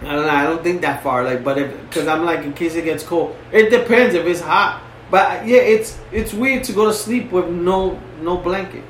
[0.03, 0.31] I don't know.
[0.31, 1.25] I don't think that far.
[1.25, 3.35] Like, but if because I'm like in case it gets cold.
[3.51, 4.83] It depends if it's hot.
[5.11, 8.85] But yeah, it's it's weird to go to sleep with no no blanket.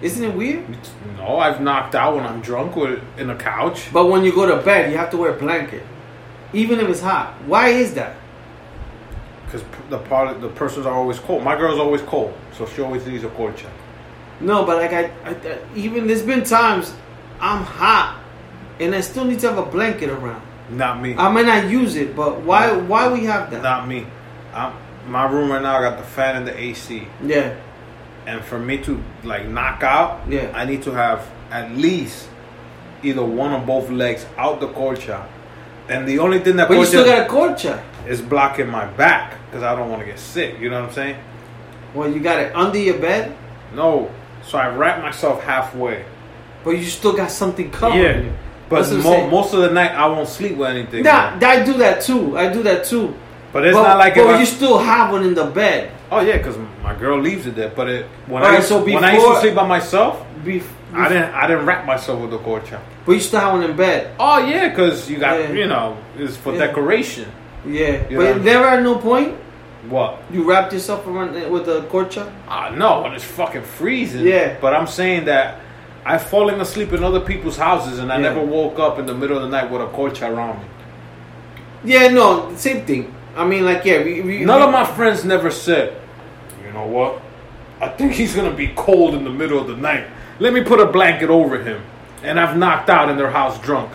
[0.00, 0.64] Isn't it weird?
[1.16, 3.92] No, I've knocked out when I'm drunk with in a couch.
[3.92, 5.82] But when you go to bed, you have to wear a blanket,
[6.52, 7.34] even if it's hot.
[7.46, 8.16] Why is that?
[9.44, 11.42] Because the part the persons are always cold.
[11.42, 13.70] My girl's always cold, so she always needs a colcha.
[14.40, 16.92] No, but like I, I, I even there's been times
[17.40, 18.22] I'm hot,
[18.80, 20.42] and I still need to have a blanket around.
[20.70, 21.14] Not me.
[21.16, 23.62] I may not use it, but why why we have that?
[23.62, 24.06] Not me.
[24.52, 24.72] I'm,
[25.08, 27.06] my room right now I got the fan and the AC.
[27.22, 27.54] Yeah,
[28.26, 30.50] And for me to like knock out, Yeah.
[30.54, 32.28] I need to have at least
[33.02, 35.26] either one or both legs out the colcha.
[35.88, 37.82] And the only thing that but you still got a colcha.
[38.08, 40.58] is blocking my back because I don't want to get sick.
[40.58, 41.16] You know what I'm saying?
[41.94, 43.36] Well, you got it under your bed,
[43.74, 44.10] No.
[44.46, 46.04] So I wrap myself halfway.
[46.64, 48.32] but you still got something covering you.
[48.70, 51.02] But That's what I'm mo- most of the night I won't sleep with anything.
[51.04, 51.36] Nah.
[51.42, 52.36] I do that too.
[52.38, 53.14] I do that too.
[53.54, 55.90] But it's but, not like but if I- you still have one in the bed.
[56.10, 57.70] Oh yeah, because my girl leaves it there.
[57.74, 60.64] But it, when All I right, so when I used to sleep by myself, Bef-
[60.92, 62.80] I didn't I didn't wrap myself with the colcha.
[63.06, 64.10] But you still have one in bed.
[64.20, 65.52] Oh yeah, because you got Yeah.
[65.52, 66.66] you know it's for Yeah.
[66.66, 67.30] decoration.
[67.66, 69.34] Yeah, You but never at no point
[69.88, 70.20] What?
[70.30, 72.30] you wrapped yourself around with a colcha.
[72.48, 74.26] Ah no, when it's fucking freezing.
[74.26, 74.56] Yeah.
[74.60, 75.60] But I'm saying that
[76.04, 78.22] I've fallen asleep in other people's houses and I Yeah.
[78.34, 80.64] never woke up in the middle of the night with a colcha around me.
[81.84, 83.14] Yeah, no, same thing.
[83.36, 86.00] I mean, like, yeah, we, we, None we- of my friends never said,
[86.64, 87.20] you know what?
[87.80, 90.06] I think he's gonna be cold in the middle of the night.
[90.38, 91.82] Let me put a blanket over him.
[92.22, 93.90] And I've knocked out in their house drunk.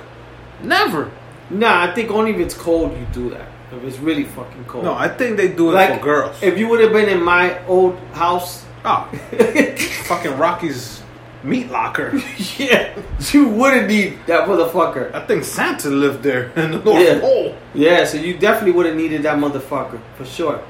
[0.62, 1.10] Never.
[1.50, 3.48] Nah, I think only if it's cold you do that.
[3.72, 4.84] If it's really fucking cold.
[4.84, 6.42] No, I think they do it like for girls.
[6.44, 9.10] If you would have been in my old house, oh,
[10.06, 10.99] fucking Rocky's
[11.44, 12.14] meat locker.
[12.58, 12.98] yeah,
[13.32, 15.14] you wouldn't need that motherfucker.
[15.14, 17.20] I think Santa lived there in the North Yeah.
[17.20, 17.56] Pole.
[17.74, 20.62] Yeah, so you definitely would have needed that motherfucker for sure.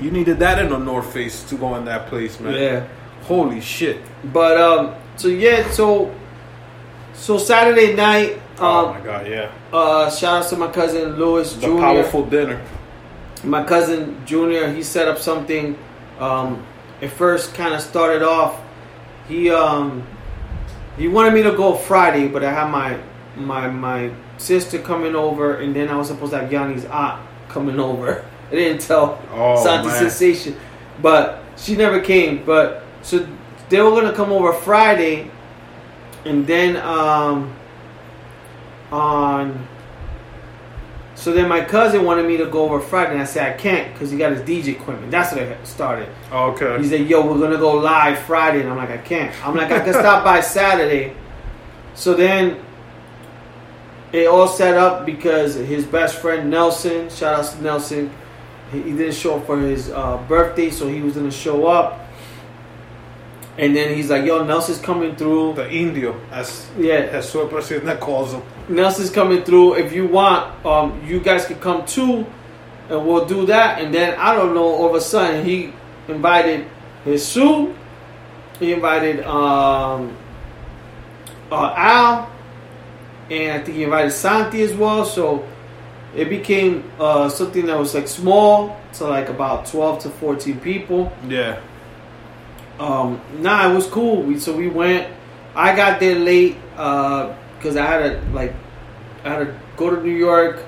[0.00, 2.54] You needed that in the North Face to go in that place, man.
[2.54, 2.88] Yeah.
[3.22, 3.98] Holy shit.
[4.32, 6.12] But um, so yeah, so
[7.12, 9.52] so Saturday night, oh um, my god, yeah.
[9.72, 11.78] uh, shout out to my cousin Louis Jr.
[11.78, 12.60] powerful dinner.
[13.44, 15.78] my cousin Junior, he set up something.
[16.18, 16.66] Um,
[17.00, 18.60] it first kind of started off.
[19.28, 20.06] He um,
[20.96, 22.98] he wanted me to go Friday, but I had my
[23.36, 27.78] my my sister coming over, and then I was supposed to have Yanni's aunt coming
[27.90, 28.24] over.
[28.50, 29.98] I didn't tell Oh, Santi man.
[29.98, 30.56] Sensation,
[31.00, 32.44] but she never came.
[32.44, 33.26] But so
[33.70, 35.30] they were gonna come over Friday,
[36.24, 37.54] and then um,
[38.92, 39.66] on
[41.14, 43.92] so then my cousin wanted me to go over Friday, and I said I can't
[43.92, 45.10] because he got his DJ equipment.
[45.10, 46.08] That's what I started.
[46.32, 46.78] Okay.
[46.82, 49.70] He said, "Yo, we're gonna go live Friday," and I'm like, "I can't." I'm like,
[49.70, 51.14] "I can stop by Saturday."
[51.94, 52.60] So then
[54.12, 58.10] it all set up because his best friend Nelson, shout out to Nelson,
[58.70, 62.00] he, he didn't show up for his uh, birthday, so he was gonna show up.
[63.56, 67.06] And then he's like, "Yo, Nelson's coming through." the Indio, as Yeah.
[67.08, 68.42] Jesús Presidente calls him.
[68.68, 69.74] Nelson's coming through.
[69.74, 72.26] If you want, um, you guys can come too,
[72.90, 73.80] and we'll do that.
[73.80, 74.64] And then I don't know.
[74.64, 75.72] All of a sudden, he
[76.08, 76.66] invited
[77.04, 77.68] Jesus.
[78.58, 80.16] He invited um,
[81.52, 82.30] uh, Al,
[83.30, 85.04] and I think he invited Santi as well.
[85.04, 85.44] So
[86.16, 91.12] it became uh, something that was like small to like about twelve to fourteen people.
[91.28, 91.60] Yeah.
[92.78, 94.22] Um, nah, it was cool.
[94.22, 95.12] We so we went.
[95.54, 98.52] I got there late because I had to like
[99.24, 100.64] I had to go to New York,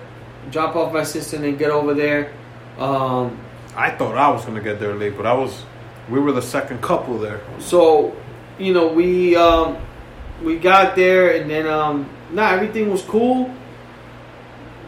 [0.50, 2.32] drop off my sister, and then get over there.
[2.78, 3.38] Um,
[3.76, 5.64] I thought I was gonna get there late, but I was.
[6.08, 7.40] We were the second couple there.
[7.58, 8.14] so
[8.58, 9.76] you know we um,
[10.42, 13.50] we got there, and then um, nah, everything was cool.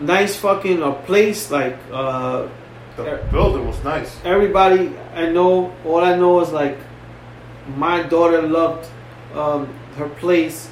[0.00, 2.46] Nice fucking uh, place, like uh,
[2.96, 4.14] The building was nice.
[4.24, 6.78] everybody I know, all I know is like
[7.76, 8.88] my daughter loved
[9.34, 9.66] um,
[9.96, 10.70] her place.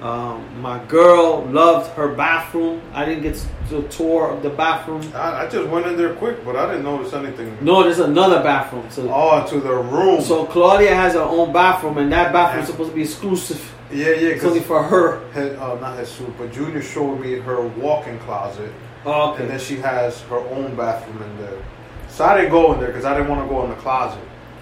[0.00, 2.80] Um, my girl loved her bathroom.
[2.94, 5.02] I didn't get to tour of the bathroom.
[5.12, 7.58] I, I just went in there quick, but I didn't notice anything.
[7.60, 8.88] No, there's another bathroom.
[8.90, 10.20] So, Oh, to the room.
[10.22, 13.74] so Claudia has her own bathroom, and that bathroom is supposed to be exclusive.
[13.92, 14.28] yeah, yeah.
[14.30, 15.20] It's only for her.
[15.34, 18.72] he- uh, not Jesus, but Junior showed me her walk-in closet,
[19.04, 21.60] Oh, and then she has her own bathroom in there.
[22.08, 24.20] So I didn't go in there because I didn't want to go in the closet.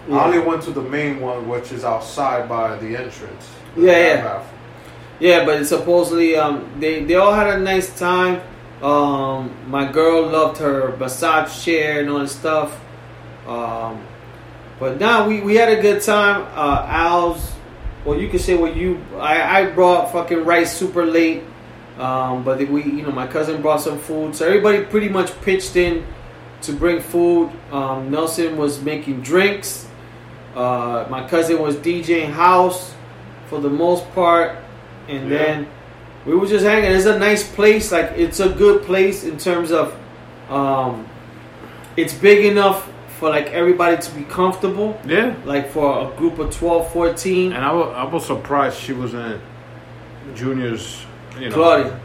[0.09, 0.17] Yeah.
[0.19, 3.51] I only went to the main one, which is outside by the entrance.
[3.75, 4.23] the Yeah, yeah.
[4.23, 4.53] bathroom.
[5.19, 8.41] Yeah, but supposedly um, they they all had a nice time.
[8.83, 12.79] Um, my girl loved her massage chair and all this stuff.
[13.47, 14.05] Um,
[14.79, 16.43] but now we, we had a good time.
[16.55, 17.53] Uh, Al's,
[18.05, 19.01] well, you can say what you.
[19.19, 21.43] I, I brought fucking rice super late,
[21.99, 25.77] um, but we you know my cousin brought some food, so everybody pretty much pitched
[25.77, 26.05] in
[26.63, 27.51] to bring food.
[27.73, 29.89] Um, Nelson was making drinks.
[30.57, 32.95] Uh, my cousin was DJing house
[33.49, 34.57] for the most part,
[35.09, 35.39] and Yeah.
[35.39, 35.67] then
[36.25, 36.91] we were just hanging.
[36.91, 37.93] It's a nice place.
[37.93, 39.95] Like it's a good place in terms of,
[40.51, 41.07] um,
[41.97, 42.89] it's big enough
[43.19, 44.99] for like everybody to be comfortable.
[45.07, 45.35] Yeah.
[45.45, 47.53] Like for a group of 12, 14.
[47.53, 49.41] And I was, I was surprised she was in
[50.35, 51.05] Junior's.
[51.39, 52.01] You know, Claudia.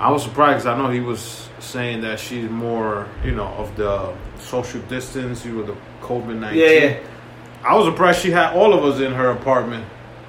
[0.00, 4.12] I was surprised I know he was saying that she's more, you know, of the
[4.40, 6.60] social distance, you know, the COVID nineteen.
[6.60, 6.96] Yeah, yeah.
[7.64, 9.84] I was surprised she had all of us in her apartment.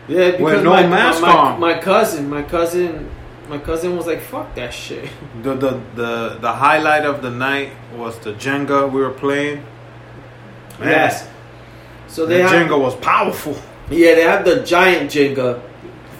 [0.08, 1.60] Yeah, because no my, mask my, on.
[1.60, 3.10] my cousin, my cousin,
[3.50, 5.10] my cousin was like, "Fuck that shit."
[5.44, 9.64] The the the the highlight of the night was the Jenga we were playing.
[10.80, 11.28] Man, Yes.
[12.08, 13.56] So the they have, Jenga was powerful.
[13.90, 15.62] yeah, they have the giant Jenga,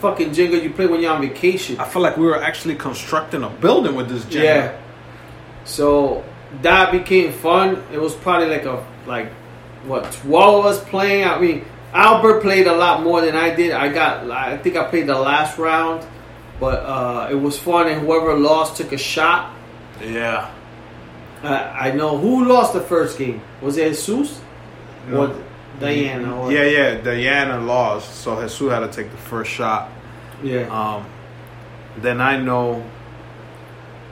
[0.02, 1.80] fucking Jenga you play when you're on vacation.
[1.80, 4.44] I feel like we were actually constructing a building with this Jenga.
[4.44, 4.82] Yeah.
[5.64, 6.24] So
[6.62, 7.84] that became fun.
[7.94, 9.32] It was probably like a like
[9.86, 11.26] what twelve of us playing.
[11.28, 13.72] I mean, Albert played a lot more than I did.
[13.72, 16.06] I got I think I played the last round,
[16.60, 17.88] but uh, it was fun.
[17.88, 19.54] And whoever lost took a shot.
[20.02, 20.52] Yeah.
[21.44, 21.48] Uh,
[21.80, 23.42] I know who lost the first game.
[23.62, 24.42] Was it Jesus
[25.08, 25.28] No.
[25.28, 25.44] or
[25.80, 26.42] Diana?
[26.42, 26.96] Or, Yeah, yeah.
[27.02, 29.90] Diana lost, so Jesus had to take the first shot.
[30.44, 30.64] yeah.
[30.70, 31.06] Um,
[31.98, 32.84] then I know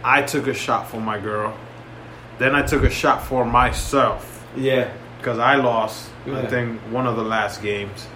[0.03, 1.57] I took a shot for my girl.
[2.37, 4.91] Then I took a shot for myself yeah.
[5.23, 6.09] Because I lost.
[6.27, 8.07] I think one of the last games,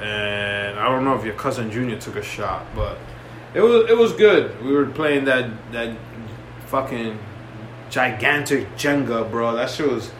[0.00, 2.96] and I don't know if your cousin Junior took a shot, but
[3.54, 4.62] It was it was good.
[4.64, 5.96] We were playing that that
[6.66, 7.18] fucking
[7.88, 9.54] gigantic Jenga, bro.
[9.54, 10.10] That shit was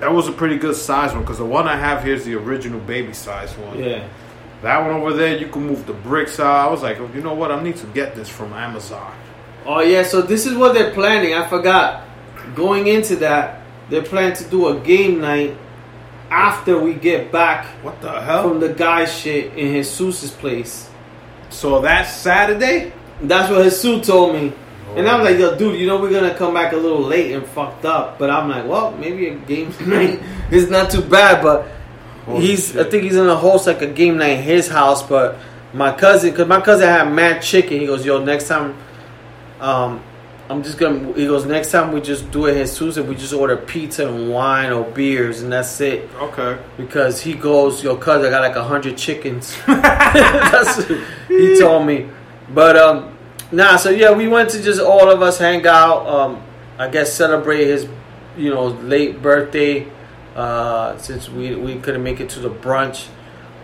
[0.00, 2.34] that was a pretty good size one because the one I have here is the
[2.34, 3.78] original baby size one.
[3.78, 4.06] Yeah.
[4.62, 6.66] That one over there, you can move the bricks out.
[6.66, 7.52] I was like, you know what?
[7.52, 9.14] I need to get this from Amazon.
[9.64, 11.34] Oh yeah, so this is what they're planning.
[11.34, 12.04] I forgot.
[12.56, 13.60] Going into that,
[13.90, 15.56] they're planning to do a game night
[16.30, 18.48] after we get back What the hell?
[18.50, 20.90] from the guy shit in Jesus' place.
[21.50, 22.92] so that's Saturday.
[23.22, 24.52] That's what Jesus told me.
[24.94, 27.44] And I'm like, yo, dude, you know we're gonna come back a little late and
[27.46, 28.18] fucked up.
[28.18, 30.20] But I'm like, well, maybe a game night
[30.50, 31.42] is not too bad.
[31.42, 31.66] But
[32.26, 35.02] Holy he's, I think he's gonna host like a game night in his house.
[35.02, 35.36] But
[35.74, 37.80] my cousin, cause my cousin had mad chicken.
[37.80, 38.76] He goes, yo, next time,
[39.60, 40.02] um,
[40.50, 41.12] I'm just gonna.
[41.12, 44.30] He goes, next time we just do it Jesus and we just order pizza and
[44.30, 46.08] wine or beers and that's it.
[46.16, 46.58] Okay.
[46.76, 49.56] Because he goes, yo, cuz I got like a hundred chickens.
[49.66, 50.86] That's
[51.28, 52.08] he told me.
[52.54, 53.16] But um,
[53.52, 53.76] nah.
[53.76, 56.06] So yeah, we went to just all of us hang out.
[56.06, 56.42] Um,
[56.78, 57.86] I guess celebrate his,
[58.36, 59.86] you know, late birthday.
[60.34, 63.08] Uh, since we we couldn't make it to the brunch.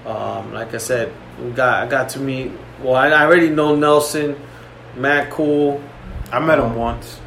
[0.05, 1.13] Um, like I said,
[1.43, 2.53] we got I got to meet.
[2.83, 4.37] Well, I, I already know Nelson,
[4.97, 5.83] Matt Cool,
[6.33, 7.21] I met him once.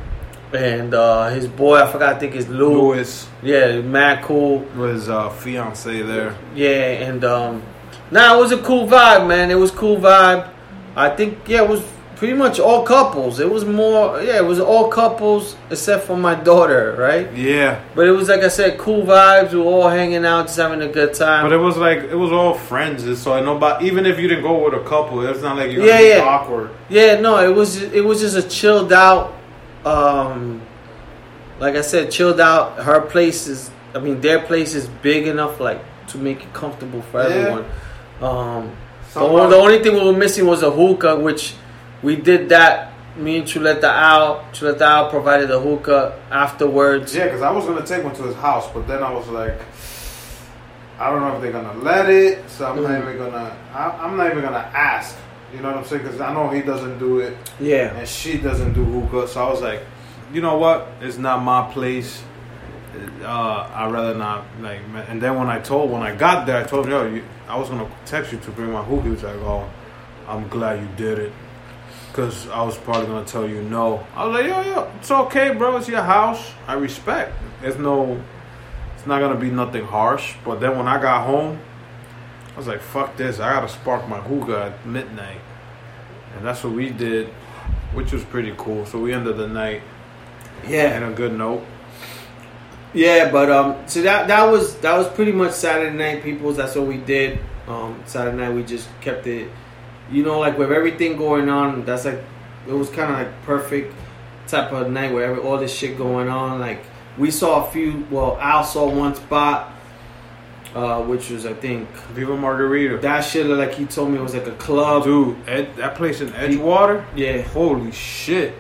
[0.54, 1.78] and uh, his boy.
[1.82, 2.16] I forgot.
[2.16, 2.94] I think it's Lou.
[2.94, 4.60] Louis Yeah, Matt Cool.
[4.78, 6.36] was uh, fiance there.
[6.56, 7.64] Yeah, and um,
[8.12, 9.52] nah, it was a cool vibe, man.
[9.52, 10.50] It was cool vibe.
[10.96, 11.84] I think yeah, it was
[12.18, 13.40] pretty much all couples.
[13.40, 17.32] It was more yeah, it was all couples except for my daughter, right?
[17.34, 19.52] Yeah, But it was like I said, cool vibes.
[19.54, 21.46] We were all hanging out, just having a good time.
[21.46, 23.00] but it was like it was all friends.
[23.22, 26.00] So nobody, even if you didn't go with a couple, it's not like you're Yeah,
[26.00, 26.24] yeah.
[26.24, 26.72] awkward.
[26.90, 29.34] yeah, no, it was it was just a chilled out.
[29.86, 30.62] Um,
[31.60, 32.78] like I said, chilled out.
[32.84, 37.02] Her place is, I mean, their place is big enough like to make it comfortable
[37.04, 37.30] for Yeah.
[37.36, 37.66] everyone.
[38.22, 38.72] Um,
[39.14, 41.54] The, the only thing we were missing was a hookah, which
[42.04, 42.94] we did that.
[43.18, 47.16] Me and Chuleta Al, Chuleta Al provided the hookah afterwards.
[47.16, 49.60] Yeah, because I was gonna take one to his house, but then I was like,
[51.00, 53.02] I don't know if they're gonna let it, so I'm not Mhm.
[53.02, 53.56] even gonna.
[53.74, 55.16] I, I'm not even gonna ask.
[55.54, 56.04] You know what I'm saying?
[56.04, 59.28] Because I know he doesn't do it, Yeah, and she doesn't do hookah.
[59.28, 59.82] So I was like,
[60.34, 60.88] You know what?
[61.02, 62.22] It's not my place.
[63.24, 64.80] Uh, I'd rather not like.
[65.08, 67.58] And then when I told, when I got there, I told him, yo, you, I
[67.58, 69.04] was gonna text you to bring my hookah.
[69.04, 69.68] He was like, oh,
[70.28, 71.32] I'm glad you did it.
[72.18, 74.04] Cause I was probably gonna tell you no.
[74.16, 75.78] I was like, yo, yo, it's okay, bro.
[75.78, 76.52] It's your house.
[76.66, 77.32] I respect.
[77.62, 78.20] There's no,
[78.96, 80.34] it's not gonna be nothing harsh.
[80.44, 81.60] But then when I got home,
[82.56, 83.40] I was like, fuck this.
[83.40, 85.38] I gotta spark my hookah at midnight,
[86.36, 87.28] and that's what we did,
[87.94, 88.88] which was pretty cool.
[88.88, 89.84] So we ended the night
[90.68, 90.96] yeah.
[90.96, 91.64] and a good note.
[92.96, 96.58] Yeah, but um, so that that was that was pretty much Saturday night, peoples.
[96.58, 97.38] That's what we did.
[97.68, 99.52] Um, Saturday night we just kept it,
[100.12, 101.86] you know, like with everything going on.
[101.86, 102.20] That's like
[102.68, 103.94] it was kind of like perfect
[104.48, 106.60] type of night where every, all this shit going on.
[106.60, 106.84] Like
[107.18, 108.06] we saw a few.
[108.12, 109.74] Well, Al saw one spot,
[110.76, 112.98] uh, which was I think Viva Margarita.
[113.00, 115.04] that shit looked like he told me it was like a club.
[115.04, 118.54] Dude, Ed, that place in Edgewater, Yeah, holy shit!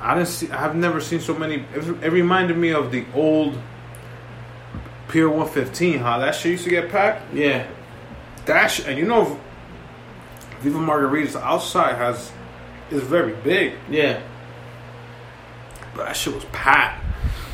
[0.00, 0.50] I didn't see.
[0.50, 1.64] I've never seen so many.
[1.74, 3.58] It, it reminded me of the old
[5.08, 5.98] Pier One Fifteen.
[6.00, 7.32] How that shit used to get packed.
[7.34, 7.66] yeah,
[8.46, 9.38] That sh- and you know,
[10.60, 12.32] Viva Margarita's outside has
[12.90, 14.20] is very big, yeah.
[15.94, 17.04] but that shit was packed.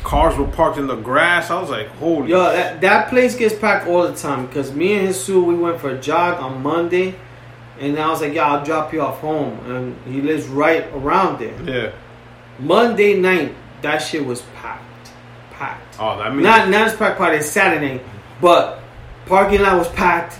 [0.03, 1.49] Cars were parked in the grass.
[1.49, 2.29] I was like, holy.
[2.29, 5.79] Yo, that, that place gets packed all the time because me and Jesus, we went
[5.79, 7.15] for a jog on Monday,
[7.79, 11.39] and I was like, "Yeah, I'll drop you off home," and he lives right around
[11.39, 11.61] there.
[11.63, 11.91] yeah.
[12.59, 15.11] Monday night, that shit was packed,
[15.51, 15.97] packed.
[15.99, 18.01] Oh, that means Not not as packed party Saturday,
[18.41, 18.79] but
[19.25, 20.37] parking lot was packed.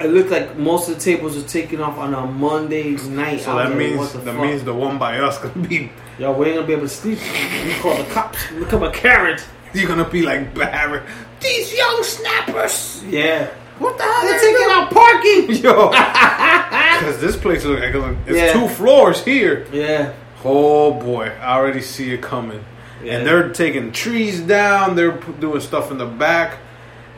[0.00, 3.40] It looked like most of the tables were taken off on a Monday night.
[3.40, 3.54] so.
[3.56, 4.42] That means the that fuck?
[4.44, 5.90] means the one by us gonna be.
[6.18, 7.18] yo, we ain't gonna be able to sleep.
[7.64, 8.38] We call the cops.
[8.58, 9.38] Become a Karen.
[9.72, 11.02] You're gonna be like Barry.
[11.40, 13.04] These young snappers.
[13.08, 13.48] Yeah.
[13.78, 14.22] What the hell?
[14.22, 15.50] They're taking out parking.
[15.62, 15.88] Yo,
[16.98, 17.94] because this place looks like
[18.26, 18.52] it's Yeah.
[18.52, 19.66] two floors here.
[19.72, 20.12] Yeah.
[20.44, 22.64] Oh boy, I already see it coming.
[23.02, 23.18] Yeah.
[23.18, 24.94] And they're taking trees down.
[24.96, 26.58] They're doing stuff in the back,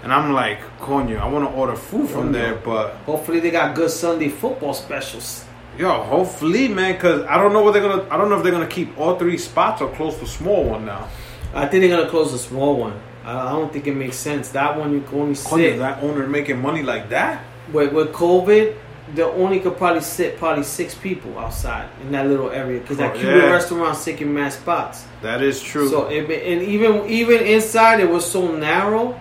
[0.03, 3.75] and I'm like, Konya, I want to order food from there, but Hopefully they got
[3.75, 5.45] good Sunday football specials.
[5.79, 8.07] yo, hopefully, man, because I don't know what they're gonna.
[8.11, 10.85] I don't know if they're gonna keep all three spots or close the small one
[10.85, 11.09] now.
[11.55, 12.95] I think they're gonna close the small one.
[13.25, 14.51] I I don't think it makes sense.
[14.51, 15.79] That one you can only sit.
[15.79, 17.43] that owner making money like that?
[17.73, 18.77] With, with COVID,
[19.15, 23.17] they only could probably sit probably six people outside in that little area because that
[23.17, 23.51] Oh, Cuban yeah.
[23.53, 25.05] restaurant's taking mass spots.
[25.23, 25.89] That is true.
[25.89, 29.19] So it, and even even inside it was so narrow.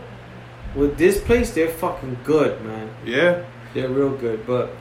[0.76, 2.90] With this place, they're fucking good, man.
[3.06, 3.44] yeah,
[3.74, 4.46] They're real good.
[4.46, 4.72] But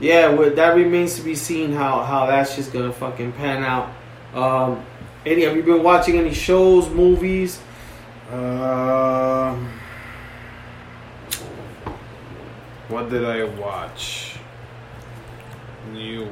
[0.00, 3.90] yeah, well, that remains to be seen how how that's just gonna fucking pan out.
[4.34, 4.84] Um,
[5.24, 7.60] Eddie, have you been watching any shows, movies?
[8.30, 9.56] Uh,
[12.88, 14.36] what did I watch?
[15.92, 16.28] New.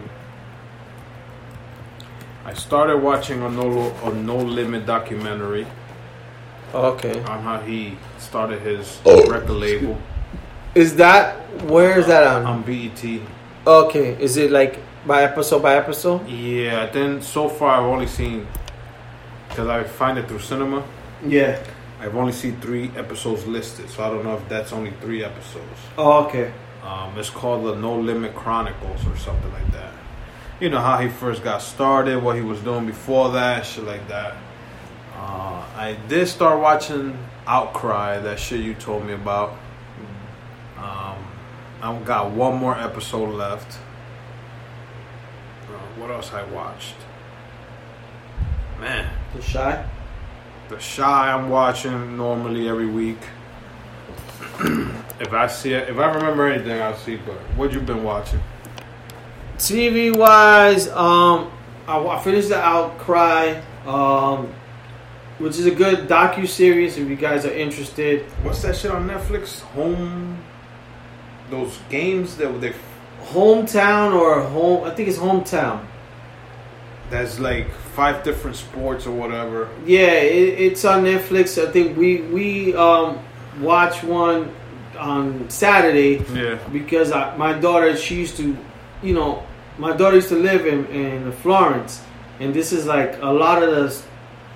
[2.45, 5.66] I started watching a no a no limit documentary
[6.74, 9.31] Okay, on how he started his Oh.
[9.31, 9.99] record label
[10.74, 12.45] is that where is that on?
[12.47, 13.03] on BET.
[13.66, 16.28] Okay, is it like by episode by episode?
[16.28, 18.47] Yeah, then so far I've only seen
[19.49, 20.85] because I find it through cinema.
[21.27, 21.59] Yeah.
[22.01, 25.81] I've only seen three episodes listed, so I don't know if that's only three episodes.
[25.97, 26.53] Oh, okay.
[26.85, 29.93] Um, it's called the No Limit Chronicles or something like that.
[30.61, 34.07] You know how he first got started, what he was doing before that, shit like
[34.09, 34.35] that.
[35.19, 39.51] Uh, I did start watching Outcry, that shit you told me about.
[40.77, 41.16] Um,
[41.82, 43.78] I got one more episode left.
[45.66, 46.95] Uh, what else I watched?
[48.78, 49.85] Man, The Chi.
[50.69, 53.19] The Chi I'm watching normally every week.
[55.20, 57.16] if I see it, if I remember anything, I'll see.
[57.16, 58.40] But what you been watching?
[59.57, 61.51] TV wise, um,
[61.89, 64.55] I, I finished the Outcry, um,
[65.39, 68.23] which is a good docu series if you guys are interested.
[68.43, 69.60] What's that shit on Netflix?
[69.74, 70.43] Home.
[71.51, 72.74] Those games that they.
[73.32, 74.85] Hometown or home?
[74.85, 75.85] I think it's hometown.
[77.10, 79.69] That's like five different sports or whatever.
[79.86, 81.62] Yeah, it, it's on Netflix.
[81.62, 83.19] I think we we um
[83.60, 84.55] watch one
[84.98, 86.59] on Saturday Yeah.
[86.73, 88.56] because I, my daughter she used to,
[89.02, 89.43] you know,
[89.78, 92.02] my daughter used to live in in Florence,
[92.40, 94.02] and this is like a lot of the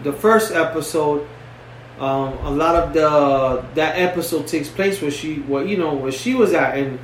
[0.03, 1.27] the first episode.
[2.01, 6.11] Um, a lot of the that episode takes place where she, well, you know, where
[6.11, 6.99] she was at, and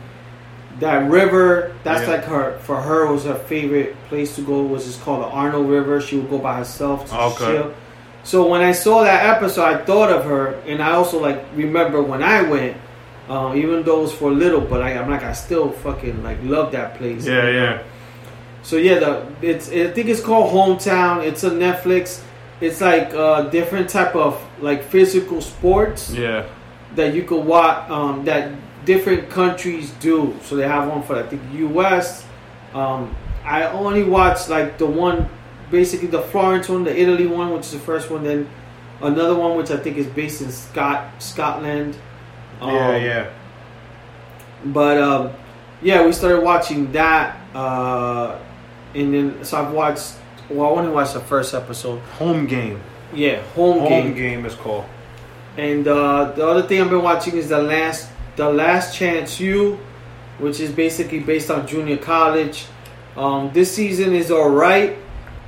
[0.80, 1.72] that river.
[1.84, 2.14] That's Yeah.
[2.14, 4.62] like her for her was her favorite place to go.
[4.62, 6.00] Was just called the Arno River.
[6.00, 7.44] She would go by herself to Okay.
[7.52, 7.70] chill.
[8.24, 12.02] So when I saw that episode, I thought of her, and I also like remember
[12.02, 12.76] when I went,
[13.28, 16.38] uh, even though it was for little, but I, I'm like I still fucking like
[16.42, 17.26] love that place.
[17.26, 17.78] Yeah, yeah.
[18.62, 21.22] So yeah, the it's I think it's called Hometown.
[21.24, 22.20] It's a Netflix.
[22.60, 26.46] It's like uh, different type of like physical sports Yeah.
[26.96, 28.52] that you could watch um, that
[28.84, 30.34] different countries do.
[30.42, 32.24] So they have one for I think U.S.
[32.74, 33.14] Um,
[33.44, 35.28] I only watched like the one,
[35.70, 38.24] basically the Florence one, the Italy one, which is the first one.
[38.24, 38.48] Then
[39.00, 41.96] another one which I think is based in Scot Scotland.
[42.60, 43.30] Um, yeah, yeah.
[44.64, 45.30] But um,
[45.80, 48.36] yeah, we started watching that, uh,
[48.94, 50.14] and then so I've watched.
[50.50, 51.98] Well, I only watched the first episode.
[52.18, 52.80] Home game.
[53.12, 54.14] Yeah, home, Home game.
[54.14, 54.84] game is called.
[55.56, 59.78] And uh, the other thing I've been watching is the last, the Last Chance U,
[60.38, 62.66] which is basically based on junior college.
[63.16, 64.96] Um, this season is all right.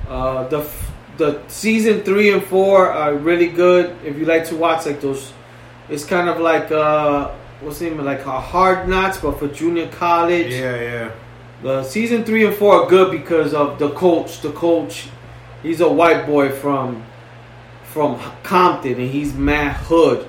[0.07, 3.95] Uh, the f- the season three and four are really good.
[4.03, 5.31] If you like to watch like those,
[5.87, 9.87] it's kind of like uh, what's the name like a hard knocks, but for junior
[9.87, 10.51] college.
[10.51, 11.11] Yeah, yeah.
[11.61, 14.41] The season three and four are good because of the coach.
[14.41, 15.09] The coach,
[15.61, 17.05] he's a white boy from
[17.83, 20.27] from Compton, and he's mad hood.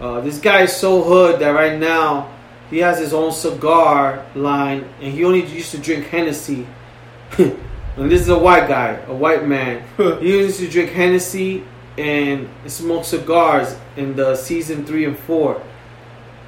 [0.00, 2.32] Uh, this guy is so hood that right now
[2.70, 6.66] he has his own cigar line, and he only used to drink Hennessy.
[7.38, 9.84] and this is a white guy, a white man.
[9.96, 11.62] he used to drink Hennessy
[11.96, 15.62] and smoke cigars in the season three and four.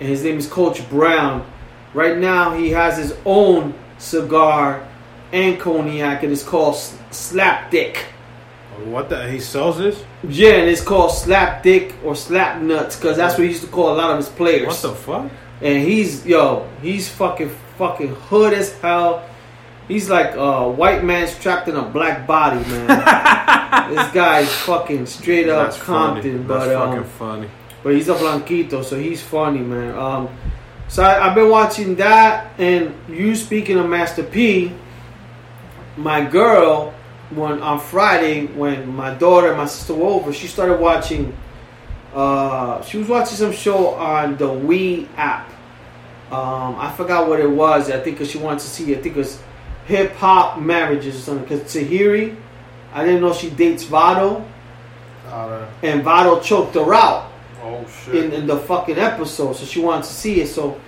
[0.01, 1.49] And his name is Coach Brown.
[1.95, 4.87] Right now, he has his own cigar
[5.33, 6.77] and cognac, and it's called
[7.11, 7.99] Slap Dick.
[8.85, 9.31] What the?
[9.31, 10.03] He sells this?
[10.27, 13.69] Yeah, and it's called Slap Dick or Slap Nuts because that's what he used to
[13.69, 14.67] call a lot of his players.
[14.67, 15.31] What the fuck?
[15.61, 19.29] And he's yo, he's fucking fucking hood as hell.
[19.87, 22.87] He's like a white man trapped in a black body, man.
[23.95, 26.23] this guy's fucking straight up That's funny.
[26.23, 27.49] Compton, That's but um, fucking funny.
[27.83, 29.95] but he's a blanquito, so he's funny, man.
[29.99, 30.29] Um,
[30.91, 34.73] so I, I've been watching that, and you speaking of Master P,
[35.97, 36.93] my girl,
[37.31, 41.33] when on Friday when my daughter and my sister were over, she started watching.
[42.13, 45.49] Uh, she was watching some show on the WE app.
[46.33, 47.89] Um, I forgot what it was.
[47.89, 48.93] I think 'cause she wanted to see.
[48.97, 49.41] I think it was
[49.87, 51.45] hip hop marriages or something.
[51.45, 52.35] Because Tahiry,
[52.93, 54.45] I didn't know she dates Vado,
[55.31, 57.30] Uh, and Vado choked her out
[57.63, 58.15] oh shit.
[58.17, 60.49] in, in the fucking episode, so she wanted to see it.
[60.49, 60.81] So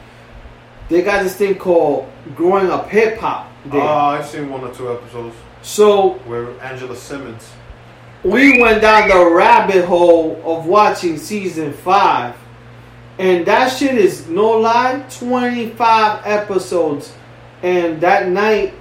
[0.88, 3.50] they got this thing called Growing Up Hip Hop.
[3.66, 3.80] Oh, there.
[3.80, 7.48] Ah, I've seen one or two episodes so where Angela Simmons.
[8.24, 12.34] we went down the rabbit hole of watching season five,
[13.18, 17.12] and that shit is no lie, twenty five episodes
[17.62, 18.74] And that night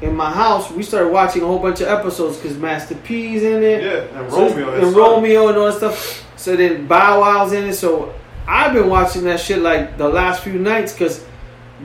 [0.00, 3.62] in my house, we started watching a whole bunch of episodes because Master P's in
[3.62, 3.82] it.
[3.82, 4.72] Yeah, and Romeo.
[4.72, 4.96] his and.
[4.96, 6.24] Romeo and all that stuff.
[6.38, 7.74] So then Bow Wow's in it.
[7.74, 8.14] So
[8.46, 11.24] I've been watching that shit like the last few nights because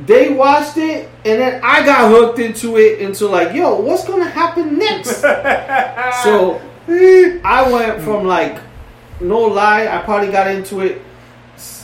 [0.05, 4.29] they watched it and then I got hooked into it into like, yo, what's gonna
[4.29, 5.21] happen next?
[6.23, 8.59] so I went from like,
[9.19, 11.01] no lie, I probably got into it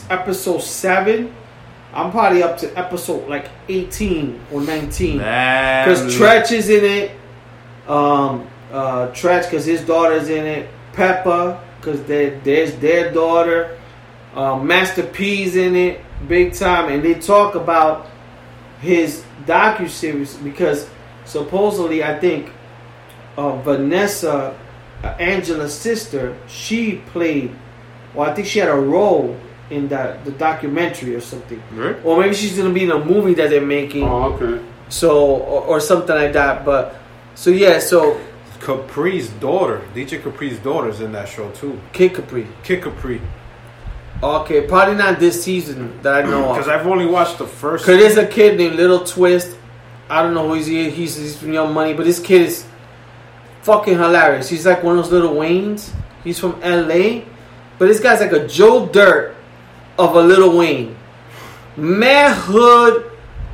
[0.09, 1.35] episode seven.
[1.91, 5.17] I'm probably up to episode like 18 or 19.
[5.17, 6.15] Because.
[6.15, 7.11] Treach is in it.
[7.87, 10.69] Um, uh, Treach, because his daughter's in it.
[10.93, 13.77] Pepa, because there's their daughter.
[14.35, 16.91] Um, Master P's in it, big time.
[16.91, 18.07] And they talk about
[18.81, 20.89] his docu series because
[21.25, 22.51] supposedly, I think
[23.37, 24.57] uh, Vanessa,
[25.03, 27.55] uh, Angela's sister, she played,
[28.13, 29.37] well, I think she had a role
[29.69, 31.61] in that the documentary or something.
[31.71, 31.95] Right?
[32.03, 34.03] Or maybe she's gonna be in a movie that they're making.
[34.03, 34.63] Oh, okay.
[34.89, 36.65] So or, or something like that.
[36.65, 36.95] But
[37.35, 38.19] so yeah, so
[38.59, 41.79] Capri's daughter, DJ Capri's daughter, is in that show too.
[41.93, 42.47] Kid Capri.
[42.63, 43.21] Kid Capri.
[44.21, 46.67] Okay, probably not this season that I know Because.
[46.67, 47.85] I've only watched the first.
[47.85, 49.57] Cause there's a kid named Lil Twist.
[50.09, 52.65] I don't know who he's he's he's from Young Money, but this kid is
[53.61, 54.49] fucking hilarious.
[54.49, 55.93] He's like one of those little Waynes.
[56.23, 57.21] He's from LA,
[57.77, 59.35] but this guy's like a Joe Dirt
[59.97, 60.97] of a Lil Wayne.
[61.77, 63.09] Mad hood,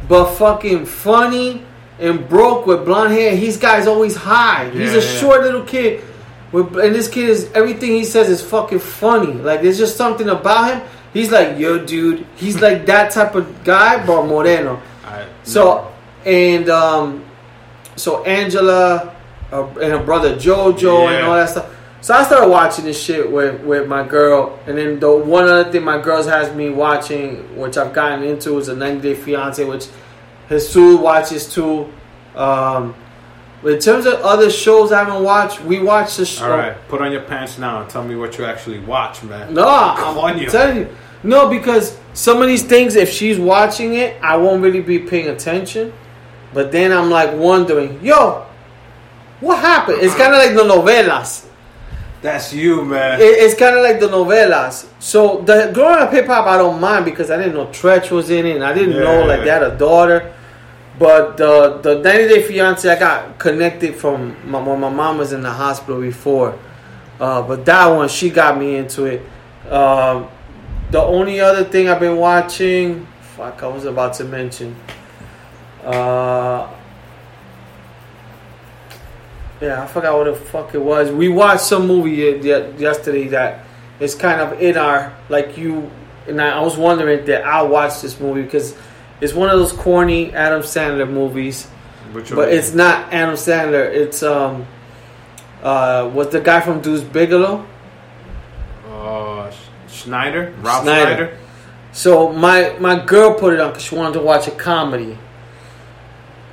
[0.08, 1.64] but fucking funny
[2.00, 3.36] and broke with blonde hair.
[3.36, 4.70] His guy's always high.
[4.70, 5.20] He's a yeah.
[5.20, 6.04] short little kid.
[6.52, 9.34] With, and this kid is everything he says is fucking funny.
[9.34, 10.88] Like there's just something about him.
[11.14, 12.26] He's like, yo, dude.
[12.36, 14.82] He's like that type of guy, but Moreno.
[15.06, 15.92] I- So
[16.26, 17.24] and um,
[17.96, 19.16] so Angela
[19.52, 21.72] uh, and her brother Jojo and all that stuff.
[22.02, 25.72] So I started watching this shit with with my girl, and then the one other
[25.72, 29.64] thing my girls has me watching, which I've gotten into, is a 90 Day Fiance,
[29.64, 29.88] which
[30.50, 31.92] Jesus watches too.
[32.36, 32.96] Um,
[33.64, 36.46] but in terms of other shows I haven't watched, we watched the show.
[36.52, 39.54] All right, put on your pants now and tell me what you actually watch, man.
[39.54, 40.52] No, I'm Coño.
[40.52, 40.96] telling you.
[41.24, 45.30] No, because some of these things, if she's watching it, I won't really be paying
[45.30, 45.92] attention.
[46.54, 48.46] But then I'm like wondering, yo,
[49.40, 49.98] what happened?
[50.02, 51.48] It's kind of like the novelas.
[52.22, 53.20] That's you, man.
[53.20, 54.88] It, it's kind of like the novelas.
[55.00, 58.30] So the growing up hip hop, I don't mind because I didn't know Treach was
[58.30, 60.34] in it, and I didn't know like they had a daughter.
[60.98, 65.34] But the the 90 Day Fiance, I got connected from my, when my mom was
[65.34, 66.58] in the hospital before.
[67.20, 69.22] Uh, but that one, she got me into it.
[69.72, 70.28] Um,
[70.92, 74.76] the only other thing I've been watching, fuck, I was about to mention.
[75.84, 76.70] Uh,
[79.62, 81.12] yeah, I forgot what the fuck it was.
[81.12, 83.66] We watched some movie ye- ye- yesterday that
[84.00, 85.90] is kind of in our like you
[86.28, 88.76] and I was wondering that I watched this movie because
[89.22, 91.66] it's one of those corny Adam Sandler movies,
[92.12, 93.86] Which but it's not Adam Sandler.
[93.94, 94.66] It's um
[95.64, 97.66] uh what's the guy from Deuce Bigalow?
[98.90, 99.52] uh,
[99.88, 101.16] Schneider, Ralph Schneider.
[101.16, 101.38] Schneider.
[101.94, 105.18] So my my girl put it on because she wanted to watch a comedy.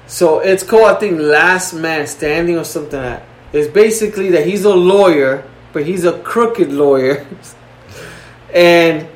[0.07, 3.27] So it's called I think Last Man Standing or something like that.
[3.53, 7.27] It's basically that he's a lawyer, but he's a crooked lawyer,
[8.55, 9.09] and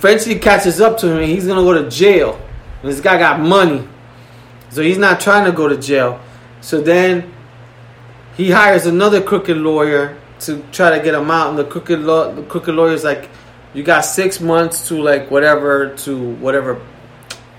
[0.00, 2.40] eventually catches up to him and he's gonna go to jail.
[2.82, 3.86] And this guy got money,
[4.70, 6.18] so he's not trying to go to jail.
[6.62, 7.30] So then
[8.34, 12.32] he hires another crooked lawyer to try to get him out, and the crooked law,
[12.32, 13.28] the crooked lawyer's like,
[13.74, 16.80] you got six months to like whatever to whatever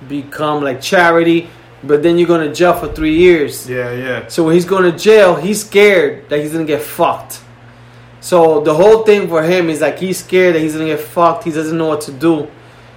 [0.10, 1.48] become like charity,
[1.84, 3.70] but then you're going to jail for three years.
[3.70, 4.28] Yeah, yeah.
[4.28, 7.42] So when he's going to jail, he's scared that he's gonna get fucked.
[8.22, 11.44] So the whole thing for him is like he's scared that he's gonna get fucked.
[11.44, 12.50] He doesn't know what to do.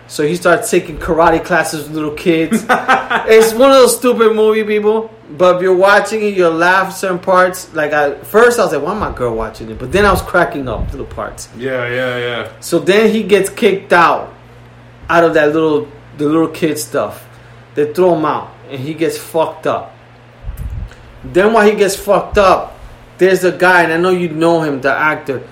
[0.07, 2.65] So he starts taking karate classes with little kids.
[2.71, 5.11] it's one of those stupid movie people.
[5.31, 7.73] But if you're watching it, you'll laugh certain parts.
[7.73, 10.13] Like at first, I was like, "Why am I girl watching it?" But then I
[10.13, 11.49] was cracking up little parts.
[11.57, 12.53] Yeah, yeah, yeah.
[12.61, 14.35] So then he gets kicked out,
[15.09, 15.89] out of that little
[16.19, 17.27] the little kid stuff.
[17.75, 19.97] They throw him out, and he gets fucked up.
[21.25, 22.74] Then while he gets fucked up,
[23.19, 25.47] there's a guy, and I know you know him, the actor.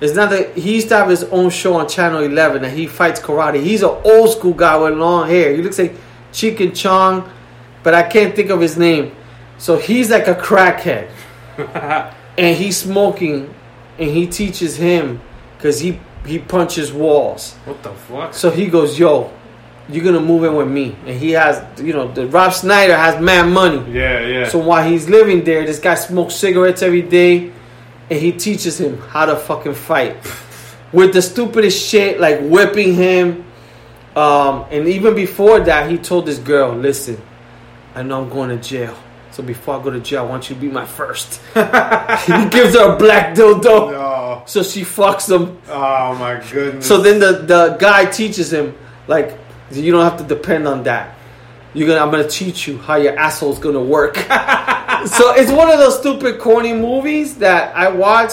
[0.00, 2.86] It's not that he used to have his own show on Channel 11 and he
[2.86, 3.62] fights karate.
[3.62, 5.54] He's an old school guy with long hair.
[5.54, 5.94] He looks like
[6.32, 7.30] Chicken Chong,
[7.82, 9.14] but I can't think of his name.
[9.56, 11.08] So he's like a crackhead,
[12.36, 13.54] and he's smoking,
[13.98, 15.20] and he teaches him
[15.56, 17.54] because he he punches walls.
[17.64, 18.34] What the fuck?
[18.34, 19.32] So he goes, "Yo,
[19.88, 23.20] you're gonna move in with me," and he has, you know, the Rob Schneider has
[23.22, 23.82] mad money.
[23.92, 24.48] Yeah, yeah.
[24.48, 27.50] So while he's living there, this guy smokes cigarettes every day,
[28.10, 30.16] and he teaches him how to fucking fight
[30.92, 33.44] with the stupidest shit, like whipping him.
[34.16, 37.20] Um, and even before that, he told this girl, "Listen,
[37.94, 38.94] I know I'm going to jail.
[39.32, 41.40] So before I go to jail, I want you to be my first.
[41.54, 43.66] he gives her a black dildo.
[43.92, 45.58] Oh, So she fucks him.
[45.68, 46.86] oh my goodness.
[46.86, 48.76] So then the, the guy teaches him,
[49.08, 49.36] like,
[49.70, 51.16] you don't have to depend on that.
[51.72, 54.16] You're gonna I'm gonna teach you how your asshole's gonna work.
[55.06, 58.32] so it's one of those stupid corny movies that I watch.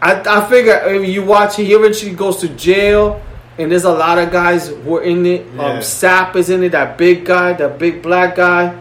[0.00, 3.22] I, I figure if you watch it, he eventually goes to jail,
[3.58, 5.46] and there's a lot of guys who are in it.
[5.54, 5.64] Yeah.
[5.64, 8.80] Um, Sapp is in it, that big guy, that big black guy,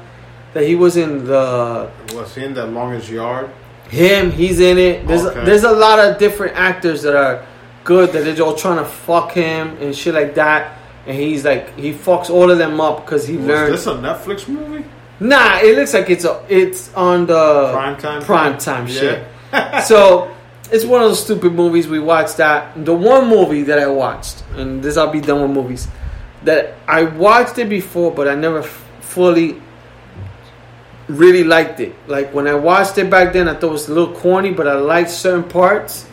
[0.54, 3.50] that he was in the was he in that longest yard?
[3.90, 4.32] him.
[4.32, 5.08] He's in it.
[5.08, 5.46] There's Okay.
[5.46, 7.46] there's a lot of different actors that are
[7.84, 10.78] good that they're all trying to fuck him and shit like that.
[11.06, 13.74] And he's like he fucks all of them up because he Was learned.
[13.74, 14.86] this a Netflix movie?
[15.20, 17.72] Nah, it looks like it's a, it's on the
[18.26, 18.94] prime time Yeah.
[19.00, 19.84] shit.
[19.86, 20.34] so
[20.72, 22.38] it's one of those stupid movies we watched.
[22.38, 25.88] That the one movie that I watched, and this I'll be done with movies
[26.44, 29.62] that I watched it before, but I never f- fully
[31.08, 31.96] really liked it.
[32.08, 34.68] Like when I watched it back then, I thought it was a little corny, but
[34.68, 36.06] I liked certain parts,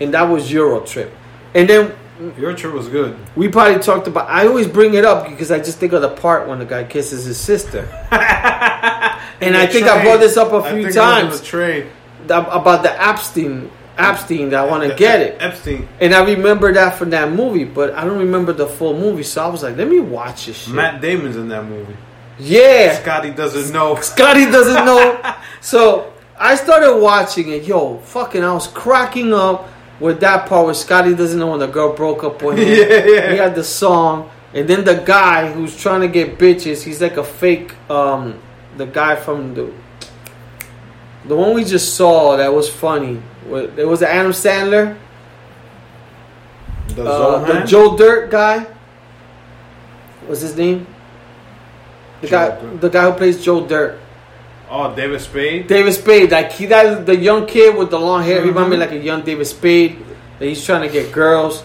[0.00, 1.12] and that was Euro Trip.
[1.54, 1.92] And then
[2.38, 3.16] Euro Trip was good.
[3.36, 4.28] we probably talked about.
[4.28, 6.84] I always bring it up because I just think of the part when the guy
[6.84, 7.80] kisses his sister.
[8.10, 11.86] and I think I brought this up a few think it was times the train.
[12.28, 13.70] about the Epstein.
[13.96, 15.88] Epstein, that I want to get it, Epstein.
[16.00, 19.24] and I remember that from that movie, but I don't remember the full movie.
[19.24, 20.72] So I was like, let me watch this shit.
[20.74, 21.96] Matt Damon's in that movie.
[22.38, 23.96] yeah, Scotty doesn't know.
[23.96, 25.34] Scotty doesn't know.
[25.60, 27.64] so I started watching it.
[27.64, 29.68] Yo, fucking, I was cracking up
[30.00, 32.68] with that part where Scotty doesn't know when the girl broke up with him.
[32.68, 33.30] Yeah, yeah.
[33.32, 36.82] He had the song, and then the guy who's trying to get bitches.
[36.82, 37.74] He's like a fake.
[37.90, 38.40] Um,
[38.76, 39.72] the guy from the
[41.24, 43.20] the one we just saw that was funny.
[43.50, 44.96] It was Adam Sandler,
[46.88, 48.66] The uh, the Joe Dirt guy.
[50.26, 50.86] What's his name?
[52.20, 52.80] The Joe guy, Dirt.
[52.80, 53.98] the guy who plays Joe Dirt.
[54.70, 55.66] Oh, David Spade.
[55.66, 58.84] David Spade, like he that the young kid with the long hair, he reminded me
[58.84, 58.92] Mm-hmm.
[58.94, 59.98] like a young David Spade.
[60.38, 61.64] That he's trying to get girls,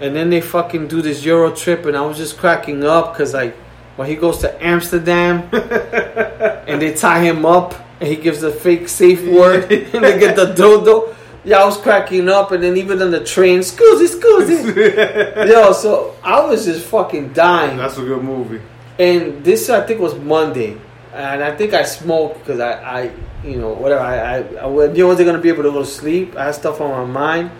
[0.00, 3.34] and then they fucking do this Euro trip, and I was just cracking up because
[3.34, 3.56] like
[3.96, 8.88] when he goes to Amsterdam, and they tie him up, and he gives a fake
[8.88, 11.14] safe word, and they get the dodo.
[11.44, 15.48] Yeah, I was cracking up, and then even on the train, scusi, scusi.
[15.50, 17.76] Yo, so I was just fucking dying.
[17.76, 18.62] That's a good movie.
[18.98, 20.78] And this I think was Monday,
[21.14, 23.10] and I think I smoked because I, I,
[23.44, 24.00] you know, whatever.
[24.02, 26.36] I, I, I you wasn't gonna be able to go to sleep.
[26.36, 27.50] I had stuff on my mind,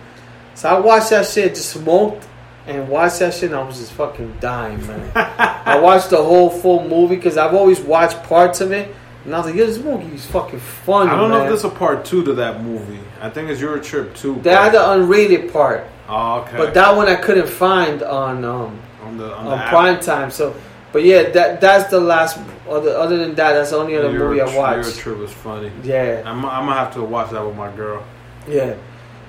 [0.55, 2.27] so I watched that shit, just smoked,
[2.67, 5.11] and watched that shit, and I was just fucking dying, man.
[5.15, 9.37] I watched the whole full movie because I've always watched parts of it, and I
[9.37, 11.45] was like, "Yo, this movie is fucking funny." I don't know man.
[11.45, 12.99] if there's a part two to that movie.
[13.21, 14.39] I think it's Euro Trip too.
[14.41, 16.57] They had the unrated part, Oh, okay.
[16.57, 20.29] but that one I couldn't find on um, on the on, the on prime time.
[20.29, 20.55] So,
[20.95, 22.39] but yeah, that that's the last.
[22.69, 24.87] Other other than that, that's the only other movie I watched.
[24.87, 25.69] Euro Trip was funny.
[25.83, 28.01] Yeah, I'm, I'm gonna have to watch that with my girl.
[28.47, 28.77] yeah.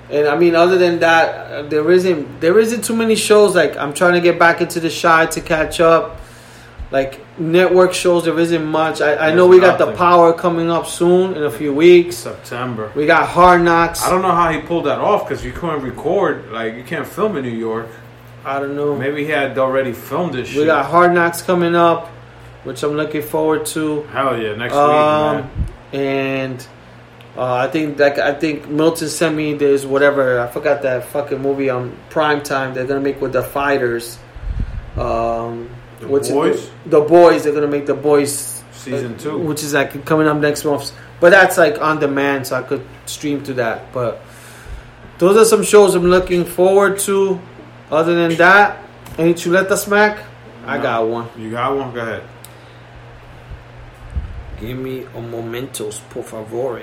[0.09, 3.53] And I mean, other than that, there isn't there isn't too many shows.
[3.53, 6.21] Like I'm trying to get back into the Chi to catch up.
[6.89, 9.01] Like network shows, there isn't much.
[9.01, 9.91] I, I know we got the.
[9.91, 12.15] Power coming up soon in a few weeks.
[12.15, 12.93] September.
[12.95, 14.01] We got Hard Knocks.
[14.03, 16.49] I don't know how he pulled that off because you couldn't record.
[16.49, 17.89] Like you can't film in New York.
[18.47, 18.95] I don't know.
[18.95, 20.59] Maybe he had already filmed this shit.
[20.59, 22.07] We got Hard Knocks coming up,
[22.63, 24.03] which I'm looking forward to.
[24.03, 25.45] Hell yeah, next Um, week,
[25.93, 26.01] man.
[26.01, 26.67] and
[27.37, 31.41] uh, I think like I think Milton sent me this whatever I forgot that fucking
[31.41, 34.17] movie on Prime Time they're gonna make with the fighters.
[34.95, 35.69] Um,
[35.99, 36.69] The what's it- Boys?
[36.85, 37.43] the boys.
[37.43, 39.37] They're gonna make the boys Season uh, two.
[39.39, 40.91] which is like coming up next month.
[41.19, 43.91] But that's like on demand, so I could stream to that.
[43.91, 44.21] But
[45.17, 47.39] those are some shows I'm looking forward to.
[47.89, 48.83] Other than that,
[49.17, 50.23] any chuleta smack?
[50.65, 51.29] I got one.
[51.37, 51.93] You got one?
[51.93, 52.23] Go ahead.
[54.59, 56.81] Give me a momentos, por favor.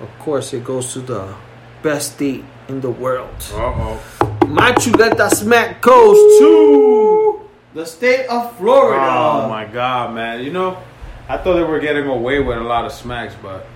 [0.00, 1.34] Of course, it goes to the
[1.82, 3.34] best state in the world.
[3.52, 4.00] Uh oh.
[4.46, 7.40] My chuleta smack goes to
[7.74, 9.02] the state of Florida.
[9.02, 10.44] Oh my god, man.
[10.44, 10.78] You know,
[11.28, 13.66] I thought they were getting away with a lot of smacks, but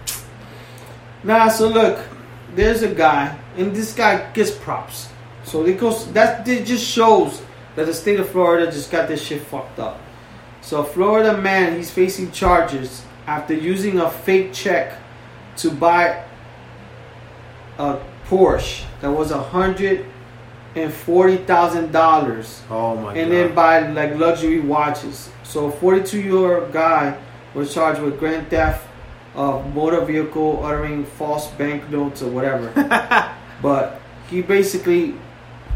[1.24, 1.98] Nah, so look,
[2.54, 5.08] there's a guy, and this guy gets props.
[5.44, 7.42] So it goes that it just shows
[7.76, 10.00] that the state of Florida just got this shit fucked up.
[10.60, 14.98] So Florida man, he's facing charges after using a fake check
[15.56, 16.24] to buy
[17.78, 17.98] a
[18.28, 20.06] Porsche that was a hundred
[20.74, 23.36] and forty thousand dollars oh my and god.
[23.36, 25.30] then buy like luxury watches.
[25.42, 27.18] So, a 42 year old guy
[27.54, 28.86] was charged with grand theft
[29.34, 32.70] of motor vehicle, uttering false banknotes or whatever.
[33.62, 35.14] but he basically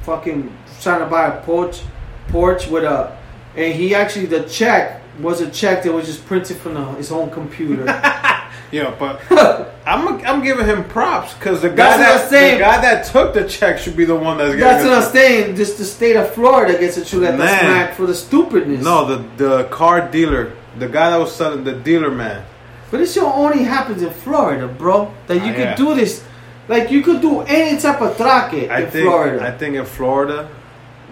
[0.03, 1.83] fucking trying to buy a porch,
[2.29, 3.17] porch with a
[3.57, 7.11] and he actually the check was a check that was just printed from the, his
[7.11, 7.85] own computer.
[8.73, 9.23] Yeah, but
[9.87, 12.59] I'm I'm giving him props because the guy That's that saying.
[12.59, 15.05] the guy that took the check should be the one that's That's getting what.
[15.05, 15.57] I'm saying.
[15.57, 17.61] Just the state of Florida gets a chuleta Man.
[17.61, 18.83] smack for the stupidness.
[18.83, 22.45] No, the the car dealer, the guy that was selling the dealer man.
[22.91, 25.13] But this shit only happens in Florida, bro.
[25.27, 25.75] That you Ah, could yeah.
[25.77, 26.25] do this,
[26.69, 29.47] like you could do any type of traque I in think Florida.
[29.47, 30.49] I think in Florida,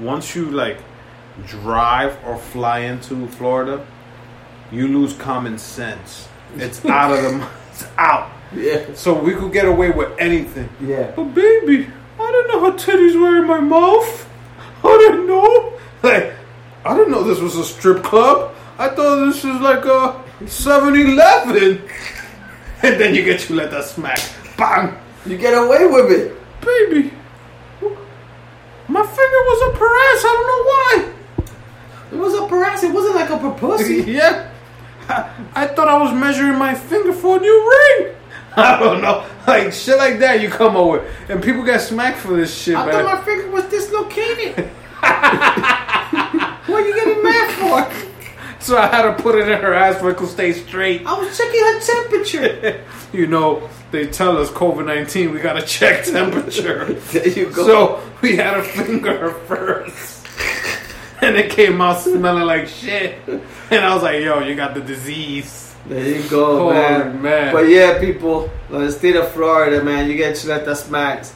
[0.01, 0.79] once you like
[1.47, 3.85] drive or fly into Florida,
[4.71, 6.29] you lose common sense.
[6.57, 8.31] It's out of the it's out.
[8.55, 10.69] yeah, So we could get away with anything.
[10.81, 11.11] yeah.
[11.17, 11.89] But baby,
[12.21, 14.29] I don't know how titties were in my mouth.
[14.85, 15.73] I didn't know.
[16.03, 16.33] Like,
[16.85, 18.55] I didn't know this was a strip club.
[18.79, 21.83] I thought this was like a 7-Eleven.
[22.83, 24.21] And then you get you let that smack.
[24.59, 24.95] Bang!
[25.25, 26.37] You get away with it.
[26.61, 27.15] Baby,
[28.89, 30.21] my finger was a press.
[30.23, 31.15] I don't know why.
[32.13, 32.83] It was a harass.
[32.83, 34.03] It wasn't like a pussy.
[34.13, 34.51] yeah.
[35.09, 38.15] I, I thought I was measuring my finger for a new ring.
[38.57, 39.27] I don't know.
[39.47, 41.31] Like shit like that you come up with.
[41.31, 42.95] And people get smacked for this shit, I man.
[42.95, 44.69] thought my finger was dislocated.
[45.01, 48.14] what are you getting mad for?
[48.69, 51.05] So I had to put it in her ass for it could stay straight.
[51.05, 52.85] I was checking her temperature.
[53.15, 56.85] You know, they tell us COVID 19, we gotta check temperature.
[57.13, 57.65] there you go.
[57.67, 60.27] so we had to finger her first.
[61.21, 63.19] And it came out smelling like shit.
[63.29, 65.77] And I was like, yo, you got the disease.
[65.87, 67.23] There you go, Oh, man.
[67.23, 67.53] man.
[67.53, 71.33] But yeah, people, the state of Florida, man, you get chuleta smacks.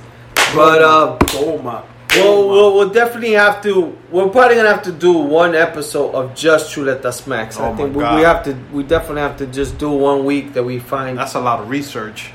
[0.54, 1.84] But uh, Oh my.
[2.14, 3.96] We'll, we'll, we'll definitely have to.
[4.10, 7.58] We're probably gonna have to do one episode of just chuleta smacks.
[7.58, 8.54] I Oh think my we, we have to.
[8.72, 11.18] We definitely have to just do one week that we find.
[11.18, 12.30] That's a lot of research.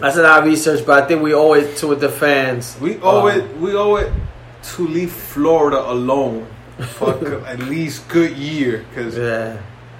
[0.00, 2.76] That's a lot of research, but I think we owe it to the fans.
[2.80, 3.56] We owe Um, it.
[3.58, 4.12] We owe it
[4.74, 6.46] to leave Florida alone
[6.94, 7.10] for
[7.46, 8.84] at least good year.
[8.90, 9.56] Because Yeah.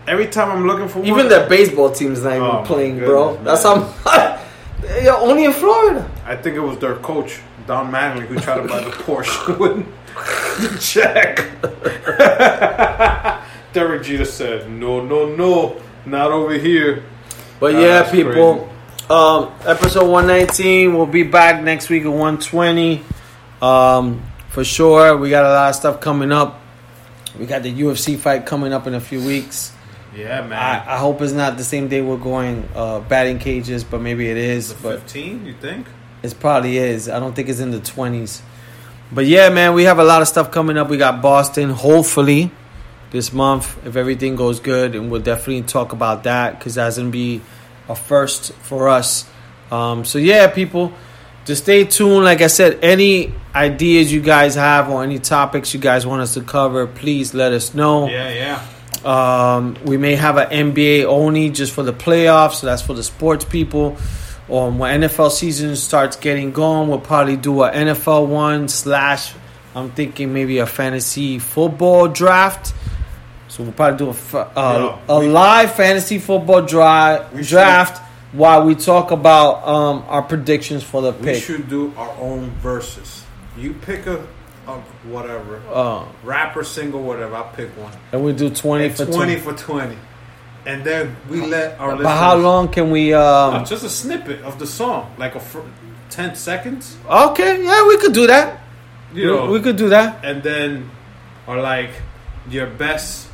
[0.07, 3.35] every time I'm looking for Even one, their baseball team's not even Oh, playing, bro.
[3.35, 4.39] goodness, That's how.
[5.03, 6.09] You're only in Florida.
[6.25, 9.87] I think it was their coach Don Mattingly who tried to buy the Porsche with
[10.59, 11.37] the check.
[13.75, 17.05] Derek Jeter said, "No, no, no, not over here."
[17.61, 18.73] But Oh, yeah, people.
[19.11, 20.95] Um, episode 119.
[20.95, 23.05] We'll be back next week at 120.
[23.61, 25.19] Um, for sure.
[25.19, 26.63] We got a lot of stuff coming up.
[27.39, 29.73] We got the UFC fight coming up in a few weeks.
[30.17, 30.53] Yeah, man.
[30.55, 34.31] I, I hope it's not the same day we're going uh, batting cages, but maybe
[34.31, 34.73] it is.
[34.73, 35.87] But Fifteen, you think?
[36.23, 37.09] It probably is.
[37.09, 38.41] I don't think it's in the 20s.
[39.11, 40.89] But yeah, man, we have a lot of stuff coming up.
[40.89, 42.51] We got Boston, hopefully,
[43.11, 44.95] this month, if everything goes good.
[44.95, 47.41] And we'll definitely talk about that because that's going to be
[47.89, 49.29] a first for us.
[49.71, 50.93] Um, so yeah, people,
[51.45, 52.25] just stay tuned.
[52.25, 56.35] Like I said, any ideas you guys have or any topics you guys want us
[56.35, 58.09] to cover, please let us know.
[58.09, 58.67] Yeah, yeah.
[59.05, 63.03] Um, we may have an NBA only just for the playoffs, so that's for the
[63.03, 63.97] sports people.
[64.51, 69.35] Um, when NFL season starts getting going, we'll probably do a NFL one slash.
[69.75, 72.75] I'm thinking maybe a fantasy football draft.
[73.49, 78.03] So we'll probably do a uh, Yeah, a live fantasy football dri- We should- draft
[78.33, 81.35] while we talk about um, our predictions for the We pick.
[81.37, 83.25] We should do our own verses.
[83.57, 84.27] You pick a,
[84.67, 84.73] a
[85.09, 87.37] whatever Uh, rapper, single, whatever.
[87.37, 87.93] I'll pick one.
[88.13, 89.37] and we do 20 And for 20 20.
[89.37, 89.97] for 20.
[90.67, 93.15] And then we let our But how long can we?
[93.15, 95.61] Uh, Um, just a snippet of the song, like a fr-
[96.11, 96.97] 10 seconds.
[97.09, 98.61] okay, yeah, we could do that.
[99.15, 100.23] You know, we, we could do that.
[100.25, 100.91] and then,
[101.47, 101.91] or like
[102.51, 103.29] your best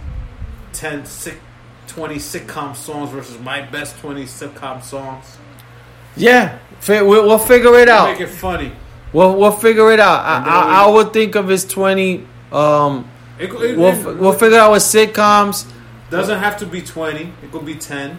[0.75, 1.41] 10, sick,
[1.89, 5.39] 20 sitcom songs versus my best 20 sitcom songs.
[6.17, 8.11] Yeah, we'll, we'll figure it out.
[8.13, 8.71] Make it funny.
[9.13, 10.21] We'll we'll figure it out.
[10.25, 12.27] I, I, we- I would think of his twenty.
[12.53, 15.67] Um, It, it- we'll it we'll figure out with sitcoms.
[16.11, 17.33] Doesn't have to be 20.
[17.43, 18.19] It could be 10.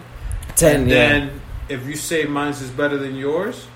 [0.54, 0.80] Ten.
[0.82, 3.66] And yeah, then if you say mine's is better than yours,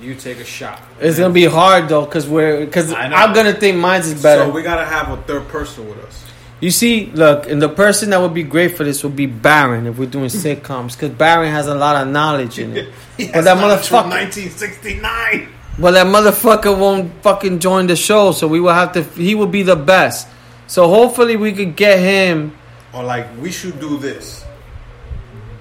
[0.00, 0.80] you take a shot.
[1.00, 2.94] it's gonna be hard though because we're know.
[2.94, 4.44] I'm gonna think mine's is better.
[4.44, 6.24] So we gotta have a third person with us.
[6.60, 9.86] you see, look, and the person that would be great for this would be Baron
[9.86, 12.88] if we're doing sitcoms because Baron has a lot of knowledge in it.
[13.18, 15.48] but that motherfucker, 1969.
[15.78, 18.32] but that motherfucker won't fucking join the show.
[18.32, 19.02] So we will have to.
[19.02, 20.28] He will be the best.
[20.66, 22.56] So hopefully we could get him.
[22.92, 24.44] Or like we should do this.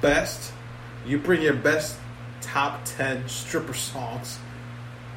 [0.01, 0.53] Best,
[1.05, 1.97] you bring your best
[2.41, 4.39] top ten stripper songs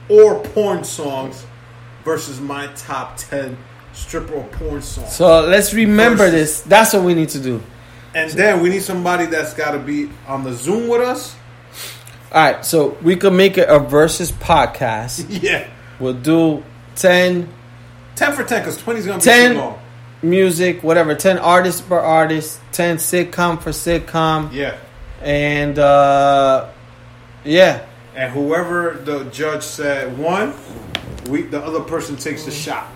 [0.08, 1.46] or porn songs
[2.04, 3.56] versus my top ten
[3.92, 5.12] stripper or porn songs.
[5.14, 6.60] So let's remember Versus- this.
[6.62, 7.62] That's what we need to do.
[8.14, 11.34] and then we need somebody that's got to be on the Zoom with us.
[12.32, 15.26] All right, so we could make it a versus podcast.
[15.42, 15.66] Yeah,
[16.00, 16.64] We'll do
[16.96, 17.48] 10,
[18.16, 19.52] ten for ten because 20 is gonna be 10.
[19.52, 19.78] too long.
[20.22, 21.14] Music, whatever.
[21.14, 24.76] Ten artists per artist, ten sitcom for sitcom, Yeah.
[25.22, 26.68] and uh,
[27.44, 27.80] yeah,
[28.14, 30.54] And whoever the judge said won,
[31.28, 32.86] we the other person takes the shot.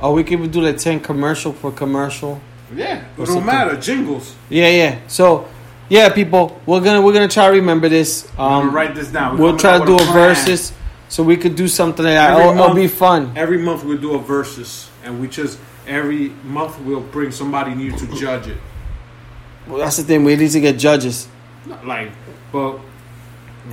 [0.00, 2.40] Oh, we can do like ten commercial for commercial.
[2.74, 3.04] Yeah.
[3.18, 3.76] It don't matter.
[3.76, 4.34] Jingles.
[4.48, 4.98] Yeah, yeah.
[5.08, 5.48] So,
[5.88, 8.28] yeah, people, we're gonna we're gonna try to remember this.
[8.38, 9.36] Um, write this down.
[9.38, 10.12] We're we'll try to do a plan.
[10.12, 10.72] versus,
[11.08, 12.30] so we could do something like that.
[12.32, 13.32] Every It'll, it'll be fun.
[13.36, 17.92] Every month we'll do a versus, and we just every month we'll bring somebody new
[17.92, 18.58] to judge it.
[19.66, 20.24] Well, that's the thing.
[20.24, 21.28] We need to get judges.
[21.66, 22.10] Not like,
[22.52, 22.78] but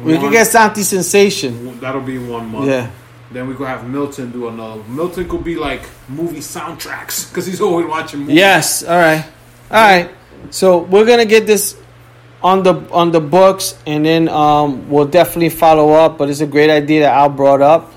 [0.03, 1.79] We one- can get Santi Sensation.
[1.79, 2.67] That'll be one month.
[2.67, 2.89] Yeah.
[3.31, 4.81] Then we could have Milton do another.
[4.88, 8.35] Milton could be like movie soundtracks because he's always watching movies.
[8.35, 8.84] Yes.
[8.84, 9.25] All right.
[9.69, 10.09] All right.
[10.49, 11.75] So we're gonna get this
[12.41, 16.17] on the on the books, and then um, we'll definitely follow up.
[16.17, 17.91] But it's a great idea that Al brought up,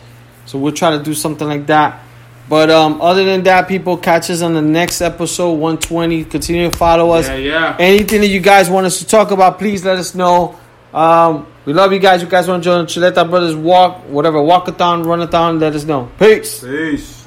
[0.46, 2.02] so we'll try to do something like that.
[2.50, 6.24] But um, other than that, people catch us on the next episode, 120.
[6.24, 7.28] Continue to follow us.
[7.28, 7.76] Yeah, yeah.
[7.78, 10.58] Anything that you guys want us to talk about, please let us know.
[10.92, 12.22] Um, we love you guys.
[12.22, 16.10] You guys want to join the Chuleta Brothers Walk, whatever, walkathon, runathon, let us know.
[16.18, 16.64] Peace.
[16.64, 17.18] Peace.